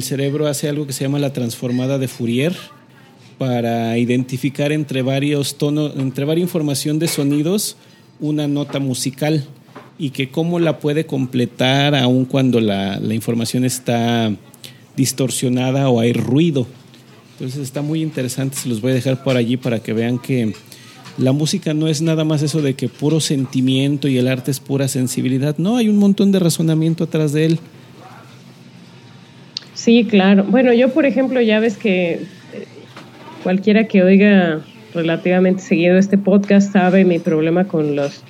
cerebro 0.01 0.47
hace 0.47 0.69
algo 0.69 0.87
que 0.87 0.93
se 0.93 1.05
llama 1.05 1.19
la 1.19 1.33
transformada 1.33 1.99
de 1.99 2.09
Fourier 2.09 2.55
para 3.39 3.97
identificar 3.97 4.73
entre 4.73 5.03
varios 5.03 5.57
tonos, 5.57 5.95
entre 5.97 6.25
varias 6.25 6.47
información 6.47 6.99
de 6.99 7.09
sonidos, 7.09 7.77
una 8.21 8.49
nota 8.49 8.81
musical 8.81 9.45
y 9.97 10.11
que 10.11 10.31
cómo 10.31 10.59
la 10.59 10.81
puede 10.81 11.07
completar 11.07 11.95
aun 11.95 12.25
cuando 12.25 12.61
la, 12.61 13.01
información 13.11 13.65
está 13.65 14.31
distorsionada 14.99 15.89
o 15.89 16.01
hay 16.01 16.13
ruido. 16.13 16.67
Entonces 17.33 17.63
está 17.63 17.83
muy 17.83 18.03
interesante, 18.03 18.57
se 18.57 18.69
los 18.69 18.81
voy 18.81 18.91
a 18.91 18.95
dejar 18.95 19.23
por 19.23 19.37
allí 19.37 19.57
para 19.57 19.79
que 19.79 19.93
vean 19.93 20.19
que 20.19 20.53
la 21.17 21.33
música 21.33 21.73
no 21.73 21.87
es 21.87 22.03
nada 22.03 22.25
más 22.25 22.43
eso 22.43 22.61
de 22.63 22.75
que 22.75 22.89
puro 22.89 23.21
sentimiento 23.21 24.09
y 24.09 24.19
el 24.19 24.27
arte 24.27 24.51
es 24.51 24.59
pura 24.59 24.89
sensibilidad. 24.89 25.57
No, 25.57 25.77
hay 25.77 25.89
un 25.89 25.99
montón 25.99 26.33
de 26.33 26.41
razonamiento 26.41 27.05
atrás 27.05 27.33
de 27.33 27.45
él. 27.47 27.59
Sí, 29.75 30.05
claro. 30.05 30.45
Bueno, 30.45 30.73
yo 30.73 30.93
por 30.93 31.07
ejemplo 31.07 31.41
ya 31.41 31.61
ves 31.61 31.77
que 31.77 32.23
cualquiera 33.45 33.87
que 33.87 34.03
oiga 34.03 34.61
relativamente 34.93 35.63
seguido 35.63 35.97
este 35.97 36.19
podcast 36.19 36.73
sabe 36.73 37.05
mi 37.05 37.21
problema 37.21 37.69
con 37.69 37.95
los 37.95 38.21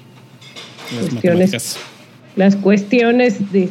las 0.94 1.08
cuestiones, 1.08 1.52
matemáticas. 1.52 1.78
las 2.36 2.56
cuestiones 2.56 3.52
de 3.52 3.70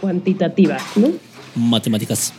cuantitativas, 0.00 0.82
¿no? 0.94 1.08
Matemáticas. 1.54 2.32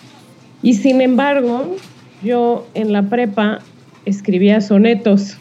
Y 0.64 0.76
sin 0.76 1.02
embargo, 1.02 1.76
yo 2.24 2.68
en 2.74 2.94
la 2.94 3.04
prepa 3.04 3.60
escribía 4.06 4.62
sonetos. 4.62 5.38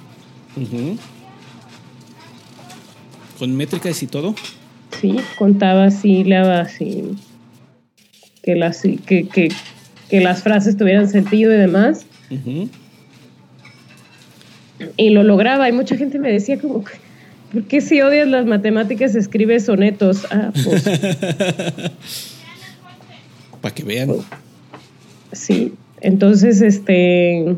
Uh 0.56 0.60
-huh. 0.60 0.98
¿Con 3.38 3.56
métricas 3.56 4.02
y 4.02 4.06
todo? 4.06 4.34
Sí, 5.00 5.16
contaba 5.38 5.90
sílabas 5.90 6.80
y 6.80 7.16
que 8.42 8.54
las, 8.54 8.82
que, 8.82 9.28
que, 9.28 9.50
que 10.08 10.20
las 10.20 10.42
frases 10.42 10.76
tuvieran 10.76 11.08
sentido 11.08 11.52
y 11.52 11.56
demás. 11.56 12.06
Uh 12.30 12.34
-huh. 12.34 12.68
Y 14.96 15.10
lo 15.10 15.22
lograba. 15.22 15.68
Y 15.68 15.72
mucha 15.72 15.96
gente 15.96 16.18
me 16.18 16.32
decía 16.32 16.58
como, 16.58 16.84
¿por 17.52 17.62
qué 17.64 17.80
si 17.80 18.00
odias 18.00 18.28
las 18.28 18.46
matemáticas 18.46 19.14
escribes 19.14 19.66
sonetos? 19.66 20.26
Ah, 20.30 20.50
pues. 20.64 20.84
Para 23.60 23.74
que 23.74 23.84
vean. 23.84 24.12
Sí. 25.32 25.74
Entonces, 26.00 26.62
este, 26.62 27.56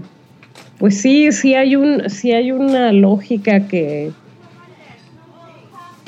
pues 0.78 0.98
sí, 1.00 1.30
sí 1.32 1.54
hay 1.54 1.76
un, 1.76 2.10
sí 2.10 2.32
hay 2.32 2.52
una 2.52 2.92
lógica 2.92 3.68
que, 3.68 4.10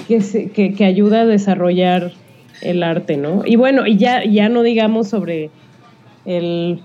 que, 0.08 0.20
se, 0.20 0.50
que, 0.50 0.74
que 0.74 0.84
ayuda 0.84 1.22
a 1.22 1.26
desarrollar 1.26 2.12
el 2.60 2.82
arte, 2.82 3.16
¿no? 3.16 3.42
Y 3.44 3.56
bueno, 3.56 3.86
y 3.86 3.96
ya, 3.96 4.24
ya 4.24 4.48
no 4.48 4.62
digamos 4.62 5.08
sobre 5.08 5.50
el 6.24 6.80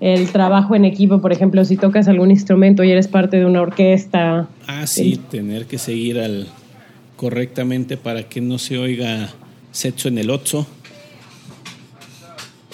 el 0.00 0.30
trabajo 0.30 0.74
en 0.76 0.84
equipo, 0.84 1.20
por 1.20 1.32
ejemplo, 1.32 1.64
si 1.64 1.76
tocas 1.76 2.08
algún 2.08 2.30
instrumento 2.30 2.84
y 2.84 2.90
eres 2.90 3.08
parte 3.08 3.38
de 3.38 3.46
una 3.46 3.62
orquesta. 3.62 4.48
Ah, 4.66 4.86
sí, 4.86 5.12
el... 5.12 5.18
tener 5.18 5.66
que 5.66 5.78
seguir 5.78 6.20
al 6.20 6.46
correctamente 7.16 7.96
para 7.96 8.22
que 8.22 8.40
no 8.40 8.58
se 8.58 8.78
oiga 8.78 9.30
sexo 9.72 10.08
en 10.08 10.18
el 10.18 10.30
ocho. 10.30 10.66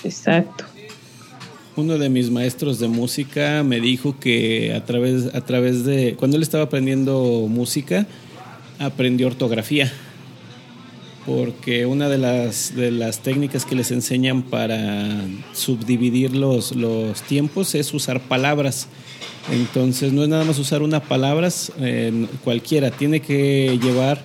Exacto. 0.05 0.65
uno 1.77 1.99
de 1.99 2.09
mis 2.09 2.31
maestros 2.31 2.79
de 2.79 2.89
música 2.89 3.65
me 3.65 3.81
dijo 3.81 4.19
que 4.21 4.73
a 4.75 4.85
través, 4.85 5.35
a 5.35 5.41
través 5.41 5.85
de, 5.85 6.15
cuando 6.17 6.37
él 6.37 6.43
estaba 6.43 6.65
aprendiendo 6.65 7.47
música, 7.49 8.07
aprendió 8.79 9.27
ortografía. 9.27 9.93
Porque 11.27 11.87
una 11.87 12.11
de 12.11 12.19
las, 12.19 12.77
de 12.77 12.91
las 12.91 13.21
técnicas 13.21 13.65
que 13.65 13.75
les 13.75 13.91
enseñan 13.91 14.43
para 14.43 15.25
subdividir 15.55 16.37
los, 16.37 16.77
los 16.77 17.23
tiempos 17.23 17.75
es 17.75 17.95
usar 17.95 18.21
palabras. 18.21 18.89
Entonces 19.51 20.13
no 20.13 20.23
es 20.23 20.29
nada 20.29 20.45
más 20.45 20.59
usar 20.59 20.83
una 20.83 21.01
palabra 21.01 21.49
eh, 21.81 22.27
cualquiera, 22.45 22.91
tiene 22.91 23.21
que 23.21 23.79
llevar 23.83 24.25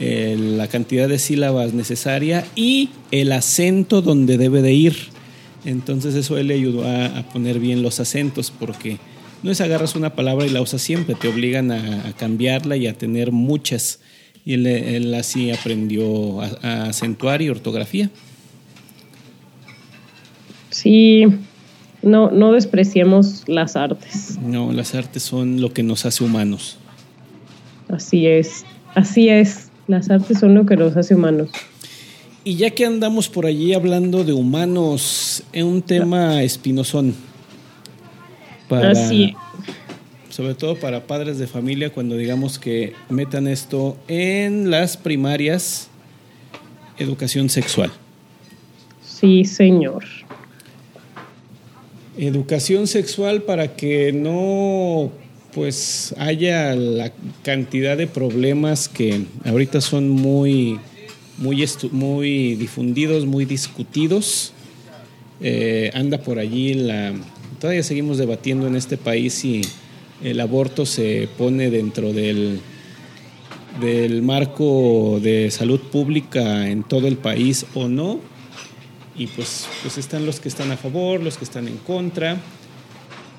eh, 0.00 0.36
la 0.38 0.68
cantidad 0.68 1.08
de 1.08 1.18
sílabas 1.18 1.72
necesaria 1.72 2.46
y 2.54 2.90
el 3.10 3.32
acento 3.32 4.02
donde 4.02 4.38
debe 4.38 4.60
de 4.60 4.72
ir. 4.72 5.13
Entonces 5.64 6.14
eso 6.14 6.36
él 6.38 6.48
le 6.48 6.54
ayudó 6.54 6.84
a, 6.86 7.22
poner 7.32 7.58
bien 7.58 7.82
los 7.82 8.00
acentos 8.00 8.50
porque 8.50 8.98
no 9.42 9.50
es 9.50 9.60
agarras 9.60 9.94
una 9.94 10.14
palabra 10.14 10.46
y 10.46 10.50
la 10.50 10.60
usas 10.60 10.82
siempre, 10.82 11.14
te 11.14 11.28
obligan 11.28 11.72
a, 11.72 12.12
cambiarla 12.16 12.76
y 12.76 12.86
a 12.86 12.94
tener 12.94 13.32
muchas. 13.32 14.00
Y 14.44 14.54
él, 14.54 15.14
así 15.14 15.50
aprendió 15.50 16.40
a, 16.40 16.86
acentuar 16.88 17.40
y 17.42 17.48
ortografía. 17.48 18.10
Sí, 20.70 21.24
no, 22.02 22.30
no 22.30 22.52
despreciemos 22.52 23.44
las 23.46 23.76
artes. 23.76 24.38
No, 24.42 24.72
las 24.72 24.94
artes 24.94 25.22
son 25.22 25.60
lo 25.60 25.72
que 25.72 25.82
nos 25.82 26.04
hace 26.04 26.24
humanos. 26.24 26.78
Así 27.88 28.26
es, 28.26 28.64
así 28.94 29.28
es. 29.28 29.70
Las 29.86 30.10
artes 30.10 30.38
son 30.40 30.54
lo 30.54 30.66
que 30.66 30.76
nos 30.76 30.96
hace 30.96 31.14
humanos. 31.14 31.50
Y 32.46 32.56
ya 32.56 32.70
que 32.70 32.84
andamos 32.84 33.30
por 33.30 33.46
allí 33.46 33.72
hablando 33.72 34.22
de 34.22 34.34
humanos, 34.34 35.42
es 35.50 35.64
un 35.64 35.80
tema 35.80 36.42
espinosón. 36.42 37.14
Para, 38.68 38.90
Así. 38.90 39.34
Sobre 40.28 40.54
todo 40.54 40.76
para 40.76 41.06
padres 41.06 41.38
de 41.38 41.46
familia, 41.46 41.90
cuando 41.90 42.18
digamos 42.18 42.58
que 42.58 42.92
metan 43.08 43.48
esto 43.48 43.96
en 44.08 44.70
las 44.70 44.98
primarias, 44.98 45.88
educación 46.98 47.48
sexual. 47.48 47.90
Sí, 49.02 49.46
señor. 49.46 50.04
Educación 52.18 52.86
sexual 52.86 53.42
para 53.42 53.74
que 53.74 54.12
no 54.12 55.10
pues 55.54 56.14
haya 56.18 56.74
la 56.74 57.10
cantidad 57.42 57.96
de 57.96 58.06
problemas 58.06 58.88
que 58.88 59.22
ahorita 59.44 59.80
son 59.80 60.10
muy 60.10 60.78
muy, 61.38 61.64
muy 61.92 62.54
difundidos, 62.54 63.26
muy 63.26 63.44
discutidos. 63.44 64.52
Eh, 65.40 65.90
anda 65.94 66.18
por 66.18 66.38
allí 66.38 66.74
la... 66.74 67.12
Todavía 67.60 67.82
seguimos 67.82 68.18
debatiendo 68.18 68.66
en 68.66 68.76
este 68.76 68.96
país 68.96 69.34
si 69.34 69.62
el 70.22 70.40
aborto 70.40 70.86
se 70.86 71.28
pone 71.38 71.70
dentro 71.70 72.12
del, 72.12 72.60
del 73.80 74.22
marco 74.22 75.18
de 75.22 75.50
salud 75.50 75.80
pública 75.80 76.68
en 76.68 76.82
todo 76.82 77.06
el 77.08 77.16
país 77.16 77.66
o 77.74 77.88
no. 77.88 78.20
Y 79.16 79.28
pues, 79.28 79.66
pues 79.82 79.96
están 79.98 80.26
los 80.26 80.40
que 80.40 80.48
están 80.48 80.70
a 80.72 80.76
favor, 80.76 81.22
los 81.22 81.36
que 81.36 81.44
están 81.44 81.68
en 81.68 81.78
contra. 81.78 82.38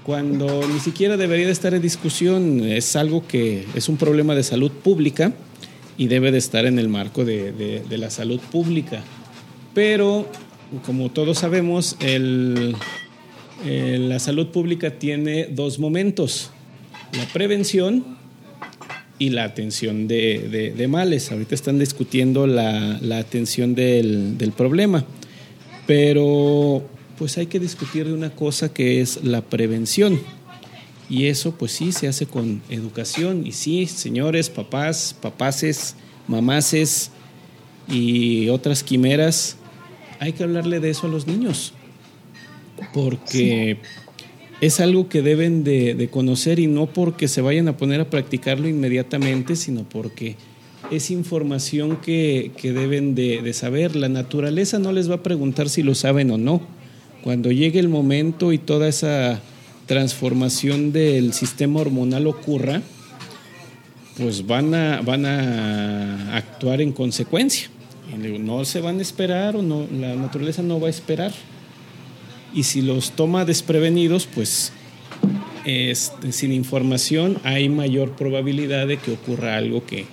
Cuando 0.06 0.68
ni 0.68 0.80
siquiera 0.80 1.18
debería 1.18 1.48
de 1.48 1.52
estar 1.52 1.74
en 1.74 1.82
discusión, 1.82 2.64
es 2.64 2.96
algo 2.96 3.28
que 3.28 3.66
es 3.74 3.90
un 3.90 3.98
problema 3.98 4.36
de 4.36 4.44
salud 4.44 4.72
pública 4.72 5.34
y 5.98 6.08
debe 6.08 6.32
de 6.32 6.38
estar 6.38 6.66
en 6.66 6.80
el 6.80 6.90
marco 6.90 7.24
de, 7.26 7.84
la 7.90 8.10
salud 8.10 8.40
pública. 8.52 9.04
Pero, 9.74 10.28
como 10.86 11.10
todos 11.10 11.40
sabemos, 11.40 11.98
la 13.64 14.20
salud 14.20 14.48
pública 14.48 14.92
tiene 14.92 15.46
dos 15.46 15.80
momentos, 15.80 16.52
la 17.18 17.26
prevención 17.28 18.18
y 19.18 19.30
la 19.30 19.46
atención 19.46 20.08
de, 20.08 20.86
males. 20.90 21.32
Ahorita 21.32 21.56
están 21.56 21.80
discutiendo 21.80 22.48
la, 22.48 23.00
atención 23.18 23.76
del, 23.76 24.38
del 24.38 24.52
problema, 24.52 25.06
pero 25.88 26.84
pues 27.18 27.38
hay 27.38 27.48
que 27.48 27.60
discutir 27.60 28.08
de 28.08 28.14
una 28.14 28.32
cosa 28.32 28.74
que 28.74 29.02
es 29.02 29.24
la 29.24 29.42
prevención. 29.42 30.20
Y 31.10 31.28
eso 31.28 31.52
pues 31.52 31.72
sí 31.72 31.92
se 31.92 32.08
hace 32.08 32.26
con 32.26 32.62
educación. 32.70 33.46
Y 33.46 33.52
sí, 33.52 33.86
señores, 33.86 34.50
papás, 34.50 35.16
papaces, 35.20 35.96
mamaces 36.28 37.12
y 37.88 38.50
otras 38.50 38.84
quimeras, 38.84 39.58
hay 40.20 40.34
que 40.34 40.44
hablarle 40.44 40.80
de 40.80 40.90
eso 40.90 41.08
a 41.08 41.10
los 41.10 41.28
niños. 41.28 41.74
Porque 42.94 43.78
es 44.62 44.80
algo 44.80 45.08
que 45.08 45.22
deben 45.22 45.64
de, 45.64 46.10
conocer 46.12 46.60
y 46.60 46.68
no 46.68 46.88
porque 46.88 47.28
se 47.28 47.42
vayan 47.42 47.68
a 47.68 47.78
poner 47.78 48.02
a 48.02 48.10
practicarlo 48.10 48.68
inmediatamente, 48.68 49.56
sino 49.56 49.84
porque 49.84 50.36
es 50.92 51.12
información 51.12 51.98
que, 51.98 52.52
deben 52.64 53.16
de, 53.16 53.42
de 53.42 53.54
saber. 53.54 53.96
La 53.96 54.10
naturaleza 54.10 54.80
no 54.80 54.92
les 54.92 55.10
va 55.10 55.16
a 55.16 55.24
preguntar 55.24 55.70
si 55.70 55.84
lo 55.84 55.96
saben 55.96 56.32
o 56.32 56.38
no. 56.38 56.62
Cuando 57.24 57.52
llegue 57.52 57.80
el 57.80 57.90
momento 57.90 58.52
y 58.52 58.58
toda 58.58 58.88
esa 58.88 59.42
transformación 59.86 60.92
del 60.92 61.34
sistema 61.34 61.82
hormonal 61.82 62.28
ocurra, 62.28 62.82
pues 64.18 64.46
van 64.46 64.74
a, 64.74 65.02
van 65.02 65.26
a 65.26 66.36
actuar 66.36 66.82
en 66.82 66.92
consecuencia. 66.92 67.70
No 68.40 68.64
se 68.66 68.82
van 68.82 69.00
a 69.00 69.02
esperar 69.02 69.56
o 69.56 69.62
no, 69.62 69.88
la 69.92 70.16
naturaleza 70.16 70.62
no 70.62 70.80
va 70.80 70.88
a 70.88 70.90
esperar. 70.90 71.32
Y 72.54 72.64
si 72.64 72.82
los 72.82 73.12
toma 73.12 73.44
desprevenidos, 73.44 74.28
pues 74.28 74.72
este, 75.66 76.32
sin 76.32 76.54
información 76.54 77.38
hay 77.44 77.68
mayor 77.68 78.12
probabilidad 78.12 78.88
de 78.88 78.98
que 78.98 79.12
ocurra 79.12 79.58
algo 79.58 79.86
que 79.86 80.06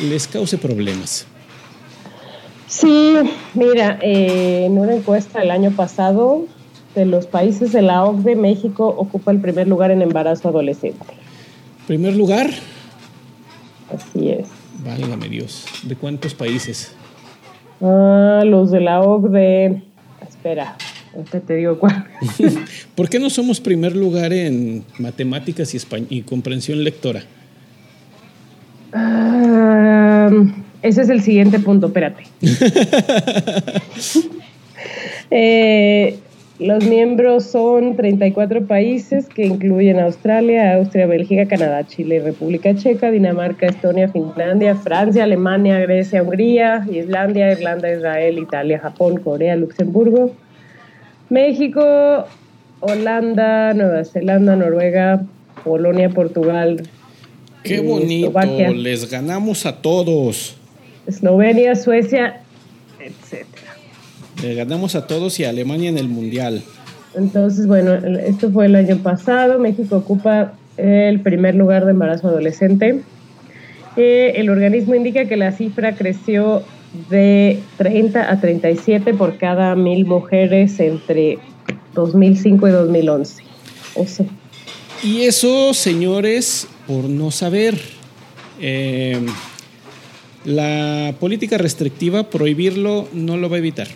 les 0.00 0.26
cause 0.26 0.58
problemas. 0.58 1.26
Sí, 2.66 3.14
mira, 3.54 3.98
eh, 4.02 4.64
en 4.64 4.78
una 4.78 4.94
encuesta 4.94 5.42
el 5.42 5.50
año 5.50 5.70
pasado 5.72 6.46
de 6.94 7.06
los 7.06 7.26
países 7.26 7.72
de 7.72 7.82
la 7.82 8.04
OCDE, 8.04 8.36
México 8.36 8.86
ocupa 8.86 9.30
el 9.30 9.40
primer 9.40 9.68
lugar 9.68 9.90
en 9.90 10.02
embarazo 10.02 10.48
adolescente. 10.48 11.04
¿Primer 11.86 12.14
lugar? 12.14 12.50
Así 13.94 14.30
es. 14.30 14.48
Válgame 14.84 15.28
Dios. 15.28 15.64
¿De 15.82 15.96
cuántos 15.96 16.34
países? 16.34 16.94
Ah, 17.80 18.42
los 18.44 18.70
de 18.70 18.80
la 18.80 19.00
OCDE. 19.00 19.82
Espera, 20.28 20.76
ahorita 21.14 21.40
te 21.40 21.56
digo 21.56 21.78
cuál. 21.78 22.06
¿Por 22.94 23.08
qué 23.08 23.18
no 23.18 23.30
somos 23.30 23.60
primer 23.60 23.96
lugar 23.96 24.32
en 24.32 24.84
matemáticas 24.98 25.74
y, 25.74 25.80
y 26.08 26.22
comprensión 26.22 26.84
lectora? 26.84 27.22
Ah, 28.92 30.30
ese 30.82 31.02
es 31.02 31.08
el 31.08 31.22
siguiente 31.22 31.58
punto, 31.58 31.86
espérate. 31.86 32.24
eh, 35.30 36.18
los 36.62 36.84
miembros 36.84 37.44
son 37.44 37.96
34 37.96 38.66
países 38.66 39.26
que 39.26 39.44
incluyen 39.44 39.98
Australia, 39.98 40.76
Austria, 40.76 41.06
Bélgica, 41.06 41.46
Canadá, 41.46 41.86
Chile, 41.86 42.20
República 42.20 42.74
Checa, 42.74 43.10
Dinamarca, 43.10 43.66
Estonia, 43.66 44.08
Finlandia, 44.08 44.74
Francia, 44.76 45.24
Alemania, 45.24 45.78
Grecia, 45.80 46.22
Hungría, 46.22 46.86
Islandia, 46.90 47.52
Irlanda, 47.52 47.92
Israel, 47.92 48.38
Italia, 48.38 48.78
Japón, 48.78 49.18
Corea, 49.18 49.56
Luxemburgo, 49.56 50.32
México, 51.28 52.26
Holanda, 52.80 53.74
Nueva 53.74 54.04
Zelanda, 54.04 54.56
Noruega, 54.56 55.22
Polonia, 55.64 56.10
Portugal. 56.10 56.82
Qué 57.62 57.80
bonito, 57.80 58.32
les 58.74 59.10
ganamos 59.10 59.66
a 59.66 59.80
todos. 59.80 60.56
Eslovenia, 61.06 61.74
Suecia, 61.76 62.40
etcétera. 63.00 63.51
Le 64.42 64.54
ganamos 64.54 64.94
a 64.96 65.06
todos 65.06 65.38
y 65.38 65.44
a 65.44 65.50
Alemania 65.50 65.88
en 65.88 65.98
el 65.98 66.08
Mundial. 66.08 66.62
Entonces, 67.14 67.66
bueno, 67.66 67.94
esto 67.94 68.50
fue 68.50 68.66
el 68.66 68.74
año 68.74 68.98
pasado. 68.98 69.58
México 69.58 69.96
ocupa 69.96 70.54
el 70.76 71.20
primer 71.20 71.54
lugar 71.54 71.84
de 71.84 71.92
embarazo 71.92 72.28
adolescente. 72.28 73.02
Eh, 73.96 74.32
el 74.36 74.50
organismo 74.50 74.94
indica 74.94 75.26
que 75.26 75.36
la 75.36 75.52
cifra 75.52 75.94
creció 75.94 76.62
de 77.10 77.60
30 77.78 78.30
a 78.30 78.40
37 78.40 79.14
por 79.14 79.38
cada 79.38 79.74
mil 79.76 80.06
mujeres 80.06 80.80
entre 80.80 81.38
2005 81.94 82.68
y 82.68 82.70
2011. 82.70 83.44
Y 85.02 85.22
eso, 85.22 85.74
señores, 85.74 86.66
por 86.86 87.04
no 87.04 87.30
saber. 87.30 87.78
Eh, 88.60 89.18
la 90.44 91.14
política 91.20 91.58
restrictiva, 91.58 92.30
prohibirlo, 92.30 93.08
no 93.12 93.36
lo 93.36 93.48
va 93.48 93.56
a 93.56 93.58
evitar. 93.58 93.88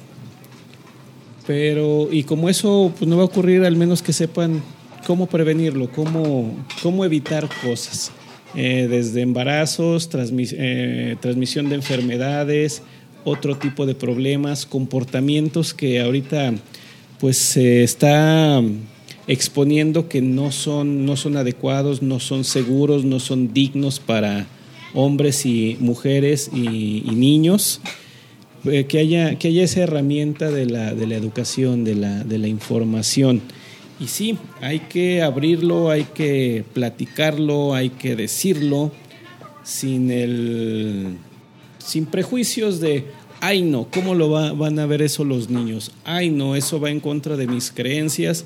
Pero, 1.47 2.09
y 2.11 2.25
como 2.25 2.49
eso 2.49 2.93
pues, 2.99 3.09
no 3.09 3.17
va 3.17 3.23
a 3.23 3.27
ocurrir, 3.27 3.65
al 3.65 3.77
menos 3.77 4.03
que 4.03 4.13
sepan 4.13 4.63
cómo 5.07 5.27
prevenirlo, 5.27 5.91
cómo, 5.93 6.55
cómo 6.83 7.05
evitar 7.05 7.49
cosas. 7.63 8.11
Eh, 8.55 8.87
desde 8.89 9.21
embarazos, 9.21 10.09
eh, 10.15 11.17
transmisión 11.21 11.69
de 11.69 11.75
enfermedades, 11.75 12.83
otro 13.25 13.57
tipo 13.57 13.87
de 13.87 13.95
problemas, 13.95 14.65
comportamientos 14.65 15.75
que 15.75 16.01
ahorita 16.01 16.55
pues 17.19 17.37
se 17.37 17.83
está 17.83 18.63
exponiendo 19.27 20.09
que 20.09 20.23
no 20.23 20.53
son, 20.53 21.05
no 21.05 21.17
son 21.17 21.37
adecuados, 21.37 22.03
no 22.03 22.21
son 22.21 22.45
seguros, 22.45 23.05
no 23.05 23.21
son 23.21 23.53
dignos 23.53 24.01
para 24.01 24.47
hombres 24.95 25.45
y 25.45 25.77
mujeres 25.81 26.51
y, 26.55 27.03
niños. 27.15 27.81
Eh, 28.65 28.87
que, 28.87 28.99
haya, 28.99 29.39
que 29.39 29.49
haya 29.49 29.63
esa 29.65 29.81
herramienta 29.81 30.51
de 30.51 30.67
la, 30.67 30.95
de 30.95 31.07
la 31.07 31.15
educación, 31.17 31.85
de 31.85 31.95
la, 31.95 32.25
de 32.25 32.39
la 32.39 32.49
información. 32.49 33.43
Y 34.01 34.09
sí, 34.09 34.39
hay 34.61 34.81
que 34.81 35.23
abrirlo, 35.23 35.91
hay 35.91 36.05
que 36.05 36.65
platicarlo, 36.75 37.75
hay 37.75 37.91
que 37.91 38.17
decirlo 38.17 38.93
sin 39.63 40.11
el 40.11 41.17
sin 41.79 42.07
prejuicios 42.07 42.81
de 42.81 43.05
ay 43.41 43.63
no, 43.63 43.89
¿cómo 43.91 44.15
lo 44.15 44.29
van 44.29 44.79
a 44.79 44.87
ver 44.87 45.03
eso 45.03 45.25
los 45.25 45.51
niños? 45.51 45.93
Ay 46.05 46.31
no, 46.31 46.57
eso 46.57 46.81
va 46.81 46.91
en 46.91 47.01
contra 47.01 47.37
de 47.37 47.47
mis 47.47 47.71
creencias. 47.71 48.45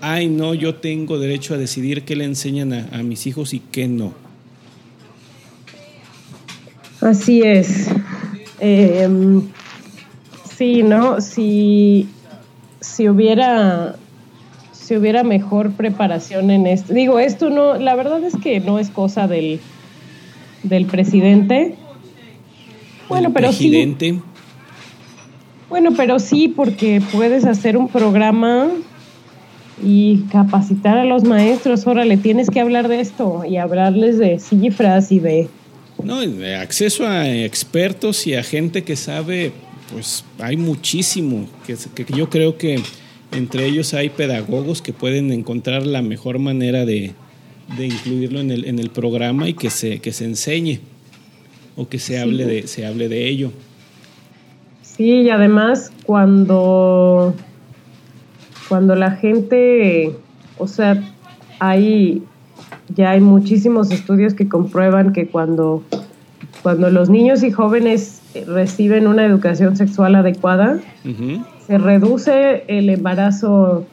Ay 0.00 0.28
no, 0.28 0.54
yo 0.54 0.76
tengo 0.76 1.18
derecho 1.18 1.54
a 1.54 1.58
decidir 1.58 2.04
qué 2.04 2.16
le 2.16 2.24
enseñan 2.24 2.72
a, 2.72 3.02
mis 3.02 3.26
hijos 3.26 3.54
y 3.54 3.60
qué 3.60 3.88
no. 3.88 4.14
Así 7.00 7.42
es. 7.42 7.88
Em, 8.64 9.42
sí, 10.56 10.84
¿no? 10.84 11.20
Si, 11.20 12.08
si 12.80 13.08
hubiera 13.08 13.96
si 14.72 14.96
hubiera 14.96 15.24
mejor 15.24 15.72
preparación 15.72 16.50
en 16.52 16.68
esto. 16.68 16.94
Digo, 16.94 17.18
esto 17.18 17.50
no, 17.50 17.74
la 17.74 17.96
verdad 17.96 18.22
es 18.22 18.36
que 18.36 18.60
no 18.60 18.78
es 18.78 18.90
cosa 18.90 19.26
del, 19.26 19.58
del 20.62 20.86
presidente. 20.86 21.74
Bueno, 23.08 23.32
pero 23.32 23.48
presidente. 23.48 24.12
sí. 24.12 24.20
Bueno, 25.68 25.90
pero 25.96 26.20
sí, 26.20 26.46
porque 26.46 27.02
puedes 27.12 27.44
hacer 27.44 27.76
un 27.76 27.88
programa 27.88 28.68
y 29.82 30.24
capacitar 30.30 30.98
a 30.98 31.04
los 31.04 31.24
maestros. 31.24 31.84
Órale, 31.86 32.16
tienes 32.16 32.48
que 32.48 32.60
hablar 32.60 32.86
de 32.86 33.00
esto 33.00 33.44
y 33.44 33.56
hablarles 33.56 34.18
de 34.18 34.38
cifras 34.38 35.10
y 35.10 35.18
de. 35.18 35.48
No, 36.02 36.20
de 36.20 36.56
acceso 36.56 37.06
a 37.06 37.28
expertos 37.28 38.26
y 38.26 38.34
a 38.34 38.42
gente 38.42 38.82
que 38.82 38.96
sabe, 38.96 39.52
pues 39.92 40.24
hay 40.38 40.56
muchísimo. 40.56 41.48
Que, 41.66 41.76
que 42.04 42.12
yo 42.12 42.28
creo 42.28 42.58
que 42.58 42.82
entre 43.32 43.66
ellos 43.66 43.94
hay 43.94 44.10
pedagogos 44.10 44.82
que 44.82 44.92
pueden 44.92 45.32
encontrar 45.32 45.86
la 45.86 46.02
mejor 46.02 46.38
manera 46.38 46.84
de, 46.84 47.14
incluirlo 47.78 48.40
en 48.40 48.50
el, 48.50 48.64
en 48.66 48.78
el 48.78 48.90
programa 48.90 49.48
y 49.48 49.54
que 49.54 49.70
se, 49.70 50.00
que 50.00 50.12
se 50.12 50.24
enseñe 50.24 50.80
o 51.76 51.88
que 51.88 51.98
se 51.98 52.18
hable, 52.18 52.44
de, 52.44 52.66
se 52.66 52.86
hable 52.86 53.08
de 53.08 53.28
ello. 53.28 53.52
Sí, 54.82 55.22
y 55.22 55.30
además 55.30 55.90
cuando, 56.04 57.34
cuando 58.68 58.94
la 58.94 59.12
gente, 59.12 60.14
o 60.58 60.68
sea, 60.68 61.02
hay, 61.58 62.22
ya 62.94 63.10
hay 63.10 63.20
muchísimos 63.20 63.90
estudios 63.90 64.34
que 64.34 64.48
comprueban 64.48 65.12
que 65.12 65.26
cuando, 65.28 65.82
cuando 66.62 66.90
los 66.90 67.08
niños 67.08 67.42
y 67.42 67.50
jóvenes 67.50 68.22
reciben 68.46 69.06
una 69.06 69.24
educación 69.24 69.76
sexual 69.76 70.14
adecuada, 70.14 70.80
se 71.66 71.78
reduce 71.78 72.64
el 72.68 72.90
embarazo, 72.90 73.86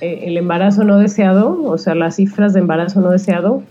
eh, 0.00 0.24
el 0.24 0.36
embarazo 0.36 0.84
no 0.84 0.98
deseado, 0.98 1.62
o 1.62 1.78
sea, 1.78 1.94
las 1.94 2.16
cifras 2.16 2.52
de 2.52 2.60
embarazo 2.60 3.00
no 3.00 3.10
deseado, 3.10 3.62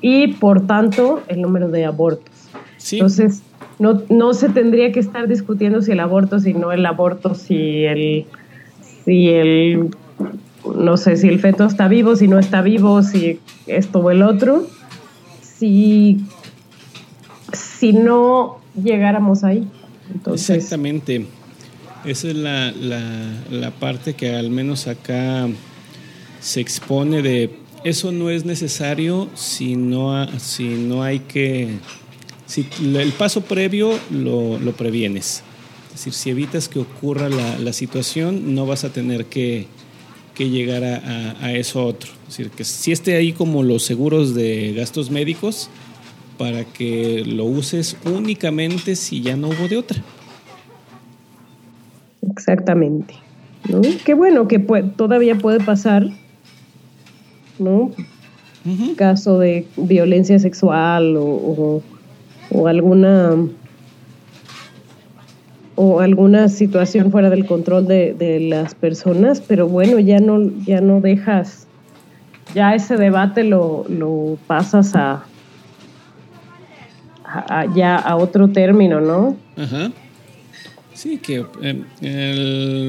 y 0.00 0.34
por 0.34 0.66
tanto 0.66 1.22
el 1.28 1.42
número 1.42 1.68
de 1.68 1.84
abortos. 1.84 2.34
Entonces, 2.92 3.42
no, 3.78 4.02
no 4.08 4.32
se 4.32 4.48
tendría 4.48 4.92
que 4.92 5.00
estar 5.00 5.28
discutiendo 5.28 5.82
si 5.82 5.92
el 5.92 6.00
aborto, 6.00 6.38
si 6.38 6.54
no 6.54 6.72
el 6.72 6.86
aborto, 6.86 7.34
si 7.34 7.84
el, 7.84 8.26
si 9.04 9.28
el, 9.28 9.90
no 10.74 10.96
sé, 10.96 11.16
si 11.16 11.28
el 11.28 11.40
feto 11.40 11.64
está 11.64 11.88
vivo, 11.88 12.16
si 12.16 12.28
no 12.28 12.38
está 12.38 12.62
vivo, 12.62 13.02
si 13.02 13.40
esto 13.66 14.00
o 14.00 14.10
el 14.10 14.22
otro, 14.22 14.66
si, 15.40 16.18
si 17.52 17.92
no 17.92 18.58
llegáramos 18.74 19.44
ahí. 19.44 19.68
Exactamente. 20.26 21.26
Esa 22.04 22.28
es 22.28 22.36
la, 22.36 22.72
la, 22.72 23.70
parte 23.72 24.14
que 24.14 24.34
al 24.34 24.50
menos 24.50 24.86
acá 24.86 25.48
se 26.40 26.60
expone 26.60 27.20
de 27.20 27.50
eso 27.82 28.12
no 28.12 28.30
es 28.30 28.44
necesario 28.44 29.28
si 29.34 29.76
no, 29.76 30.26
si 30.38 30.68
no 30.68 31.02
hay 31.02 31.20
que... 31.20 31.78
Si 32.46 32.68
el 32.80 33.10
paso 33.12 33.40
previo 33.40 33.98
lo, 34.10 34.58
lo 34.58 34.72
previenes. 34.72 35.42
Es 35.88 36.04
decir, 36.04 36.12
si 36.12 36.30
evitas 36.30 36.68
que 36.68 36.78
ocurra 36.78 37.28
la, 37.28 37.58
la 37.58 37.72
situación, 37.72 38.54
no 38.54 38.66
vas 38.66 38.84
a 38.84 38.92
tener 38.92 39.26
que, 39.26 39.66
que 40.36 40.50
llegar 40.50 40.84
a, 40.84 41.44
a, 41.44 41.52
eso 41.52 41.84
otro. 41.84 42.10
Es 42.28 42.36
decir, 42.36 42.50
que 42.50 42.64
si 42.64 42.92
esté 42.92 43.16
ahí 43.16 43.32
como 43.32 43.62
los 43.62 43.84
seguros 43.84 44.34
de 44.34 44.74
gastos 44.74 45.10
médicos 45.10 45.70
para 46.36 46.64
que 46.64 47.24
lo 47.26 47.44
uses 47.44 47.96
únicamente 48.04 48.96
si 48.96 49.22
ya 49.22 49.36
no 49.36 49.48
hubo 49.48 49.68
de 49.68 49.78
otra. 49.78 50.02
Exactamente. 52.30 53.14
¿no? 53.68 53.80
Qué 54.04 54.14
bueno 54.14 54.48
que 54.48 54.58
todavía 54.58 55.36
puede 55.36 55.60
pasar, 55.60 56.06
¿no? 57.58 57.90
Caso 58.96 59.38
de 59.38 59.66
violencia 59.76 60.38
sexual 60.40 61.16
o, 61.16 61.82
o, 62.50 62.66
alguna 62.66 63.36
o 65.76 66.00
alguna 66.00 66.48
situación 66.48 67.12
fuera 67.12 67.30
del 67.30 67.46
control 67.46 67.86
de, 67.86 68.14
de, 68.14 68.40
las 68.40 68.74
personas, 68.74 69.40
pero 69.40 69.68
bueno, 69.68 70.00
ya 70.00 70.18
no, 70.18 70.50
ya 70.64 70.80
no 70.80 71.00
dejas, 71.00 71.66
ya 72.54 72.74
ese 72.74 72.96
debate 72.96 73.44
lo, 73.44 73.84
lo 73.88 74.38
pasas 74.46 74.94
a, 74.94 75.24
ya 77.74 77.96
a 77.96 78.16
otro 78.16 78.48
término, 78.48 79.00
¿no? 79.00 79.36
Ajá. 79.56 79.92
Sí, 80.94 81.18
que 81.18 81.44
em, 81.60 81.84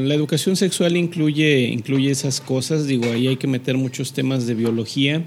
la 0.07 0.13
educación 0.13 0.55
sexual 0.55 0.95
incluye, 0.95 1.67
incluye 1.67 2.09
esas 2.09 2.39
cosas, 2.39 2.87
digo, 2.87 3.11
ahí 3.11 3.27
hay 3.27 3.35
que 3.35 3.47
meter 3.47 3.77
muchos 3.77 4.13
temas 4.13 4.47
de 4.47 4.53
biología, 4.53 5.23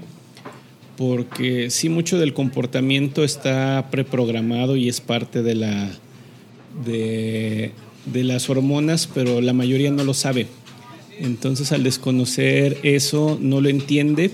porque 0.97 1.69
sí 1.69 1.89
mucho 1.89 2.17
del 2.17 2.33
comportamiento 2.33 3.23
está 3.23 3.87
preprogramado 3.91 4.75
y 4.75 4.89
es 4.89 4.99
parte 4.99 5.43
de, 5.43 5.53
la, 5.53 5.91
de, 6.85 7.71
de 8.05 8.23
las 8.23 8.49
hormonas, 8.49 9.07
pero 9.13 9.41
la 9.41 9.53
mayoría 9.53 9.91
no 9.91 10.03
lo 10.03 10.13
sabe. 10.13 10.47
Entonces 11.19 11.71
al 11.71 11.83
desconocer 11.83 12.77
eso 12.83 13.37
no 13.39 13.61
lo 13.61 13.69
entiende, 13.69 14.31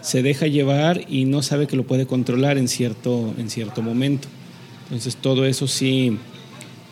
se 0.00 0.22
deja 0.22 0.46
llevar 0.46 1.04
y 1.08 1.24
no 1.24 1.42
sabe 1.42 1.66
que 1.66 1.76
lo 1.76 1.84
puede 1.84 2.06
controlar 2.06 2.58
en 2.58 2.68
cierto, 2.68 3.34
en 3.38 3.50
cierto 3.50 3.82
momento. 3.82 4.28
Entonces 4.84 5.16
todo 5.16 5.44
eso 5.44 5.66
sí 5.66 6.16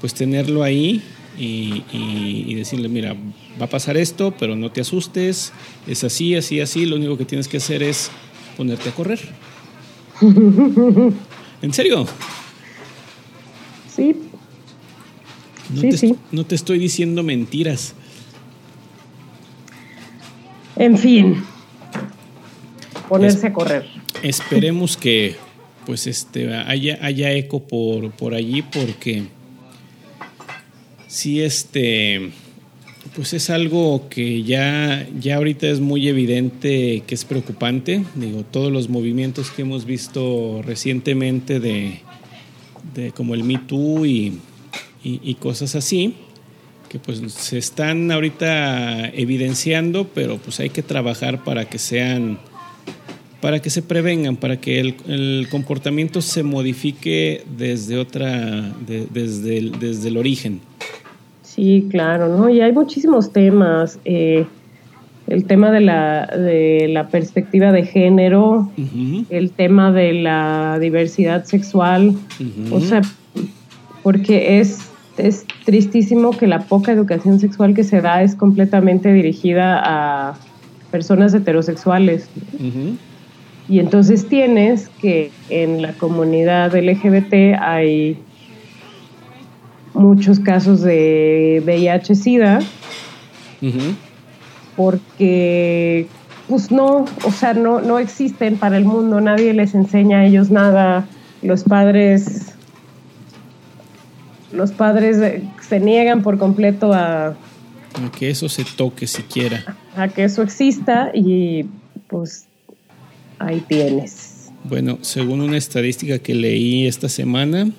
pues 0.01 0.15
tenerlo 0.15 0.63
ahí 0.63 1.03
y, 1.39 2.55
decirle, 2.55 2.89
mira, 2.89 3.15
va 3.61 3.67
a 3.67 3.69
pasar 3.69 3.97
esto, 3.97 4.35
pero 4.39 4.57
no 4.57 4.71
te 4.71 4.81
asustes, 4.81 5.53
es 5.87 6.05
así, 6.05 6.35
así, 6.35 6.61
así, 6.61 6.87
lo 6.87 6.97
único 6.97 7.19
que 7.19 7.25
tienes 7.25 7.49
que 7.49 7.59
hacer 7.59 7.83
es 7.83 8.11
ponerte 8.57 8.89
a 8.89 8.93
correr. 8.93 9.21
¿En 11.63 11.73
serio? 11.75 12.07
Sí. 13.95 14.17
No, 15.71 15.81
sí, 15.81 15.89
te, 15.91 15.97
sí. 15.97 16.17
no 16.33 16.45
te 16.45 16.55
estoy 16.55 16.79
diciendo 16.79 17.23
mentiras. 17.23 17.95
En 20.77 20.99
fin, 20.99 21.43
ponerse 23.09 23.47
a 23.47 23.53
correr. 23.53 23.87
Esperemos 24.23 24.97
que 24.97 25.37
pues 25.87 26.07
este 26.07 26.53
haya, 26.55 26.99
haya 27.01 27.33
eco 27.33 27.61
por, 27.61 28.11
por 28.11 28.35
allí 28.35 28.63
porque 28.63 29.25
sí, 31.07 31.41
este, 31.41 32.33
pues 33.15 33.33
es 33.33 33.49
algo 33.51 34.09
que 34.11 34.43
ya, 34.43 35.07
ya 35.19 35.37
ahorita 35.37 35.69
es 35.69 35.81
muy 35.81 36.09
evidente 36.09 37.03
que 37.07 37.15
es 37.15 37.25
preocupante. 37.25 38.05
Digo, 38.15 38.45
todos 38.45 38.73
los 38.73 38.89
movimientos 38.89 39.51
que 39.51 39.63
hemos 39.63 39.87
visto 39.87 40.61
recientemente 40.63 41.61
de, 41.61 42.01
de 42.95 43.13
como 43.13 43.35
el 43.35 43.45
Me 43.45 43.59
Too 43.59 44.07
y, 44.07 44.39
y, 45.03 45.35
cosas 45.35 45.77
así, 45.77 46.15
que 46.89 46.99
pues 46.99 47.21
se 47.33 47.59
están 47.59 48.11
ahorita 48.11 49.09
evidenciando, 49.11 50.09
pero 50.13 50.39
pues 50.39 50.59
hay 50.59 50.71
que 50.71 50.83
trabajar 50.83 51.45
para 51.45 51.67
que 51.67 51.79
sean 51.79 52.39
para 53.41 53.61
que 53.61 53.71
se 53.71 53.83
prevengan, 53.83 54.37
para 54.37 54.57
que 54.57 54.81
el, 54.81 54.97
el 55.07 55.47
comportamiento 55.51 56.21
se 56.21 56.43
modifique 56.43 57.45
desde 57.57 57.97
otra, 57.99 58.73
desde, 58.81 59.59
el, 59.59 59.79
desde 59.79 60.09
el 60.09 60.17
origen. 60.17 60.61
Sí, 61.43 61.87
claro, 61.91 62.37
¿no? 62.37 62.49
Y 62.49 62.61
hay 62.61 62.73
muchísimos 62.73 63.33
temas. 63.33 64.01
Eh, 64.05 64.47
el 65.27 65.45
tema 65.45 65.71
de 65.71 65.81
la, 65.81 66.27
de 66.27 66.89
la 66.89 67.09
perspectiva 67.09 67.73
de 67.73 67.85
género, 67.85 68.71
el 69.31 69.51
tema 69.51 69.91
de 69.91 70.13
la 70.13 70.79
diversidad 70.81 71.45
sexual, 71.45 72.15
o 72.71 72.81
sea, 72.81 73.03
porque 74.07 74.61
es, 74.61 74.79
es 75.17 75.45
tristísimo 75.65 76.31
que 76.31 76.47
la 76.47 76.61
poca 76.61 76.93
educación 76.93 77.41
sexual 77.41 77.75
que 77.75 77.83
se 77.83 78.01
da 78.01 78.23
es 78.23 78.37
completamente 78.37 79.13
dirigida 79.13 79.83
a 79.85 80.37
personas 80.93 81.35
heterosexuales. 81.35 82.29
Y 83.69 83.81
entonces 83.81 84.29
tienes 84.29 84.91
que 85.01 85.33
en 85.49 85.83
la 85.83 85.93
comunidad 85.95 86.73
LGBT 86.77 87.59
hay 87.61 88.17
muchos 89.93 90.39
casos 90.39 90.83
de 90.83 91.61
VIH-Sida, 91.67 92.61
porque 94.77 96.07
pues 96.49 96.71
no, 96.71 97.07
o 97.25 97.33
sea, 97.33 97.55
no, 97.55 97.81
no 97.81 97.99
existen 97.99 98.57
para 98.57 98.77
el 98.77 98.85
mundo, 98.85 99.21
nadie 99.21 99.53
les 99.53 99.75
enseña 99.75 100.21
a 100.21 100.27
ellos 100.27 100.53
nada, 100.53 101.09
los 101.43 101.65
padres 101.65 102.56
los 104.53 104.73
padres 104.73 105.43
se 105.69 105.81
niegan 105.81 106.23
por 106.23 106.39
completo 106.39 106.93
a, 106.93 107.29
a 107.29 108.11
que 108.19 108.31
eso 108.31 108.49
se 108.49 108.65
toque 108.65 109.07
siquiera. 109.07 109.77
A 109.97 110.09
que 110.09 110.25
eso 110.25 110.43
exista 110.43 111.11
y 111.15 111.67
pues 112.09 112.47
ahí 113.39 113.63
tienes. 113.67 114.51
Bueno, 114.65 114.99
según 115.03 115.41
una 115.41 115.57
estadística 115.57 116.19
que 116.19 116.35
leí 116.35 116.87
esta 116.87 117.09
semana, 117.09 117.71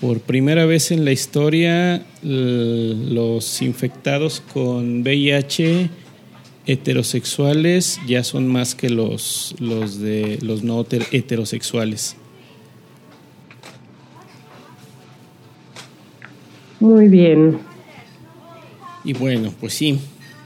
por 0.00 0.20
primera 0.20 0.66
vez 0.66 0.90
en 0.90 1.04
la 1.04 1.12
historia 1.12 2.04
los 2.22 3.62
infectados 3.62 4.42
con 4.52 5.00
VIH 5.02 5.88
heterosexuales 6.66 8.00
ya 8.06 8.24
son 8.24 8.48
más 8.48 8.74
que 8.74 8.90
los, 8.90 9.54
los 9.58 10.00
de 10.00 10.38
los 10.42 10.62
no 10.62 10.84
heterosexuales. 10.90 12.16
Muy 16.84 17.08
bien. 17.08 17.60
Y 19.04 19.14
bueno, 19.14 19.50
pues 19.58 19.72
sí. 19.72 19.98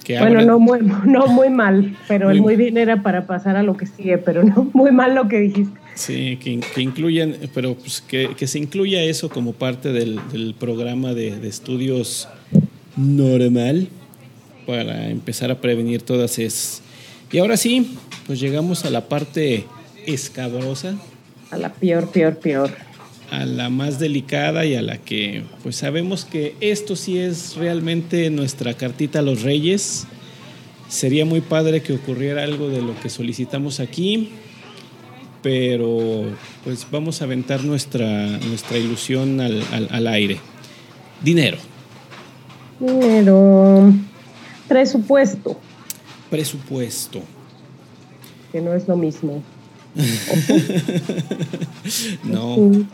Que 0.05 0.21
bueno, 0.21 0.41
no, 0.43 0.61
muy, 0.61 0.79
no 1.05 1.27
muy 1.27 1.51
mal, 1.51 1.97
pero 2.07 2.31
el 2.31 2.41
muy 2.41 2.55
bien 2.55 2.79
era 2.79 3.03
para 3.03 3.27
pasar 3.27 3.57
a 3.57 3.65
lo 3.65 3.77
que 3.77 3.87
sigue, 3.87 4.19
pero 4.19 4.45
no 4.45 4.71
muy 4.73 4.93
mal 4.93 5.17
lo 5.17 5.27
que 5.27 5.41
dijiste. 5.41 5.77
Sí, 5.97 6.39
que, 6.41 6.61
que 6.61 6.81
incluyan, 6.81 7.35
pero 7.53 7.75
pues 7.75 8.01
que, 8.01 8.37
que, 8.37 8.47
se 8.47 8.61
incluya 8.61 9.03
eso 9.03 9.29
como 9.29 9.53
parte 9.53 9.93
del, 9.93 10.21
del 10.31 10.55
programa 10.55 11.13
de, 11.13 11.41
de, 11.41 11.49
estudios 11.49 12.29
normal 12.97 13.89
para 14.65 15.11
empezar 15.11 15.51
a 15.51 15.61
prevenir 15.61 16.03
todas 16.03 16.39
esas. 16.39 16.83
Y 17.33 17.39
ahora 17.39 17.57
sí, 17.57 17.99
pues 18.29 18.39
llegamos 18.39 18.85
a 18.85 18.91
la 18.91 19.09
parte 19.09 19.65
escabrosa. 20.07 20.95
A 21.51 21.59
la 21.59 21.73
peor, 21.73 22.09
peor, 22.13 22.37
peor 22.37 22.88
a 23.31 23.45
la 23.45 23.69
más 23.69 23.99
delicada 23.99 24.65
y 24.65 24.75
a 24.75 24.83
la 24.83 24.99
que 24.99 25.43
pues 25.63 25.77
sabemos 25.77 26.25
que 26.25 26.55
esto 26.61 26.97
sí 26.97 27.19
es 27.19 27.57
realmente 27.57 28.31
nuestra 28.31 28.75
cartita 28.75 29.19
a 29.19 29.23
los 29.23 29.43
reyes. 29.43 30.07
Sería 30.89 31.25
muy 31.25 31.41
padre 31.41 31.83
que 31.83 31.93
ocurriera 31.93 32.45
algo 32.45 32.69
de 32.69 32.81
lo 32.81 32.99
que 33.01 33.11
solicitamos 33.11 33.81
aquí, 33.81 34.31
pero 35.43 36.25
pues 36.65 36.87
vamos 36.91 37.21
a 37.21 37.25
aventar 37.25 37.65
nuestra, 37.65 38.39
nuestra 38.39 38.79
ilusión 38.79 39.41
al, 39.41 39.63
al, 39.73 39.89
al 39.91 40.07
aire. 40.07 40.41
Dinero. 41.23 41.59
Dinero. 42.81 43.93
Presupuesto. 44.67 45.59
Presupuesto. 46.31 47.21
Que 48.53 48.63
no 48.63 48.73
es 48.73 48.89
lo 48.89 48.97
mismo. 48.97 49.43
no. 52.25 52.87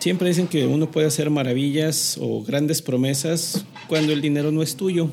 Siempre 0.00 0.28
dicen 0.28 0.48
que 0.48 0.66
uno 0.66 0.90
puede 0.90 1.06
hacer 1.06 1.28
maravillas 1.28 2.18
o 2.18 2.42
grandes 2.42 2.80
promesas 2.80 3.66
cuando 3.86 4.14
el 4.14 4.22
dinero 4.22 4.50
no 4.50 4.62
es 4.62 4.74
tuyo. 4.74 5.10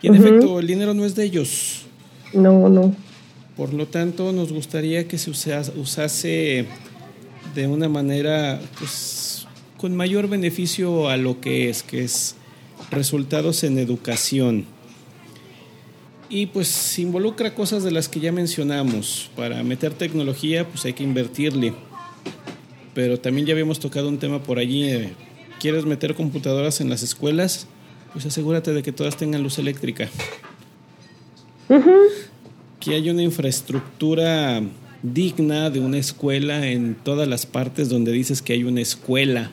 Y 0.00 0.06
en 0.06 0.14
efecto, 0.14 0.58
el 0.58 0.66
dinero 0.66 0.94
no 0.94 1.04
es 1.04 1.14
de 1.14 1.24
ellos. 1.24 1.82
No, 2.32 2.70
no. 2.70 2.96
Por 3.58 3.74
lo 3.74 3.86
tanto, 3.86 4.32
nos 4.32 4.54
gustaría 4.54 5.06
que 5.06 5.18
se 5.18 5.30
usase 5.30 6.66
de 7.54 7.66
una 7.66 7.90
manera 7.90 8.58
pues, 8.78 9.46
con 9.76 9.94
mayor 9.94 10.28
beneficio 10.28 11.10
a 11.10 11.18
lo 11.18 11.42
que 11.42 11.68
es, 11.68 11.82
que 11.82 12.02
es 12.02 12.36
resultados 12.90 13.64
en 13.64 13.78
educación. 13.78 14.64
Y 16.30 16.46
pues 16.46 16.98
involucra 16.98 17.54
cosas 17.54 17.84
de 17.84 17.90
las 17.90 18.08
que 18.08 18.20
ya 18.20 18.32
mencionamos. 18.32 19.30
Para 19.36 19.62
meter 19.62 19.92
tecnología, 19.92 20.66
pues 20.66 20.86
hay 20.86 20.94
que 20.94 21.04
invertirle 21.04 21.74
pero 22.96 23.20
también 23.20 23.46
ya 23.46 23.52
habíamos 23.52 23.78
tocado 23.78 24.08
un 24.08 24.16
tema 24.16 24.42
por 24.42 24.58
allí. 24.58 24.84
Eh, 24.84 25.12
¿Quieres 25.60 25.84
meter 25.84 26.14
computadoras 26.14 26.80
en 26.80 26.88
las 26.88 27.02
escuelas? 27.02 27.66
Pues 28.14 28.24
asegúrate 28.24 28.72
de 28.72 28.82
que 28.82 28.90
todas 28.90 29.18
tengan 29.18 29.42
luz 29.42 29.58
eléctrica. 29.58 30.08
Que 32.80 32.94
haya 32.94 33.12
una 33.12 33.22
infraestructura 33.22 34.62
digna 35.02 35.68
de 35.68 35.80
una 35.80 35.98
escuela 35.98 36.66
en 36.68 36.94
todas 36.94 37.28
las 37.28 37.44
partes 37.44 37.90
donde 37.90 38.12
dices 38.12 38.40
que 38.40 38.54
hay 38.54 38.64
una 38.64 38.80
escuela. 38.80 39.50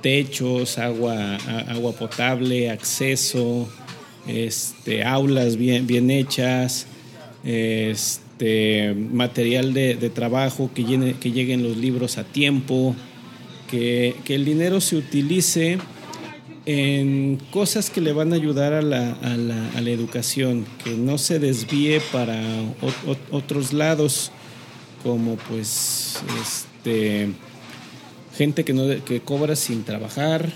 Techos, 0.00 0.78
agua, 0.78 1.36
agua 1.68 1.92
potable, 1.92 2.68
acceso, 2.68 3.68
este, 4.26 5.04
aulas 5.04 5.56
bien, 5.56 5.86
bien 5.86 6.10
hechas, 6.10 6.88
este, 7.44 8.25
este, 8.36 8.94
material 8.94 9.72
de, 9.72 10.10
trabajo, 10.10 10.70
que, 10.74 11.14
que 11.18 11.32
lleguen 11.32 11.62
los 11.62 11.78
libros 11.78 12.18
a 12.18 12.24
tiempo, 12.24 12.94
que, 13.70 14.14
el 14.28 14.44
dinero 14.44 14.82
se 14.82 14.96
utilice 14.96 15.78
en 16.66 17.38
cosas 17.50 17.88
que 17.88 18.02
le 18.02 18.12
van 18.12 18.34
a 18.34 18.36
ayudar 18.36 18.74
a 18.74 18.82
la, 18.82 19.12
a 19.12 19.36
la, 19.38 19.70
a 19.70 19.80
la 19.80 19.90
educación, 19.90 20.66
que 20.84 20.90
no 20.90 21.16
se 21.16 21.38
desvíe 21.38 22.02
para 22.12 22.42
otros 23.30 23.72
lados, 23.72 24.32
como 25.02 25.36
pues 25.36 26.20
este 26.42 27.30
gente 28.34 28.64
que 28.64 28.74
no 28.74 29.02
que 29.04 29.20
cobra 29.20 29.56
sin 29.56 29.84
trabajar, 29.84 30.52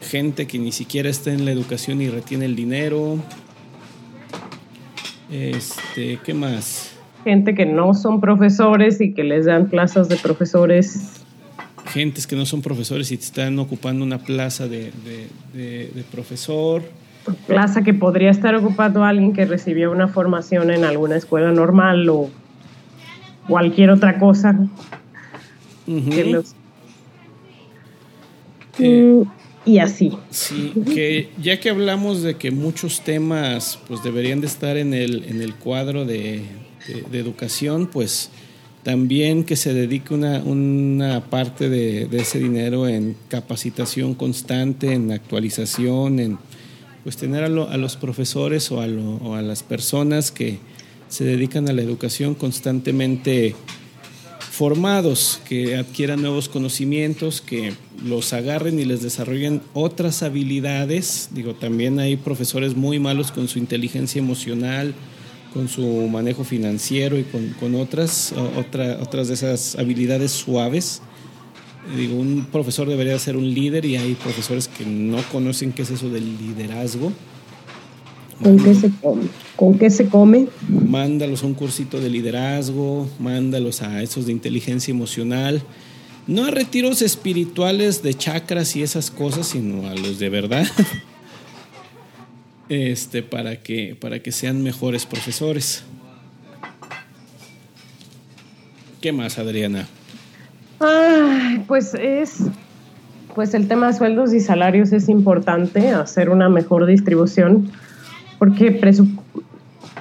gente 0.00 0.46
que 0.46 0.58
ni 0.60 0.70
siquiera 0.70 1.08
está 1.08 1.32
en 1.32 1.44
la 1.44 1.50
educación 1.50 2.00
y 2.02 2.08
retiene 2.08 2.44
el 2.44 2.54
dinero, 2.54 3.18
este, 5.30 6.18
¿qué 6.24 6.34
más? 6.34 6.92
Gente 7.24 7.54
que 7.54 7.66
no 7.66 7.94
son 7.94 8.20
profesores 8.20 9.00
y 9.00 9.12
que 9.12 9.24
les 9.24 9.46
dan 9.46 9.68
plazas 9.68 10.08
de 10.08 10.16
profesores. 10.16 11.20
Gentes 11.86 12.26
que 12.26 12.36
no 12.36 12.46
son 12.46 12.62
profesores 12.62 13.10
y 13.10 13.14
están 13.14 13.58
ocupando 13.58 14.04
una 14.04 14.18
plaza 14.18 14.68
de, 14.68 14.92
profesor. 16.10 16.82
Plaza 17.46 17.82
que 17.82 17.92
podría 17.92 18.30
estar 18.30 18.54
ocupando 18.54 19.02
alguien 19.02 19.32
que 19.32 19.44
recibió 19.44 19.90
una 19.90 20.06
formación 20.06 20.70
en 20.70 20.84
alguna 20.84 21.16
escuela 21.16 21.50
normal 21.50 22.08
o 22.08 22.30
cualquier 23.48 23.90
otra 23.90 24.18
cosa. 24.18 24.56
Eh, 28.78 29.24
y 29.66 29.78
así. 29.78 30.12
Sí, 30.30 30.72
que 30.86 31.28
ya 31.42 31.58
que 31.58 31.68
hablamos 31.70 32.22
de 32.22 32.36
que 32.36 32.52
muchos 32.52 33.02
temas 33.02 33.78
pues 33.88 34.02
deberían 34.02 34.40
de 34.40 34.46
estar 34.46 34.76
en 34.76 34.94
el, 34.94 35.24
en 35.24 35.42
el 35.42 35.56
cuadro 35.56 36.04
de, 36.04 36.44
educación, 37.12 37.88
pues 37.88 38.30
también 38.84 39.42
que 39.42 39.56
se 39.56 39.74
dedique 39.74 40.14
una, 40.14 40.38
una 40.44 41.24
parte 41.24 41.68
de, 41.68 42.08
ese 42.12 42.38
dinero 42.38 42.86
en 42.86 43.16
capacitación 43.28 44.14
constante, 44.14 44.92
en 44.92 45.10
actualización, 45.10 46.20
en 46.20 46.38
pues 47.02 47.16
tener 47.16 47.42
a, 47.42 47.46
a 47.46 47.76
los 47.76 47.96
profesores 47.96 48.70
o 48.70 48.80
a, 48.80 48.86
o 48.86 49.34
a 49.34 49.42
las 49.42 49.64
personas 49.64 50.30
que 50.30 50.58
se 51.08 51.24
dedican 51.24 51.68
a 51.68 51.72
la 51.72 51.82
educación 51.82 52.36
constantemente 52.36 53.56
formados, 54.56 55.38
que 55.46 55.76
adquieran 55.76 56.22
nuevos 56.22 56.48
conocimientos, 56.48 57.42
que 57.42 57.74
los 58.02 58.32
agarren 58.32 58.78
y 58.78 58.86
les 58.86 59.02
desarrollen 59.02 59.60
otras 59.74 60.22
habilidades. 60.22 61.28
Digo, 61.32 61.54
también 61.54 62.00
hay 62.00 62.16
profesores 62.16 62.74
muy 62.74 62.98
malos 62.98 63.32
con 63.32 63.48
su 63.48 63.58
inteligencia 63.58 64.18
emocional, 64.18 64.94
con 65.52 65.68
su 65.68 65.84
manejo 66.08 66.42
financiero 66.42 67.18
y 67.18 67.24
con, 67.24 67.74
otras, 67.74 68.32
otra, 68.56 68.98
otras 69.02 69.28
de 69.28 69.34
esas 69.34 69.76
habilidades 69.76 70.32
suaves. 70.32 71.02
Digo, 71.94 72.16
un 72.16 72.46
profesor 72.50 72.88
debería 72.88 73.18
ser 73.18 73.36
un 73.36 73.52
líder 73.52 73.84
y 73.84 73.96
hay 73.96 74.14
profesores 74.14 74.68
que 74.68 74.86
no 74.86 75.22
conocen 75.30 75.72
qué 75.72 75.82
es 75.82 75.90
eso 75.90 76.08
del 76.08 76.38
liderazgo. 76.38 77.12
¿Con 78.42 78.58
qué 78.58 78.74
se 78.74 78.90
come? 78.90 79.22
¿Con 79.56 79.78
qué 79.78 79.90
se 79.90 80.08
come? 80.08 80.48
Mándalos 80.68 81.42
a 81.42 81.46
un 81.46 81.54
cursito 81.54 82.00
de 82.00 82.10
liderazgo, 82.10 83.08
mándalos 83.18 83.82
a 83.82 84.02
esos 84.02 84.26
de 84.26 84.32
inteligencia 84.32 84.92
emocional. 84.92 85.62
No 86.26 86.44
a 86.44 86.50
retiros 86.50 87.02
espirituales 87.02 88.02
de 88.02 88.14
chakras 88.14 88.74
y 88.76 88.82
esas 88.82 89.10
cosas, 89.10 89.46
sino 89.48 89.88
a 89.88 89.94
los 89.94 90.18
de 90.18 90.28
verdad. 90.28 90.66
Este, 92.68 93.22
para 93.22 93.62
que, 93.62 93.94
para 93.94 94.18
que 94.18 94.32
sean 94.32 94.60
mejores 94.60 95.06
profesores. 95.06 95.84
¿Qué 99.00 99.12
más, 99.12 99.38
Adriana? 99.38 99.86
Ay, 100.80 101.62
pues 101.68 101.94
es, 101.94 102.38
pues 103.36 103.54
el 103.54 103.68
tema 103.68 103.86
de 103.86 103.92
sueldos 103.92 104.34
y 104.34 104.40
salarios 104.40 104.92
es 104.92 105.08
importante, 105.08 105.90
hacer 105.90 106.28
una 106.28 106.48
mejor 106.48 106.86
distribución, 106.86 107.70
porque 108.38 108.70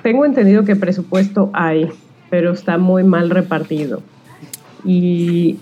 tengo 0.03 0.25
entendido 0.25 0.63
que 0.65 0.75
presupuesto 0.75 1.49
hay, 1.53 1.87
pero 2.29 2.51
está 2.53 2.77
muy 2.77 3.03
mal 3.03 3.29
repartido. 3.29 4.01
Y 4.83 5.57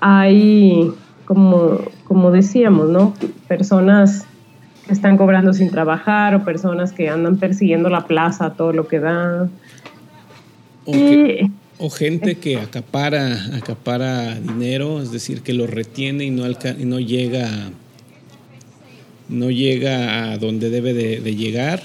hay, 0.00 0.90
como, 1.24 1.78
como 2.04 2.30
decíamos, 2.30 2.88
¿no? 2.88 3.14
Personas 3.48 4.24
que 4.86 4.92
están 4.92 5.16
cobrando 5.16 5.52
sin 5.52 5.70
trabajar 5.70 6.34
o 6.34 6.44
personas 6.44 6.92
que 6.92 7.08
andan 7.08 7.36
persiguiendo 7.38 7.88
la 7.88 8.06
plaza, 8.06 8.50
todo 8.54 8.72
lo 8.72 8.86
que 8.88 9.00
da. 9.00 9.48
O, 10.84 10.92
que- 10.92 11.40
Y 11.48 11.50
o 11.78 11.90
gente 11.90 12.36
que 12.36 12.58
acapara, 12.58 13.36
acapara 13.56 14.34
dinero, 14.36 15.02
es 15.02 15.10
decir, 15.12 15.42
que 15.42 15.52
lo 15.52 15.66
retiene 15.66 16.24
y 16.24 16.30
no, 16.30 16.44
alca- 16.44 16.76
y 16.78 16.84
no 16.86 17.00
llega 17.00 17.48
no 19.28 19.50
llega 19.50 20.32
a 20.32 20.38
donde 20.38 20.70
debe 20.70 20.94
de, 20.94 21.20
de 21.20 21.34
llegar, 21.34 21.82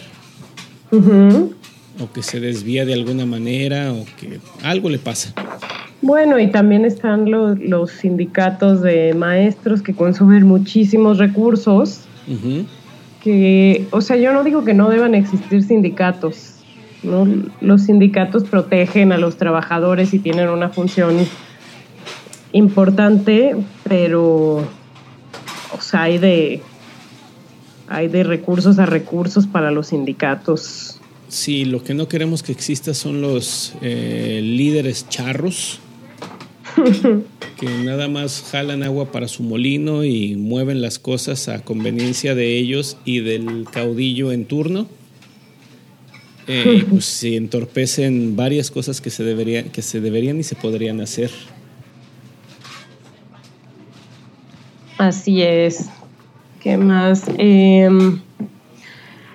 o 0.91 2.11
que 2.11 2.23
se 2.23 2.39
desvía 2.39 2.85
de 2.85 2.93
alguna 2.93 3.25
manera, 3.25 3.93
o 3.93 4.05
que 4.19 4.39
algo 4.63 4.89
le 4.89 4.99
pasa. 4.99 5.33
Bueno, 6.01 6.39
y 6.39 6.47
también 6.47 6.83
están 6.83 7.29
los, 7.29 7.59
los 7.59 7.91
sindicatos 7.91 8.81
de 8.81 9.13
maestros 9.13 9.81
que 9.81 9.93
consumen 9.93 10.47
muchísimos 10.47 11.19
recursos, 11.19 12.01
que, 13.23 13.87
o 13.91 14.01
sea, 14.01 14.17
yo 14.17 14.33
no 14.33 14.43
digo 14.43 14.63
que 14.63 14.73
no 14.73 14.89
deban 14.89 15.13
existir 15.13 15.61
sindicatos, 15.61 16.55
¿no? 17.03 17.27
Los 17.61 17.83
sindicatos 17.83 18.45
protegen 18.45 19.11
a 19.11 19.17
los 19.17 19.37
trabajadores 19.37 20.13
y 20.13 20.19
tienen 20.19 20.49
una 20.49 20.69
función 20.69 21.17
importante, 22.51 23.55
pero, 23.87 24.57
o 24.57 25.81
sea, 25.81 26.03
hay 26.03 26.17
de, 26.17 26.63
hay 27.91 28.07
de 28.07 28.23
recursos 28.23 28.79
a 28.79 28.85
recursos 28.85 29.47
para 29.47 29.71
los 29.71 29.87
sindicatos. 29.87 30.99
Sí, 31.27 31.65
lo 31.65 31.83
que 31.83 31.93
no 31.93 32.07
queremos 32.07 32.43
que 32.43 32.51
exista 32.51 32.93
son 32.93 33.21
los 33.21 33.73
eh, 33.81 34.41
líderes 34.43 35.07
charros 35.09 35.79
que 37.59 37.69
nada 37.83 38.07
más 38.07 38.43
jalan 38.51 38.83
agua 38.83 39.11
para 39.11 39.27
su 39.27 39.43
molino 39.43 40.03
y 40.03 40.35
mueven 40.35 40.81
las 40.81 40.99
cosas 40.99 41.47
a 41.47 41.63
conveniencia 41.63 42.33
de 42.35 42.57
ellos 42.57 42.97
y 43.05 43.19
del 43.19 43.65
caudillo 43.71 44.31
en 44.31 44.45
turno. 44.45 44.87
Eh, 46.47 46.85
pues 46.89 47.05
se 47.05 47.35
entorpecen 47.35 48.35
varias 48.35 48.71
cosas 48.71 49.01
que 49.01 49.09
se 49.09 49.23
deberían, 49.23 49.69
que 49.69 49.81
se 49.81 50.01
deberían 50.01 50.39
y 50.39 50.43
se 50.43 50.55
podrían 50.55 51.01
hacer. 51.01 51.29
Así 54.97 55.41
es. 55.41 55.89
¿Qué 56.61 56.77
más? 56.77 57.25
Em, 57.37 58.19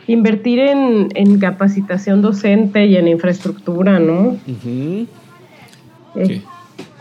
invertir 0.06 0.60
en, 0.60 1.08
en 1.14 1.38
capacitación 1.38 2.22
docente 2.22 2.86
y 2.86 2.96
en 2.96 3.08
infraestructura, 3.08 3.98
¿no? 3.98 4.36
Eh. 6.14 6.42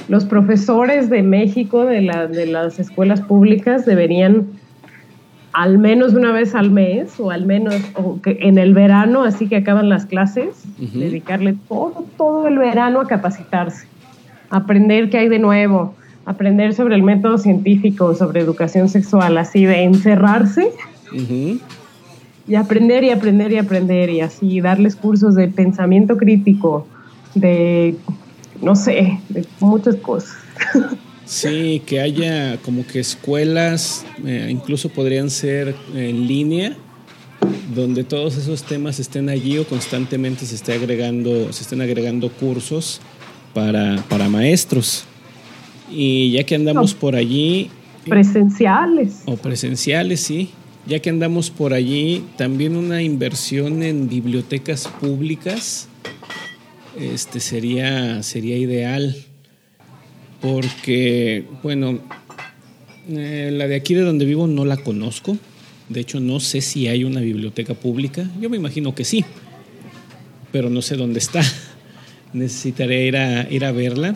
Los 0.08 0.26
profesores 0.26 1.10
de 1.10 1.24
México, 1.24 1.86
de, 1.86 2.02
la- 2.02 2.28
de 2.28 2.46
las 2.46 2.80
escuelas 2.80 3.22
públicas, 3.22 3.86
deberían 3.86 4.46
al 5.52 5.78
menos 5.80 6.14
una 6.14 6.32
vez 6.34 6.54
al 6.54 6.70
mes 6.70 7.18
o 7.20 7.32
al 7.32 7.46
menos 7.46 7.76
o 7.96 8.20
que 8.22 8.38
en 8.42 8.58
el 8.58 8.74
verano, 8.74 9.24
así 9.24 9.48
que 9.48 9.56
acaban 9.56 9.88
las 9.90 10.06
clases, 10.06 10.64
dedicarle 11.00 11.56
todo, 11.70 12.06
todo 12.18 12.48
el 12.48 12.58
verano 12.58 13.00
a 13.00 13.08
capacitarse, 13.08 13.88
aprender 14.50 15.10
qué 15.10 15.20
hay 15.20 15.30
de 15.30 15.40
nuevo, 15.40 15.96
aprender 16.26 16.74
sobre 16.74 16.96
el 16.96 17.04
método 17.04 17.38
científico, 17.38 18.16
sobre 18.16 18.42
educación 18.42 18.90
sexual, 18.90 19.38
así 19.38 19.66
de 19.66 19.84
encerrarse 19.84 20.72
y 22.48 22.56
aprender 22.56 23.04
y 23.04 23.12
aprender 23.12 23.52
y 23.52 23.58
aprender 23.58 24.10
y 24.10 24.22
así 24.22 24.60
darles 24.60 24.96
cursos 24.96 25.36
de 25.36 25.48
pensamiento 25.48 26.18
crítico, 26.18 26.88
de, 27.34 27.96
no 28.62 28.76
sé, 28.76 29.20
de 29.30 29.46
muchas 29.60 29.96
cosas. 29.96 30.36
Sí, 31.26 31.82
que 31.88 32.02
haya 32.02 32.58
como 32.58 32.86
que 32.86 33.00
escuelas, 33.00 34.06
eh, 34.24 34.48
incluso 34.52 34.90
podrían 34.90 35.32
ser 35.32 35.76
en 35.96 36.28
línea, 36.28 36.78
donde 37.74 38.04
todos 38.04 38.38
esos 38.38 38.64
temas 38.64 39.00
estén 39.00 39.30
allí 39.30 39.58
o 39.58 39.68
constantemente 39.68 40.46
se 40.46 40.54
esté 40.54 40.74
agregando, 40.74 41.52
se 41.52 41.64
estén 41.64 41.82
agregando 41.82 42.30
cursos 42.30 43.02
para, 43.56 44.04
para 44.08 44.30
maestros. 44.30 45.08
Y 45.96 46.32
ya 46.32 46.44
que 46.44 46.56
andamos 46.56 46.94
No. 46.94 47.00
por 47.00 47.16
allí, 47.16 47.70
Presenciales. 48.08 49.22
o 49.26 49.38
presenciales, 49.38 50.20
sí, 50.20 50.50
ya 50.86 51.00
que 51.00 51.10
andamos 51.10 51.50
por 51.50 51.74
allí, 51.74 52.24
también 52.38 52.76
una 52.76 53.02
inversión 53.02 53.82
en 53.82 54.10
bibliotecas 54.10 54.88
públicas 55.00 55.88
este 57.00 57.40
sería, 57.40 58.22
sería 58.24 58.58
ideal. 58.58 59.16
Porque, 60.42 61.46
bueno, 61.64 62.00
eh, 63.10 63.50
la 63.54 63.68
de 63.68 63.76
aquí 63.76 63.94
de 63.96 64.02
donde 64.02 64.26
vivo 64.26 64.48
no 64.48 64.66
la 64.66 64.78
conozco. 64.78 65.38
De 65.90 66.00
hecho, 66.02 66.20
no 66.20 66.40
sé 66.40 66.62
si 66.62 66.88
hay 66.88 67.04
una 67.04 67.20
biblioteca 67.22 67.74
pública. 67.74 68.30
Yo 68.40 68.50
me 68.50 68.58
imagino 68.58 68.94
que 68.96 69.06
sí, 69.06 69.26
pero 70.52 70.70
no 70.70 70.82
sé 70.82 70.96
dónde 70.98 71.20
está. 71.20 71.42
Necesitaré 72.34 73.06
ir 73.08 73.18
a, 73.18 73.52
ir 73.52 73.66
a 73.66 73.72
verla. 73.72 74.16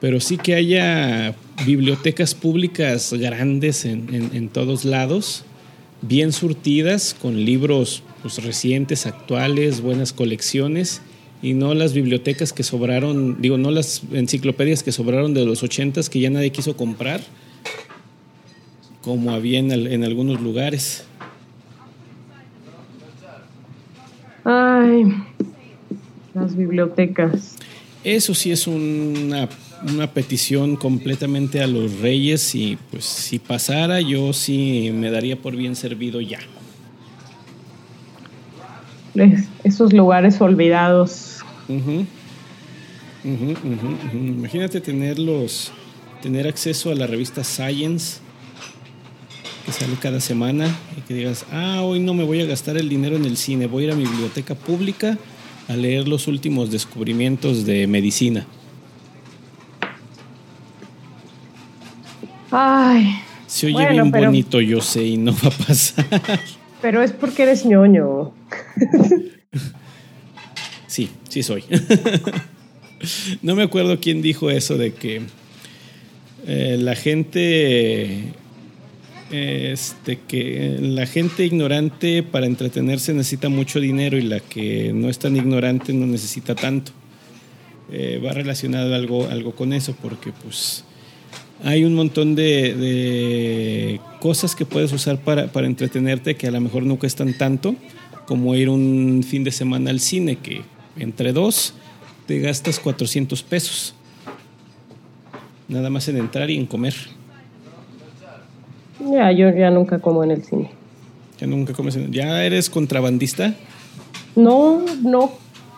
Pero 0.00 0.18
sí 0.20 0.38
que 0.38 0.54
haya 0.54 1.34
bibliotecas 1.66 2.34
públicas 2.34 3.12
grandes 3.12 3.84
en, 3.84 4.12
en- 4.14 4.30
en 4.34 4.48
todos 4.48 4.84
lados, 4.84 5.44
bien 6.02 6.32
surtidas, 6.32 7.14
con 7.20 7.44
libros 7.44 8.02
pues, 8.22 8.42
recientes, 8.42 9.06
actuales, 9.06 9.82
buenas 9.82 10.12
colecciones, 10.14 11.02
y 11.42 11.52
no 11.54 11.74
las 11.74 11.92
bibliotecas 11.94 12.52
que 12.52 12.62
sobraron, 12.62 13.40
digo, 13.42 13.56
no 13.58 13.70
las 13.70 14.02
enciclopedias 14.12 14.82
que 14.82 14.92
sobraron 14.92 15.32
de 15.34 15.44
los 15.44 15.62
ochentas 15.62 16.08
que 16.10 16.20
ya 16.20 16.30
nadie 16.30 16.50
quiso 16.50 16.76
comprar, 16.76 17.20
como 19.02 19.30
había 19.32 19.58
en, 19.58 19.72
al- 19.72 19.86
en 19.86 20.04
algunos 20.04 20.40
lugares. 20.40 21.04
Ay, 24.44 25.04
las 26.34 26.56
bibliotecas. 26.56 27.56
Eso 28.04 28.34
sí 28.34 28.50
es 28.50 28.66
una, 28.66 29.48
una 29.88 30.12
petición 30.12 30.76
completamente 30.76 31.62
a 31.62 31.66
los 31.66 31.98
reyes 32.00 32.54
y 32.54 32.76
pues 32.90 33.04
si 33.04 33.38
pasara 33.38 34.00
yo 34.00 34.32
sí 34.32 34.90
me 34.92 35.10
daría 35.10 35.36
por 35.36 35.56
bien 35.56 35.74
servido 35.76 36.20
ya. 36.20 36.38
Es- 39.14 39.48
Esos 39.64 39.92
lugares 39.92 40.40
olvidados. 40.40 41.38
Ujú, 41.68 42.06
ujú, 43.24 43.50
ujú. 43.52 44.16
Imagínate 44.16 44.80
tenerlos, 44.80 45.70
tener 46.22 46.46
acceso 46.46 46.90
a 46.90 46.94
la 46.94 47.06
revista 47.06 47.44
Science 47.44 48.18
que 49.66 49.72
sale 49.72 49.94
cada 50.00 50.20
semana 50.20 50.66
y 50.96 51.00
que 51.02 51.14
digas, 51.14 51.44
ah, 51.52 51.82
hoy 51.82 52.00
no 52.00 52.14
me 52.14 52.24
voy 52.24 52.40
a 52.40 52.46
gastar 52.46 52.76
el 52.78 52.88
dinero 52.88 53.16
en 53.16 53.24
el 53.26 53.36
cine, 53.36 53.66
voy 53.66 53.84
a 53.84 53.86
ir 53.88 53.92
a 53.92 53.96
mi 53.96 54.04
biblioteca 54.04 54.54
pública 54.54 55.18
a 55.68 55.76
leer 55.76 56.08
los 56.08 56.26
últimos 56.26 56.70
descubrimientos 56.70 57.66
de 57.66 57.86
medicina. 57.86 58.46
Ay, 62.50 63.14
Se 63.46 63.66
oye 63.66 63.74
Bueno, 63.74 63.90
bien 63.90 64.10
pero- 64.12 64.26
bonito, 64.26 64.60
yo 64.60 64.80
sé, 64.80 65.04
y 65.04 65.16
no 65.16 65.32
va 65.32 65.48
a 65.48 65.66
pasar. 65.66 66.06
pero 66.82 67.02
es 67.02 67.12
porque 67.12 67.42
eres 67.44 67.64
ñoño. 67.66 68.32
Sí, 70.86 71.08
sí 71.28 71.42
soy. 71.42 71.64
no 73.42 73.54
me 73.54 73.62
acuerdo 73.62 74.00
quién 74.00 74.22
dijo 74.22 74.50
eso 74.50 74.76
de 74.76 74.92
que 74.92 75.22
eh, 76.46 76.76
la 76.80 76.96
gente 76.96 78.32
este 79.30 80.18
que 80.26 80.78
la 80.80 81.06
gente 81.06 81.44
ignorante 81.44 82.24
para 82.24 82.46
entretenerse 82.46 83.14
necesita 83.14 83.48
mucho 83.48 83.78
dinero 83.78 84.18
y 84.18 84.22
la 84.22 84.40
que 84.40 84.92
no 84.92 85.08
es 85.08 85.20
tan 85.20 85.36
ignorante 85.36 85.92
no 85.92 86.06
necesita 86.06 86.54
tanto. 86.56 86.90
Eh, 87.92 88.20
va 88.24 88.32
relacionado 88.32 88.94
algo, 88.94 89.28
algo 89.28 89.54
con 89.54 89.72
eso, 89.72 89.94
porque 90.00 90.32
pues 90.32 90.84
hay 91.64 91.84
un 91.84 91.94
montón 91.94 92.34
de, 92.34 92.74
de 92.74 94.00
cosas 94.20 94.54
que 94.54 94.64
puedes 94.64 94.92
usar 94.92 95.18
para, 95.18 95.48
para 95.52 95.66
entretenerte 95.66 96.36
que 96.36 96.46
a 96.46 96.50
lo 96.50 96.60
mejor 96.60 96.84
no 96.84 96.96
cuestan 96.98 97.34
tanto, 97.34 97.74
como 98.26 98.54
ir 98.54 98.68
un 98.68 99.22
fin 99.26 99.44
de 99.44 99.50
semana 99.50 99.90
al 99.90 100.00
cine, 100.00 100.36
que 100.36 100.62
entre 100.96 101.32
dos 101.32 101.74
te 102.26 102.38
gastas 102.38 102.78
400 102.78 103.42
pesos. 103.42 103.94
Nada 105.68 105.90
más 105.90 106.08
en 106.08 106.16
entrar 106.16 106.50
y 106.50 106.56
en 106.56 106.66
comer. 106.66 106.94
Ya, 109.12 109.32
yo 109.32 109.50
ya 109.54 109.70
nunca 109.70 109.98
como 109.98 110.22
en 110.24 110.30
el 110.32 110.44
cine. 110.44 110.70
Ya 111.40 111.46
nunca 111.46 111.72
comes 111.72 111.96
en- 111.96 112.12
¿Ya 112.12 112.44
eres 112.44 112.68
contrabandista? 112.68 113.54
No, 114.36 114.84
no, 115.02 115.32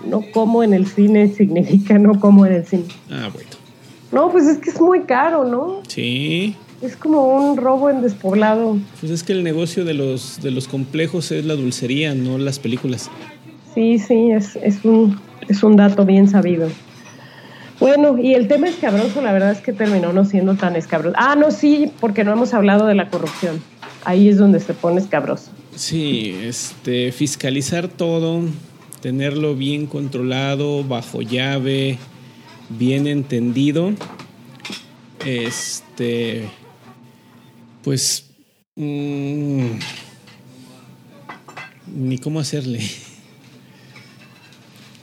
no 0.05 0.25
como 0.33 0.63
en 0.63 0.75
el 0.75 0.87
cine 0.87 1.29
significa 1.29 1.99
no 1.99 2.19
como 2.19 2.45
en 2.47 2.53
el 2.55 2.67
cine. 2.67 2.85
Ah, 3.11 3.31
bueno. 3.33 3.49
No, 4.13 4.31
pues 4.31 4.47
es 4.47 4.59
que 4.59 4.71
es 4.71 4.81
muy 4.81 5.01
caro, 5.03 5.45
¿no? 5.45 5.83
Sí. 5.89 6.55
Es 6.83 6.97
como 6.97 7.29
un 7.29 7.57
robo 7.57 7.89
en 7.89 8.03
despoblado. 8.03 8.77
Pues 9.01 9.11
es 9.11 9.23
que 9.23 9.33
el 9.33 9.43
negocio 9.43 9.85
de 9.85 9.95
los, 9.95 10.41
de 10.43 10.51
los 10.51 10.69
complejos 10.69 11.33
es 11.33 11.45
la 11.47 11.55
dulcería, 11.55 12.15
no 12.15 12.39
las 12.39 12.59
películas. 12.59 13.11
Sí, 13.75 13.99
sí, 13.99 14.31
es, 14.31 14.57
es, 14.57 14.85
un, 14.85 15.19
es 15.49 15.63
un 15.63 15.77
dato 15.77 16.05
bien 16.05 16.29
sabido. 16.29 16.69
Bueno, 17.81 18.19
y 18.19 18.35
el 18.35 18.49
tema 18.49 18.69
escabroso, 18.69 19.23
la 19.23 19.33
verdad 19.33 19.53
es 19.53 19.61
que 19.61 19.73
terminó 19.73 20.13
no 20.13 20.25
siendo 20.25 20.55
tan 20.57 20.77
escabroso. 20.77 21.17
Ah, 21.19 21.35
no, 21.35 21.51
sí, 21.51 21.91
porque 22.01 22.23
no 22.23 22.33
hemos 22.33 22.53
hablado 22.53 22.87
de 22.87 22.95
la 22.95 23.09
corrupción. 23.09 23.63
Ahí 24.05 24.29
es 24.29 24.37
donde 24.39 24.61
se 24.61 24.75
pone 24.75 25.01
escabroso. 25.01 25.51
Sí, 25.75 26.37
este, 26.45 27.13
fiscalizar 27.13 27.89
todo, 27.89 28.43
tenerlo 29.01 29.55
bien 29.55 29.87
controlado, 29.87 30.85
bajo 30.85 31.23
llave, 31.23 31.99
bien 32.79 33.07
entendido. 33.07 33.93
Este, 35.25 36.49
pues, 37.83 38.31
mm, 38.77 39.67
ni 41.95 42.19
cómo 42.19 42.41
hacerle. 42.41 42.81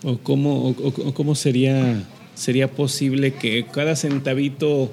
O 0.01 0.17
cómo, 0.17 0.69
o, 0.69 0.69
o 0.69 1.13
cómo 1.13 1.35
sería, 1.35 2.07
sería 2.33 2.71
posible 2.71 3.33
que 3.33 3.65
cada 3.65 3.97
centavito 3.97 4.89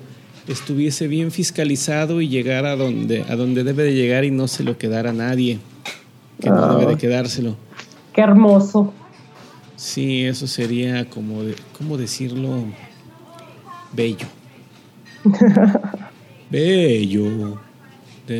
estuviese 0.49 1.09
bien 1.09 1.31
fiscalizado 1.31 2.21
y 2.21 2.29
llegara 2.29 2.73
a 2.73 2.77
donde, 2.77 3.23
a 3.29 3.37
donde 3.37 3.65
debe 3.65 3.85
de 3.85 3.95
llegar 3.95 4.25
y 4.25 4.31
no 4.31 4.49
se 4.49 4.65
lo 4.65 4.79
quedara 4.79 5.11
a 5.11 5.13
nadie, 5.13 5.59
que 6.41 6.51
no 6.51 6.77
debe 6.77 6.93
de 6.93 6.99
quedárselo. 6.99 7.57
Qué 8.13 8.21
hermoso. 8.21 8.93
Sí, 9.77 10.25
eso 10.25 10.47
sería 10.47 11.05
como, 11.09 11.43
de, 11.43 11.55
¿cómo 11.77 11.97
decirlo? 11.99 12.65
Bello. 13.93 14.27
bello. 16.51 17.61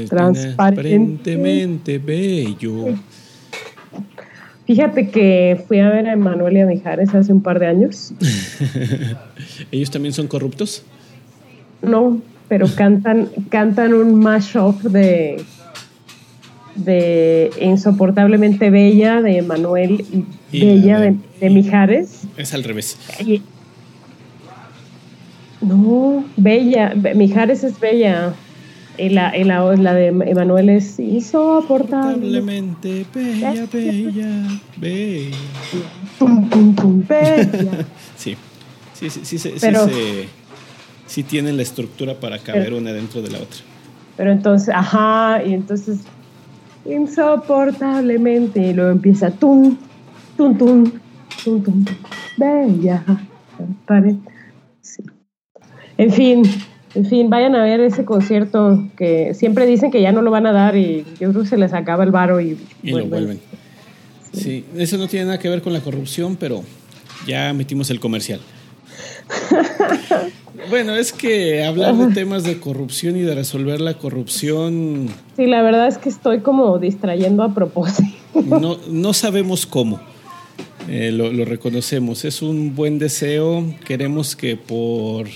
Transparentemente 0.09 1.99
bello. 1.99 2.95
Fíjate 4.67 5.11
que 5.11 5.63
fui 5.69 5.79
a 5.79 5.91
ver 5.91 6.09
a 6.09 6.15
Emanuel 6.15 6.57
y 6.57 6.61
a 6.61 6.67
Mijares 6.67 7.15
hace 7.15 7.33
un 7.33 7.41
par 7.41 7.61
de 7.61 7.67
años. 7.67 8.13
¿Ellos 9.71 9.91
también 9.91 10.13
son 10.13 10.27
corruptos? 10.27 10.83
No, 11.83 12.21
pero 12.49 12.67
cantan, 12.75 13.29
cantan 13.49 13.95
un 13.95 14.19
mashup 14.19 14.83
de 14.83 15.45
de 16.77 17.51
Insoportablemente 17.61 18.71
Bella 18.71 19.23
de 19.23 19.39
Emanuel 19.39 20.05
y 20.53 20.61
Bella 20.61 21.01
de, 21.01 21.17
de, 21.41 21.51
Mijares. 21.51 22.23
Es 22.37 22.55
al 22.55 22.63
revés. 22.65 22.99
No, 25.61 26.25
Bella, 26.37 26.95
Mijares 27.15 27.65
es 27.65 27.81
Bella. 27.81 28.35
Y 28.99 29.11
la, 29.11 29.37
y 29.37 29.45
la, 29.45 29.77
la 29.77 29.93
de 29.93 30.07
Emanuel 30.07 30.71
es 30.71 30.99
insoportablemente 30.99 33.05
bella, 33.15 33.67
bella, 33.71 34.59
bella. 34.79 35.37
Tum, 36.19 36.49
tum, 36.49 36.75
tum, 36.75 37.07
bella. 37.07 37.85
sí, 38.17 38.39
sí, 38.95 39.11
sí, 39.11 39.21
sí, 39.23 39.39
sí, 39.39 39.53
Pero, 39.61 39.87
sí, 39.87 39.93
sí, 39.93 40.29
sí 41.07 41.23
tienen 41.25 41.59
la 41.59 41.63
estructura 41.63 42.15
para 42.15 42.39
caber 42.39 42.65
pero, 42.65 42.79
una 42.79 42.95
dentro 42.95 43.21
de 43.21 43.33
la 43.33 43.39
otra. 43.39 43.59
Pero 44.17 44.33
entonces, 44.33 44.75
ajá, 44.75 45.43
y 45.45 45.53
entonces 45.53 45.99
insoportablemente 46.89 48.61
y 48.61 48.75
luego 48.75 48.91
empieza 48.91 49.31
tum, 49.31 49.77
tum, 50.37 50.57
tum, 50.57 50.93
tum, 51.45 51.63
tum, 51.63 51.85
bella. 52.37 53.03
Sí. 54.81 55.03
En 55.99 56.13
fin, 56.13 56.43
en 56.95 57.07
fin, 57.07 57.31
vayan 57.31 57.55
a 57.55 57.63
ver 57.63 57.81
ese 57.81 58.05
concierto 58.05 58.85
que 58.97 59.35
siempre 59.35 59.67
dicen 59.67 59.91
que 59.91 60.01
ya 60.01 60.13
no 60.13 60.23
lo 60.23 60.31
van 60.31 60.47
a 60.47 60.53
dar 60.53 60.77
y 60.77 61.05
yo 61.21 61.31
creo 61.31 61.43
que 61.43 61.49
se 61.49 61.57
les 61.57 61.73
acaba 61.73 62.05
el 62.05 62.11
varo 62.11 62.41
y, 62.41 62.59
y 62.83 62.93
vuelven. 62.93 63.11
lo 63.11 63.17
vuelven. 63.17 63.41
Sí. 64.33 64.41
sí, 64.41 64.65
eso 64.77 64.99
no 64.99 65.09
tiene 65.09 65.27
nada 65.27 65.39
que 65.39 65.49
ver 65.49 65.63
con 65.63 65.73
la 65.73 65.81
corrupción, 65.81 66.37
pero 66.37 66.63
ya 67.27 67.53
metimos 67.53 67.91
el 67.91 68.01
comercial. 68.01 68.41
bueno, 70.69 70.95
es 70.95 71.13
que 71.13 71.65
hablar 71.65 71.95
de 71.97 72.15
temas 72.15 72.45
de 72.45 72.59
corrupción 72.61 73.17
y 73.17 73.21
de 73.21 73.35
resolver 73.35 73.81
la 73.81 73.95
corrupción. 73.95 75.09
Sí, 75.37 75.47
la 75.47 75.63
verdad 75.63 75.89
es 75.89 75.99
que 75.99 76.09
estoy 76.09 76.41
como 76.41 76.79
distrayendo 76.79 77.43
a 77.43 77.55
propósito. 77.55 78.17
no, 78.45 78.79
no 78.89 79.13
sabemos 79.13 79.67
cómo. 79.67 80.01
Eh, 80.89 81.11
lo, 81.13 81.33
lo 81.33 81.45
reconocemos. 81.45 82.25
Es 82.25 82.43
un 82.43 82.75
buen 82.77 82.99
deseo. 82.99 83.65
Queremos 83.85 84.37
que 84.37 84.57
por 84.57 85.27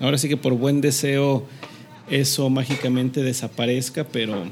Ahora 0.00 0.18
sí 0.18 0.28
que 0.28 0.36
por 0.36 0.54
buen 0.54 0.80
deseo 0.80 1.44
eso 2.10 2.50
mágicamente 2.50 3.22
desaparezca, 3.22 4.04
pero 4.04 4.44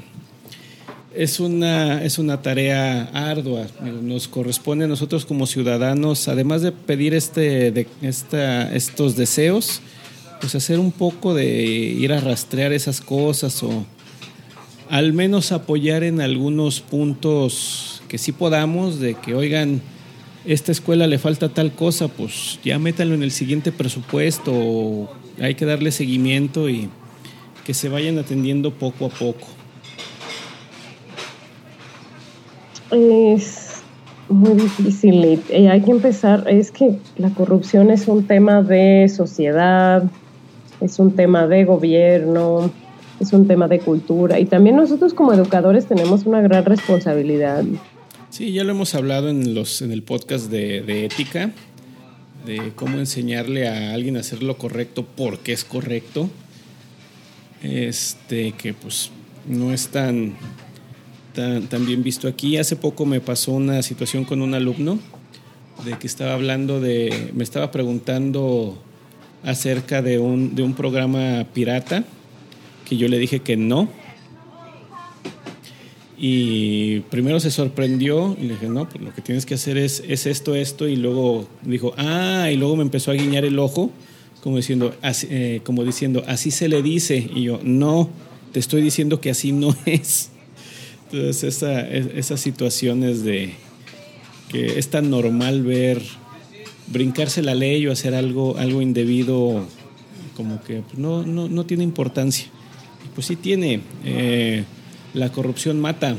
es 1.13 1.39
una, 1.39 2.03
es 2.03 2.17
una 2.17 2.41
tarea 2.41 3.03
ardua. 3.13 3.67
Nos 4.01 4.27
corresponde 4.27 4.85
a 4.85 4.87
nosotros 4.87 5.25
como 5.25 5.45
ciudadanos, 5.45 6.27
además 6.27 6.61
de 6.61 6.71
pedir 6.71 7.13
este, 7.13 7.71
de, 7.71 7.87
esta, 8.01 8.73
estos 8.73 9.15
deseos, 9.15 9.81
pues 10.43 10.55
hacer 10.55 10.77
un 10.77 10.91
poco 10.91 11.33
de 11.33 11.45
ir 11.45 12.11
a 12.11 12.19
rastrear 12.19 12.73
esas 12.73 12.99
cosas 12.99 13.63
o 13.63 13.85
al 14.89 15.13
menos 15.13 15.53
apoyar 15.53 16.03
en 16.03 16.19
algunos 16.19 16.81
puntos 16.81 18.03
que 18.09 18.17
sí 18.17 18.33
podamos, 18.33 18.99
de 18.99 19.13
que, 19.15 19.35
oigan, 19.35 19.81
esta 20.43 20.73
escuela 20.73 21.07
le 21.07 21.17
falta 21.17 21.47
tal 21.47 21.71
cosa, 21.71 22.09
pues 22.09 22.59
ya 22.61 22.77
métanlo 22.77 23.15
en 23.15 23.23
el 23.23 23.31
siguiente 23.31 23.71
presupuesto, 23.71 24.51
o 24.53 25.09
hay 25.39 25.55
que 25.55 25.63
darle 25.63 25.93
seguimiento 25.93 26.69
y 26.69 26.89
que 27.63 27.73
se 27.73 27.87
vayan 27.87 28.17
atendiendo 28.17 28.73
poco 28.73 29.05
a 29.05 29.09
poco. 29.09 29.47
Es 32.91 33.81
muy 34.27 34.55
difícil, 34.55 35.41
hay 35.53 35.81
que 35.81 35.91
empezar, 35.91 36.43
es 36.49 36.69
que 36.69 36.97
la 37.15 37.29
corrupción 37.29 37.91
es 37.91 38.09
un 38.09 38.27
tema 38.27 38.61
de 38.61 39.07
sociedad, 39.07 40.03
es 40.83 40.99
un 40.99 41.15
tema 41.15 41.47
de 41.47 41.65
gobierno, 41.65 42.71
es 43.19 43.33
un 43.33 43.47
tema 43.47 43.67
de 43.67 43.79
cultura, 43.79 44.39
y 44.39 44.45
también 44.45 44.75
nosotros 44.75 45.13
como 45.13 45.33
educadores 45.33 45.85
tenemos 45.85 46.25
una 46.25 46.41
gran 46.41 46.65
responsabilidad 46.65 47.63
Sí, 48.33 48.51
ya 48.51 48.63
lo 48.63 48.71
hemos 48.71 48.95
hablado 48.95 49.29
en, 49.29 49.53
los, 49.53 49.83
en 49.83 49.91
el 49.91 50.01
podcast 50.01 50.49
de, 50.49 51.05
ética, 51.05 51.51
de 52.47 52.71
cómo 52.73 52.97
enseñarle 52.97 53.67
a 53.67 53.93
alguien 53.93 54.17
a 54.17 54.21
hacer 54.21 54.41
lo 54.41 54.57
correcto 54.57 55.05
porque 55.15 55.53
es 55.53 55.63
correcto. 55.63 56.31
Este, 57.61 58.53
que 58.53 58.73
pues 58.73 59.11
no 59.47 59.71
es 59.71 59.89
tan, 59.89 60.33
tan, 61.35 61.67
tan 61.67 61.85
bien 61.85 62.01
visto 62.01 62.27
aquí. 62.27 62.57
Hace 62.57 62.75
poco 62.75 63.05
me 63.05 63.21
pasó 63.21 63.51
una 63.51 63.83
situación 63.83 64.25
con 64.25 64.41
un 64.41 64.55
alumno 64.55 64.97
de 65.85 65.99
que 65.99 66.07
estaba 66.07 66.33
hablando 66.33 66.81
de, 66.81 67.29
me 67.35 67.43
estaba 67.43 67.69
preguntando 67.69 68.81
acerca 69.43 70.01
de 70.01 70.19
un, 70.19 70.55
de 70.55 70.63
un 70.63 70.73
programa 70.73 71.45
pirata, 71.53 72.03
que 72.85 72.97
yo 72.97 73.07
le 73.07 73.17
dije 73.17 73.39
que 73.39 73.57
no, 73.57 73.89
y 76.25 77.01
primero 77.09 77.41
se 77.41 77.51
sorprendió 77.51 78.37
y 78.39 78.43
le 78.45 78.53
dije, 78.53 78.69
no, 78.69 78.87
pues 78.87 79.03
lo 79.03 79.13
que 79.13 79.21
tienes 79.21 79.45
que 79.45 79.55
hacer 79.55 79.77
es, 79.77 80.01
es 80.07 80.25
esto, 80.25 80.55
esto. 80.55 80.87
Y 80.87 80.95
luego 80.95 81.49
dijo, 81.63 81.93
ah, 81.97 82.49
y 82.49 82.55
luego 82.55 82.77
me 82.77 82.83
empezó 82.83 83.11
a 83.11 83.15
guiñar 83.15 83.43
el 83.43 83.59
ojo, 83.59 83.91
como 84.41 84.55
diciendo, 84.55 84.95
así, 85.01 85.27
eh, 85.29 85.59
como 85.65 85.83
diciendo, 85.83 86.23
así 86.25 86.49
se 86.49 86.69
le 86.69 86.81
dice. 86.81 87.29
Y 87.35 87.43
yo, 87.43 87.59
no, 87.61 88.09
te 88.53 88.59
estoy 88.61 88.81
diciendo 88.81 89.19
que 89.19 89.31
así 89.31 89.51
no 89.51 89.75
es. 89.85 90.29
Entonces, 91.11 91.43
esa, 91.43 91.89
esas 91.89 92.39
situaciones 92.39 93.25
de 93.25 93.55
que 94.47 94.79
es 94.79 94.87
tan 94.87 95.09
normal 95.09 95.63
ver 95.63 96.01
brincarse 96.87 97.41
la 97.41 97.55
ley 97.55 97.85
o 97.87 97.91
hacer 97.91 98.15
algo, 98.15 98.57
algo 98.57 98.81
indebido, 98.81 99.65
como 100.35 100.61
que 100.63 100.81
pues, 100.81 100.97
no, 100.97 101.23
no, 101.23 101.47
no 101.47 101.65
tiene 101.65 101.83
importancia. 101.83 102.47
Pues 103.15 103.27
sí 103.27 103.35
tiene. 103.35 103.81
Eh, 104.03 104.63
la 105.13 105.31
corrupción 105.31 105.79
mata. 105.79 106.15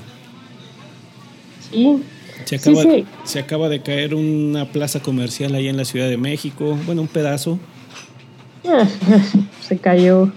Sí. 1.70 2.02
Se 2.44 2.56
acaba, 2.56 2.82
sí, 2.82 2.88
sí. 2.90 3.06
se 3.24 3.38
acaba 3.38 3.68
de 3.68 3.82
caer 3.82 4.14
una 4.14 4.66
plaza 4.70 5.00
comercial 5.00 5.54
ahí 5.54 5.68
en 5.68 5.76
la 5.76 5.84
Ciudad 5.84 6.08
de 6.08 6.16
México, 6.16 6.78
bueno, 6.84 7.02
un 7.02 7.08
pedazo. 7.08 7.58
Se 9.66 9.78
cayó 9.78 10.30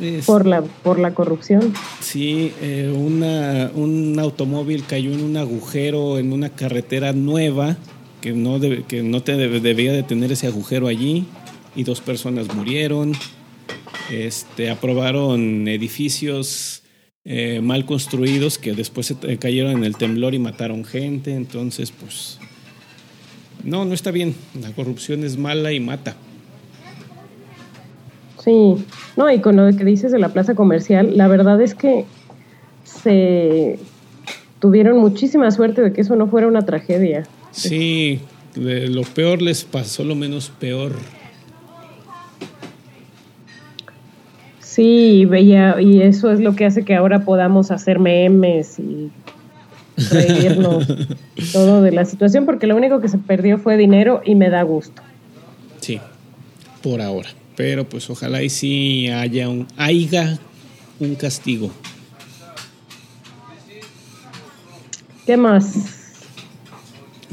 es, 0.00 0.24
por, 0.24 0.46
la, 0.46 0.62
por 0.62 0.98
la 0.98 1.12
corrupción. 1.12 1.74
Sí, 2.00 2.52
eh, 2.60 2.92
una, 2.94 3.70
un 3.74 4.18
automóvil 4.18 4.84
cayó 4.86 5.12
en 5.12 5.22
un 5.22 5.36
agujero 5.36 6.18
en 6.18 6.32
una 6.32 6.50
carretera 6.50 7.12
nueva 7.12 7.76
que 8.20 8.32
no, 8.32 8.60
que 8.60 9.02
no 9.02 9.22
te 9.22 9.36
debía 9.36 9.92
de 9.92 10.02
tener 10.02 10.32
ese 10.32 10.46
agujero 10.46 10.86
allí 10.88 11.26
y 11.74 11.84
dos 11.84 12.00
personas 12.00 12.54
murieron. 12.54 13.12
Este, 14.10 14.70
aprobaron 14.70 15.68
edificios 15.68 16.82
eh, 17.24 17.60
mal 17.62 17.84
construidos 17.84 18.58
que 18.58 18.72
después 18.72 19.06
se 19.06 19.38
cayeron 19.38 19.72
en 19.72 19.84
el 19.84 19.96
temblor 19.96 20.34
y 20.34 20.38
mataron 20.38 20.84
gente. 20.84 21.34
Entonces, 21.34 21.92
pues, 21.92 22.38
no, 23.64 23.84
no 23.84 23.94
está 23.94 24.10
bien. 24.10 24.34
La 24.60 24.72
corrupción 24.72 25.24
es 25.24 25.36
mala 25.36 25.72
y 25.72 25.80
mata. 25.80 26.16
Sí, 28.42 28.74
no, 29.16 29.30
y 29.30 29.40
con 29.40 29.56
lo 29.56 29.76
que 29.76 29.84
dices 29.84 30.12
de 30.12 30.18
la 30.18 30.30
plaza 30.30 30.54
comercial, 30.54 31.16
la 31.16 31.28
verdad 31.28 31.60
es 31.60 31.74
que 31.74 32.06
se 32.84 33.78
tuvieron 34.60 34.98
muchísima 34.98 35.50
suerte 35.50 35.82
de 35.82 35.92
que 35.92 36.00
eso 36.00 36.16
no 36.16 36.26
fuera 36.26 36.46
una 36.46 36.62
tragedia. 36.62 37.24
Sí, 37.52 38.20
lo 38.54 39.02
peor 39.02 39.42
les 39.42 39.64
pasó 39.64 40.04
lo 40.04 40.14
menos 40.14 40.50
peor. 40.58 40.94
Sí, 44.60 45.24
veía, 45.24 45.80
y 45.80 46.00
eso 46.00 46.30
es 46.30 46.40
lo 46.40 46.54
que 46.54 46.64
hace 46.64 46.84
que 46.84 46.94
ahora 46.94 47.24
podamos 47.24 47.70
hacer 47.70 47.98
memes 47.98 48.78
y 48.78 49.10
reírnos 50.10 50.86
todo 51.52 51.82
de 51.82 51.92
la 51.92 52.04
situación, 52.04 52.46
porque 52.46 52.66
lo 52.66 52.76
único 52.76 53.00
que 53.00 53.08
se 53.08 53.18
perdió 53.18 53.58
fue 53.58 53.76
dinero 53.76 54.22
y 54.24 54.36
me 54.36 54.48
da 54.48 54.62
gusto. 54.62 55.02
Sí, 55.80 56.00
por 56.82 57.00
ahora. 57.00 57.28
Pero 57.56 57.84
pues 57.86 58.08
ojalá 58.08 58.42
y 58.42 58.48
sí 58.48 59.08
haya 59.08 59.48
un, 59.48 59.66
haya 59.76 60.38
un 60.98 61.14
castigo. 61.14 61.70
¿Qué 65.26 65.36
más? 65.36 65.99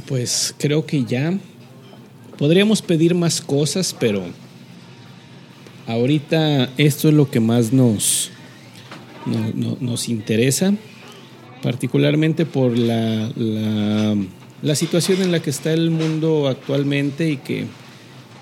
Pues 0.08 0.56
creo 0.58 0.86
que 0.86 1.04
ya 1.04 1.38
podríamos 2.38 2.82
pedir 2.82 3.14
más 3.16 3.42
cosas, 3.42 3.96
pero 4.00 4.24
ahorita 5.86 6.70
esto 6.78 7.10
es 7.10 7.14
lo 7.14 7.30
que 7.30 7.40
más 7.40 7.74
nos, 7.74 8.32
nos 9.80 10.10
interesa, 10.10 10.74
particularmente 11.62 12.46
por 12.46 12.78
la, 12.78 13.32
la, 13.36 14.16
la 14.62 14.76
situación 14.76 15.22
en 15.22 15.32
la 15.32 15.42
que 15.42 15.50
está 15.50 15.74
el 15.74 15.90
mundo 15.90 16.48
actualmente 16.48 17.30
y 17.30 17.38
que 17.38 17.66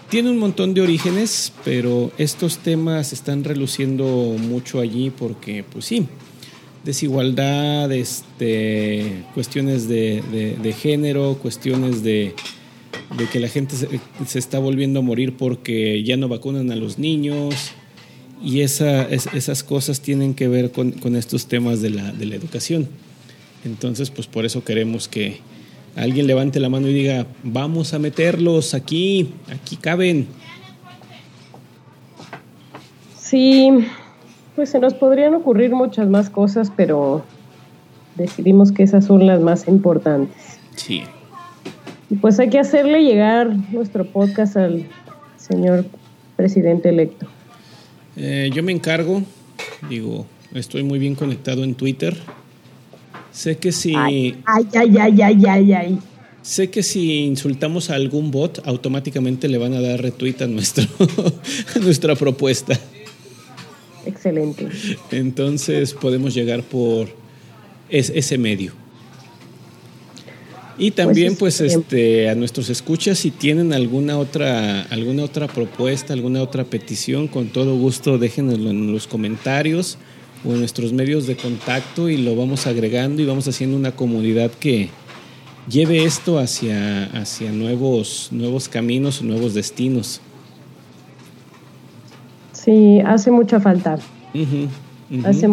tiene 0.09 0.29
un 0.29 0.37
montón 0.37 0.73
de 0.73 0.81
orígenes, 0.81 1.51
pero 1.63 2.11
estos 2.17 2.59
temas 2.59 3.11
están 3.11 3.43
reluciendo 3.43 4.05
mucho 4.39 4.79
allí 4.79 5.09
porque, 5.09 5.63
pues 5.63 5.85
sí, 5.85 6.07
desigualdad, 6.85 7.91
este, 7.91 9.23
cuestiones 9.33 9.89
de, 9.89 10.75
género, 10.79 11.37
cuestiones 11.41 12.03
de, 12.03 12.33
que 13.31 13.39
la 13.39 13.49
gente 13.49 13.75
se, 14.25 14.39
está 14.39 14.59
volviendo 14.59 14.99
a 14.99 15.01
morir 15.01 15.35
porque 15.35 16.03
ya 16.03 16.15
no 16.15 16.29
vacunan 16.29 16.71
a 16.71 16.75
los 16.75 16.97
niños. 16.97 17.55
Y 18.43 18.61
esa, 18.61 19.03
esas 19.09 19.63
cosas 19.63 20.01
tienen 20.01 20.35
que 20.35 20.47
ver 20.47 20.71
con, 20.71 21.15
estos 21.15 21.47
temas 21.47 21.81
de 21.81 21.89
la, 21.89 22.11
de 22.11 22.25
la 22.25 22.35
educación. 22.35 22.87
Entonces, 23.65 24.11
pues 24.11 24.27
por 24.27 24.45
eso 24.45 24.63
queremos 24.63 25.07
que, 25.07 25.41
alguien 25.95 26.27
levante 26.27 26.59
la 26.59 26.69
mano 26.69 26.87
y 26.89 26.93
diga, 26.93 27.25
vamos 27.43 27.93
a 27.93 27.99
meterlos 27.99 28.73
aquí, 28.73 29.31
aquí 29.49 29.77
caben. 29.77 30.27
Sí, 33.19 33.69
pues 34.55 34.69
se 34.69 34.79
nos 34.79 34.93
podrían 34.93 35.33
ocurrir 35.33 35.71
muchas 35.71 36.07
más 36.07 36.29
cosas, 36.29 36.71
pero 36.75 37.23
decidimos 38.15 38.71
que 38.71 38.83
esas 38.83 39.05
son 39.05 39.25
las 39.25 39.41
más 39.41 39.67
importantes. 39.67 40.59
Sí. 40.75 41.03
Y 42.09 42.15
pues 42.15 42.39
hay 42.39 42.49
que 42.49 42.59
hacerle 42.59 43.03
llegar 43.03 43.55
nuestro 43.71 44.05
podcast 44.05 44.57
al 44.57 44.85
señor 45.37 45.85
presidente 46.35 46.89
electo. 46.89 47.27
Eh, 48.15 48.49
yo 48.53 48.63
me 48.63 48.71
encargo, 48.71 49.23
digo, 49.89 50.25
estoy 50.53 50.83
muy 50.83 50.99
bien 50.99 51.15
conectado 51.15 51.63
en 51.63 51.75
Twitter 51.75 52.15
Sé 53.35 53.57
que 53.57 53.73
si. 53.73 53.93
Ay, 53.93 54.37
ay, 54.45 54.67
ay, 54.73 55.21
ay, 55.21 55.45
ay, 55.45 55.73
ay. 55.73 55.99
Sé 56.41 56.69
que 56.69 56.83
si 56.83 57.25
insultamos 57.25 57.89
a 57.89 57.95
algún 57.95 58.31
bot, 58.31 58.61
automáticamente 58.65 59.49
le 59.49 59.57
van 59.57 59.73
a 59.73 59.81
dar 59.81 60.01
retweet 60.01 60.41
a, 60.41 60.47
nuestro, 60.47 60.85
nuestra 61.81 62.15
propuesta. 62.15 62.79
Excelente. 64.05 64.67
Entonces 65.11 65.93
podemos 65.93 66.33
llegar 66.33 66.63
por 66.63 67.09
ese 67.89 68.37
medio. 68.37 68.73
Y 70.77 70.91
también, 70.91 71.37
pues, 71.37 71.59
pues 71.59 71.73
este, 71.73 72.29
a 72.29 72.35
nuestros 72.35 72.69
escuchas, 72.69 73.17
si 73.19 73.31
tienen 73.31 73.71
alguna 73.71 74.17
otra, 74.17 74.81
alguna 74.83 75.23
otra 75.23 75.47
propuesta, 75.47 76.13
alguna 76.13 76.41
otra 76.41 76.65
petición, 76.65 77.29
con 77.29 77.47
todo 77.47 77.77
gusto 77.77 78.17
déjenlo 78.17 78.69
en 78.69 78.91
los 78.91 79.07
comentarios 79.07 79.97
o 80.43 80.51
en 80.51 80.59
nuestros 80.59 80.91
medios 80.91 81.27
de 81.27 81.37
contacto 81.37 82.09
y 82.09 82.17
lo 82.17 82.35
vamos 82.35 82.67
agregando 82.67 83.21
y 83.21 83.25
vamos 83.25 83.47
haciendo 83.47 83.77
una 83.77 83.95
comunidad 83.95 84.51
que 84.51 84.89
lleve 85.69 86.03
esto 86.03 86.39
hacia, 86.39 87.05
hacia 87.05 87.51
nuevos, 87.51 88.27
nuevos 88.31 88.67
caminos 88.67 89.21
nuevos 89.21 89.53
destinos. 89.53 90.19
Sí, 92.65 92.99
hace 93.05 93.29
mucha 93.29 93.59
falta. 93.59 93.99
hace, 95.23 95.47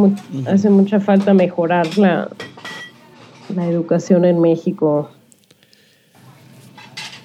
hace 0.46 0.70
mucha 0.70 0.98
falta 0.98 1.34
mejorar 1.34 1.98
la, 1.98 2.30
la 3.54 3.66
educación 3.66 4.24
en 4.24 4.40
México. 4.40 5.10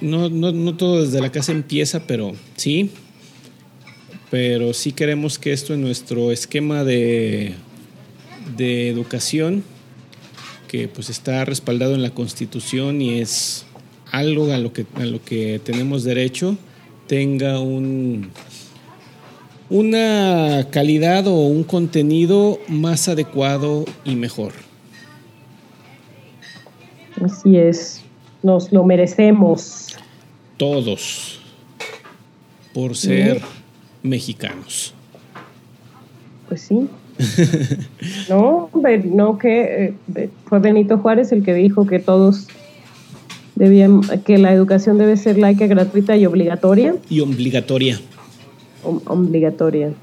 No, 0.02 0.28
no, 0.28 0.52
no 0.52 0.76
todo 0.76 1.02
desde 1.02 1.22
la 1.22 1.32
casa 1.32 1.54
empieza, 1.54 2.06
pero 2.06 2.34
sí, 2.58 2.92
pero 4.30 4.74
sí 4.74 4.92
queremos 4.92 5.40
que 5.40 5.54
esto 5.54 5.74
en 5.74 5.84
nuestro 5.84 6.34
esquema 6.34 6.84
de, 6.84 7.54
de 8.58 8.90
educación, 8.90 9.64
que 10.68 10.90
pues 10.90 11.10
está 11.10 11.46
respaldado 11.46 11.96
en 11.96 12.02
la 12.02 12.10
Constitución 12.10 13.02
y 13.02 13.20
es 13.22 13.66
algo 14.12 14.52
a 14.52 14.58
lo 14.58 14.74
que, 14.74 14.86
a 14.96 15.06
lo 15.06 15.24
que 15.24 15.62
tenemos 15.64 16.04
derecho, 16.04 16.58
tenga 17.08 17.62
un, 17.62 18.32
una 19.70 20.68
calidad 20.72 21.28
o 21.28 21.36
un 21.36 21.64
contenido 21.64 22.60
más 22.68 23.08
adecuado 23.08 23.86
y 24.06 24.16
mejor. 24.16 24.54
Así 27.24 27.58
es, 27.58 28.04
nos 28.44 28.72
lo 28.72 28.84
merecemos. 28.84 29.98
Todos, 30.58 31.40
por 32.74 32.96
ser 32.96 33.42
mexicanos. 34.04 34.94
Pues 36.48 36.62
sí. 36.62 36.88
no, 38.30 38.70
no 39.06 39.38
que 39.40 39.96
eh, 40.16 40.30
fue 40.46 40.60
Benito 40.60 41.00
Juárez 41.00 41.32
el 41.32 41.44
que 41.44 41.54
dijo 41.56 41.88
que 41.88 41.98
todos 41.98 42.48
debían, 43.56 44.02
que 44.24 44.38
la 44.38 44.54
educación 44.54 45.00
debe 45.00 45.18
ser 45.18 45.38
laica, 45.38 45.66
gratuita 45.66 46.16
y 46.16 46.26
obligatoria. 46.28 46.96
Y 47.10 47.20
obligatoria. 47.22 48.00
Obligatoria. 48.84 49.94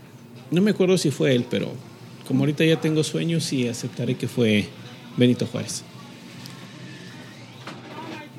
No 0.51 0.61
me 0.63 0.71
acuerdo 0.71 0.99
si 0.99 1.11
fue 1.11 1.35
él, 1.35 1.45
pero 1.49 1.69
como 2.27 2.41
ahorita 2.41 2.65
ya 2.65 2.81
tengo 2.81 3.03
sueños 3.03 3.53
y 3.53 3.69
aceptaré 3.69 4.17
que 4.17 4.29
fue 4.29 4.67
Benito 5.17 5.47
Juárez. 5.47 5.85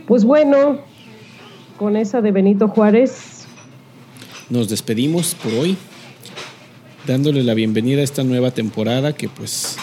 Pues 0.07 0.23
bueno, 0.23 0.79
con 1.77 1.97
esa 1.97 2.21
de 2.21 2.31
Benito 2.31 2.67
Juárez 2.67 3.45
nos 4.49 4.69
despedimos 4.69 5.33
por 5.35 5.53
hoy, 5.53 5.77
dándole 7.07 7.43
la 7.43 7.53
bienvenida 7.53 8.01
a 8.01 8.03
esta 8.03 8.23
nueva 8.23 8.51
temporada 8.51 9.13
que 9.13 9.27
pues 9.27 9.77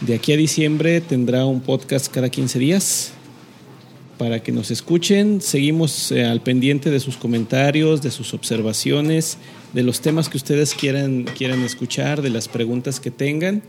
de 0.00 0.14
aquí 0.14 0.32
a 0.32 0.36
diciembre 0.36 1.00
tendrá 1.00 1.44
un 1.44 1.60
podcast 1.60 2.12
cada 2.12 2.30
15 2.30 2.58
días 2.58 3.12
para 4.20 4.42
que 4.42 4.52
nos 4.52 4.70
escuchen. 4.70 5.40
Seguimos 5.40 6.12
eh, 6.12 6.26
al 6.26 6.42
pendiente 6.42 6.90
de 6.90 7.00
sus 7.00 7.16
comentarios, 7.16 8.02
de 8.02 8.10
sus 8.10 8.34
observaciones, 8.34 9.38
de 9.72 9.82
los 9.82 10.02
temas 10.02 10.28
que 10.28 10.36
ustedes 10.36 10.74
quieran, 10.74 11.24
quieran 11.24 11.62
escuchar, 11.62 12.20
de 12.20 12.28
las 12.28 12.46
preguntas 12.46 13.00
que 13.00 13.10
tengan. 13.10 13.62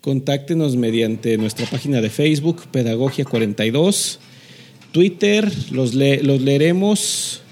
Contáctenos 0.00 0.74
mediante 0.74 1.38
nuestra 1.38 1.66
página 1.66 2.00
de 2.00 2.10
Facebook, 2.10 2.64
Pedagogia 2.72 3.24
42, 3.24 4.18
Twitter, 4.90 5.48
los, 5.70 5.94
los 5.94 6.40
leeremos 6.40 7.42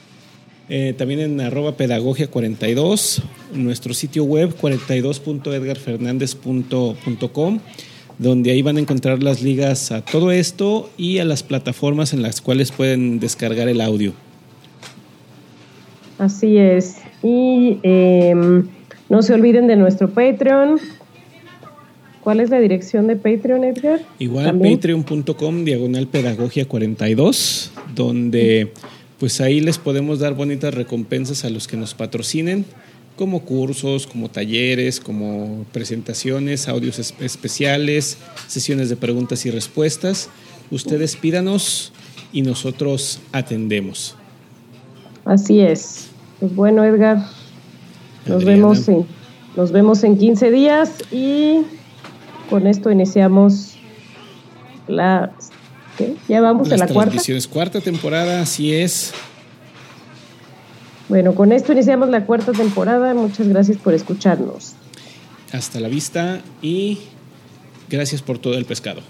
eh, 0.68 0.94
también 0.98 1.20
en 1.20 1.40
arroba 1.40 1.76
pedagogia 1.76 2.26
42, 2.26 3.22
nuestro 3.54 3.94
sitio 3.94 4.24
web 4.24 4.52
42.edgarfernandez.com, 4.60 7.60
donde 8.22 8.52
ahí 8.52 8.62
van 8.62 8.76
a 8.76 8.80
encontrar 8.80 9.22
las 9.22 9.42
ligas 9.42 9.92
a 9.92 10.02
todo 10.02 10.30
esto 10.30 10.90
y 10.96 11.18
a 11.18 11.24
las 11.24 11.42
plataformas 11.42 12.12
en 12.12 12.22
las 12.22 12.40
cuales 12.40 12.72
pueden 12.72 13.18
descargar 13.20 13.68
el 13.68 13.80
audio. 13.80 14.12
Así 16.18 16.56
es. 16.56 16.98
Y 17.22 17.78
em, 17.82 18.68
no 19.08 19.22
se 19.22 19.34
olviden 19.34 19.66
de 19.66 19.76
nuestro 19.76 20.10
Patreon. 20.10 20.78
¿Cuál 22.22 22.38
es 22.38 22.50
la 22.50 22.60
dirección 22.60 23.08
de 23.08 23.16
Patreon, 23.16 23.64
Edgar? 23.64 24.00
Igual, 24.20 24.56
patreon.com, 24.58 25.64
diagonal 25.64 26.06
pedagogia 26.06 26.66
42, 26.66 27.72
donde 27.96 28.72
pues 29.18 29.40
ahí 29.40 29.60
les 29.60 29.78
podemos 29.78 30.20
dar 30.20 30.34
bonitas 30.34 30.72
recompensas 30.72 31.44
a 31.44 31.50
los 31.50 31.66
que 31.66 31.76
nos 31.76 31.94
patrocinen, 31.94 32.64
como 33.16 33.42
cursos, 33.42 34.06
como 34.06 34.28
talleres, 34.28 35.00
como 35.00 35.64
presentaciones, 35.72 36.68
audios 36.68 36.98
especiales, 37.20 38.18
sesiones 38.46 38.88
de 38.88 38.96
preguntas 38.96 39.44
y 39.46 39.50
respuestas. 39.50 40.30
Ustedes 40.70 41.16
pídanos 41.16 41.92
y 42.32 42.42
nosotros 42.42 43.20
atendemos. 43.32 44.16
Así 45.24 45.60
es. 45.60 46.08
Pues 46.40 46.54
bueno, 46.54 46.84
Edgar. 46.84 47.26
Nos 48.26 48.44
vemos, 48.44 48.88
en, 48.88 49.06
nos 49.56 49.72
vemos 49.72 50.04
en 50.04 50.16
15 50.16 50.50
días 50.50 50.90
y 51.10 51.62
con 52.48 52.66
esto 52.66 52.90
iniciamos 52.90 53.76
la... 54.86 55.32
¿Qué? 55.98 56.14
Ya 56.28 56.40
vamos 56.40 56.68
Las 56.68 56.80
a 56.80 56.86
la 56.86 56.92
cuarta. 56.92 57.18
cuarta 57.50 57.80
temporada, 57.80 58.40
así 58.40 58.72
es. 58.72 59.12
Bueno, 61.12 61.34
con 61.34 61.52
esto 61.52 61.72
iniciamos 61.72 62.08
la 62.08 62.24
cuarta 62.24 62.52
temporada. 62.52 63.12
Muchas 63.12 63.46
gracias 63.46 63.76
por 63.76 63.92
escucharnos. 63.92 64.72
Hasta 65.52 65.78
la 65.78 65.88
vista 65.88 66.40
y 66.62 67.00
gracias 67.90 68.22
por 68.22 68.38
todo 68.38 68.54
el 68.54 68.64
pescado. 68.64 69.02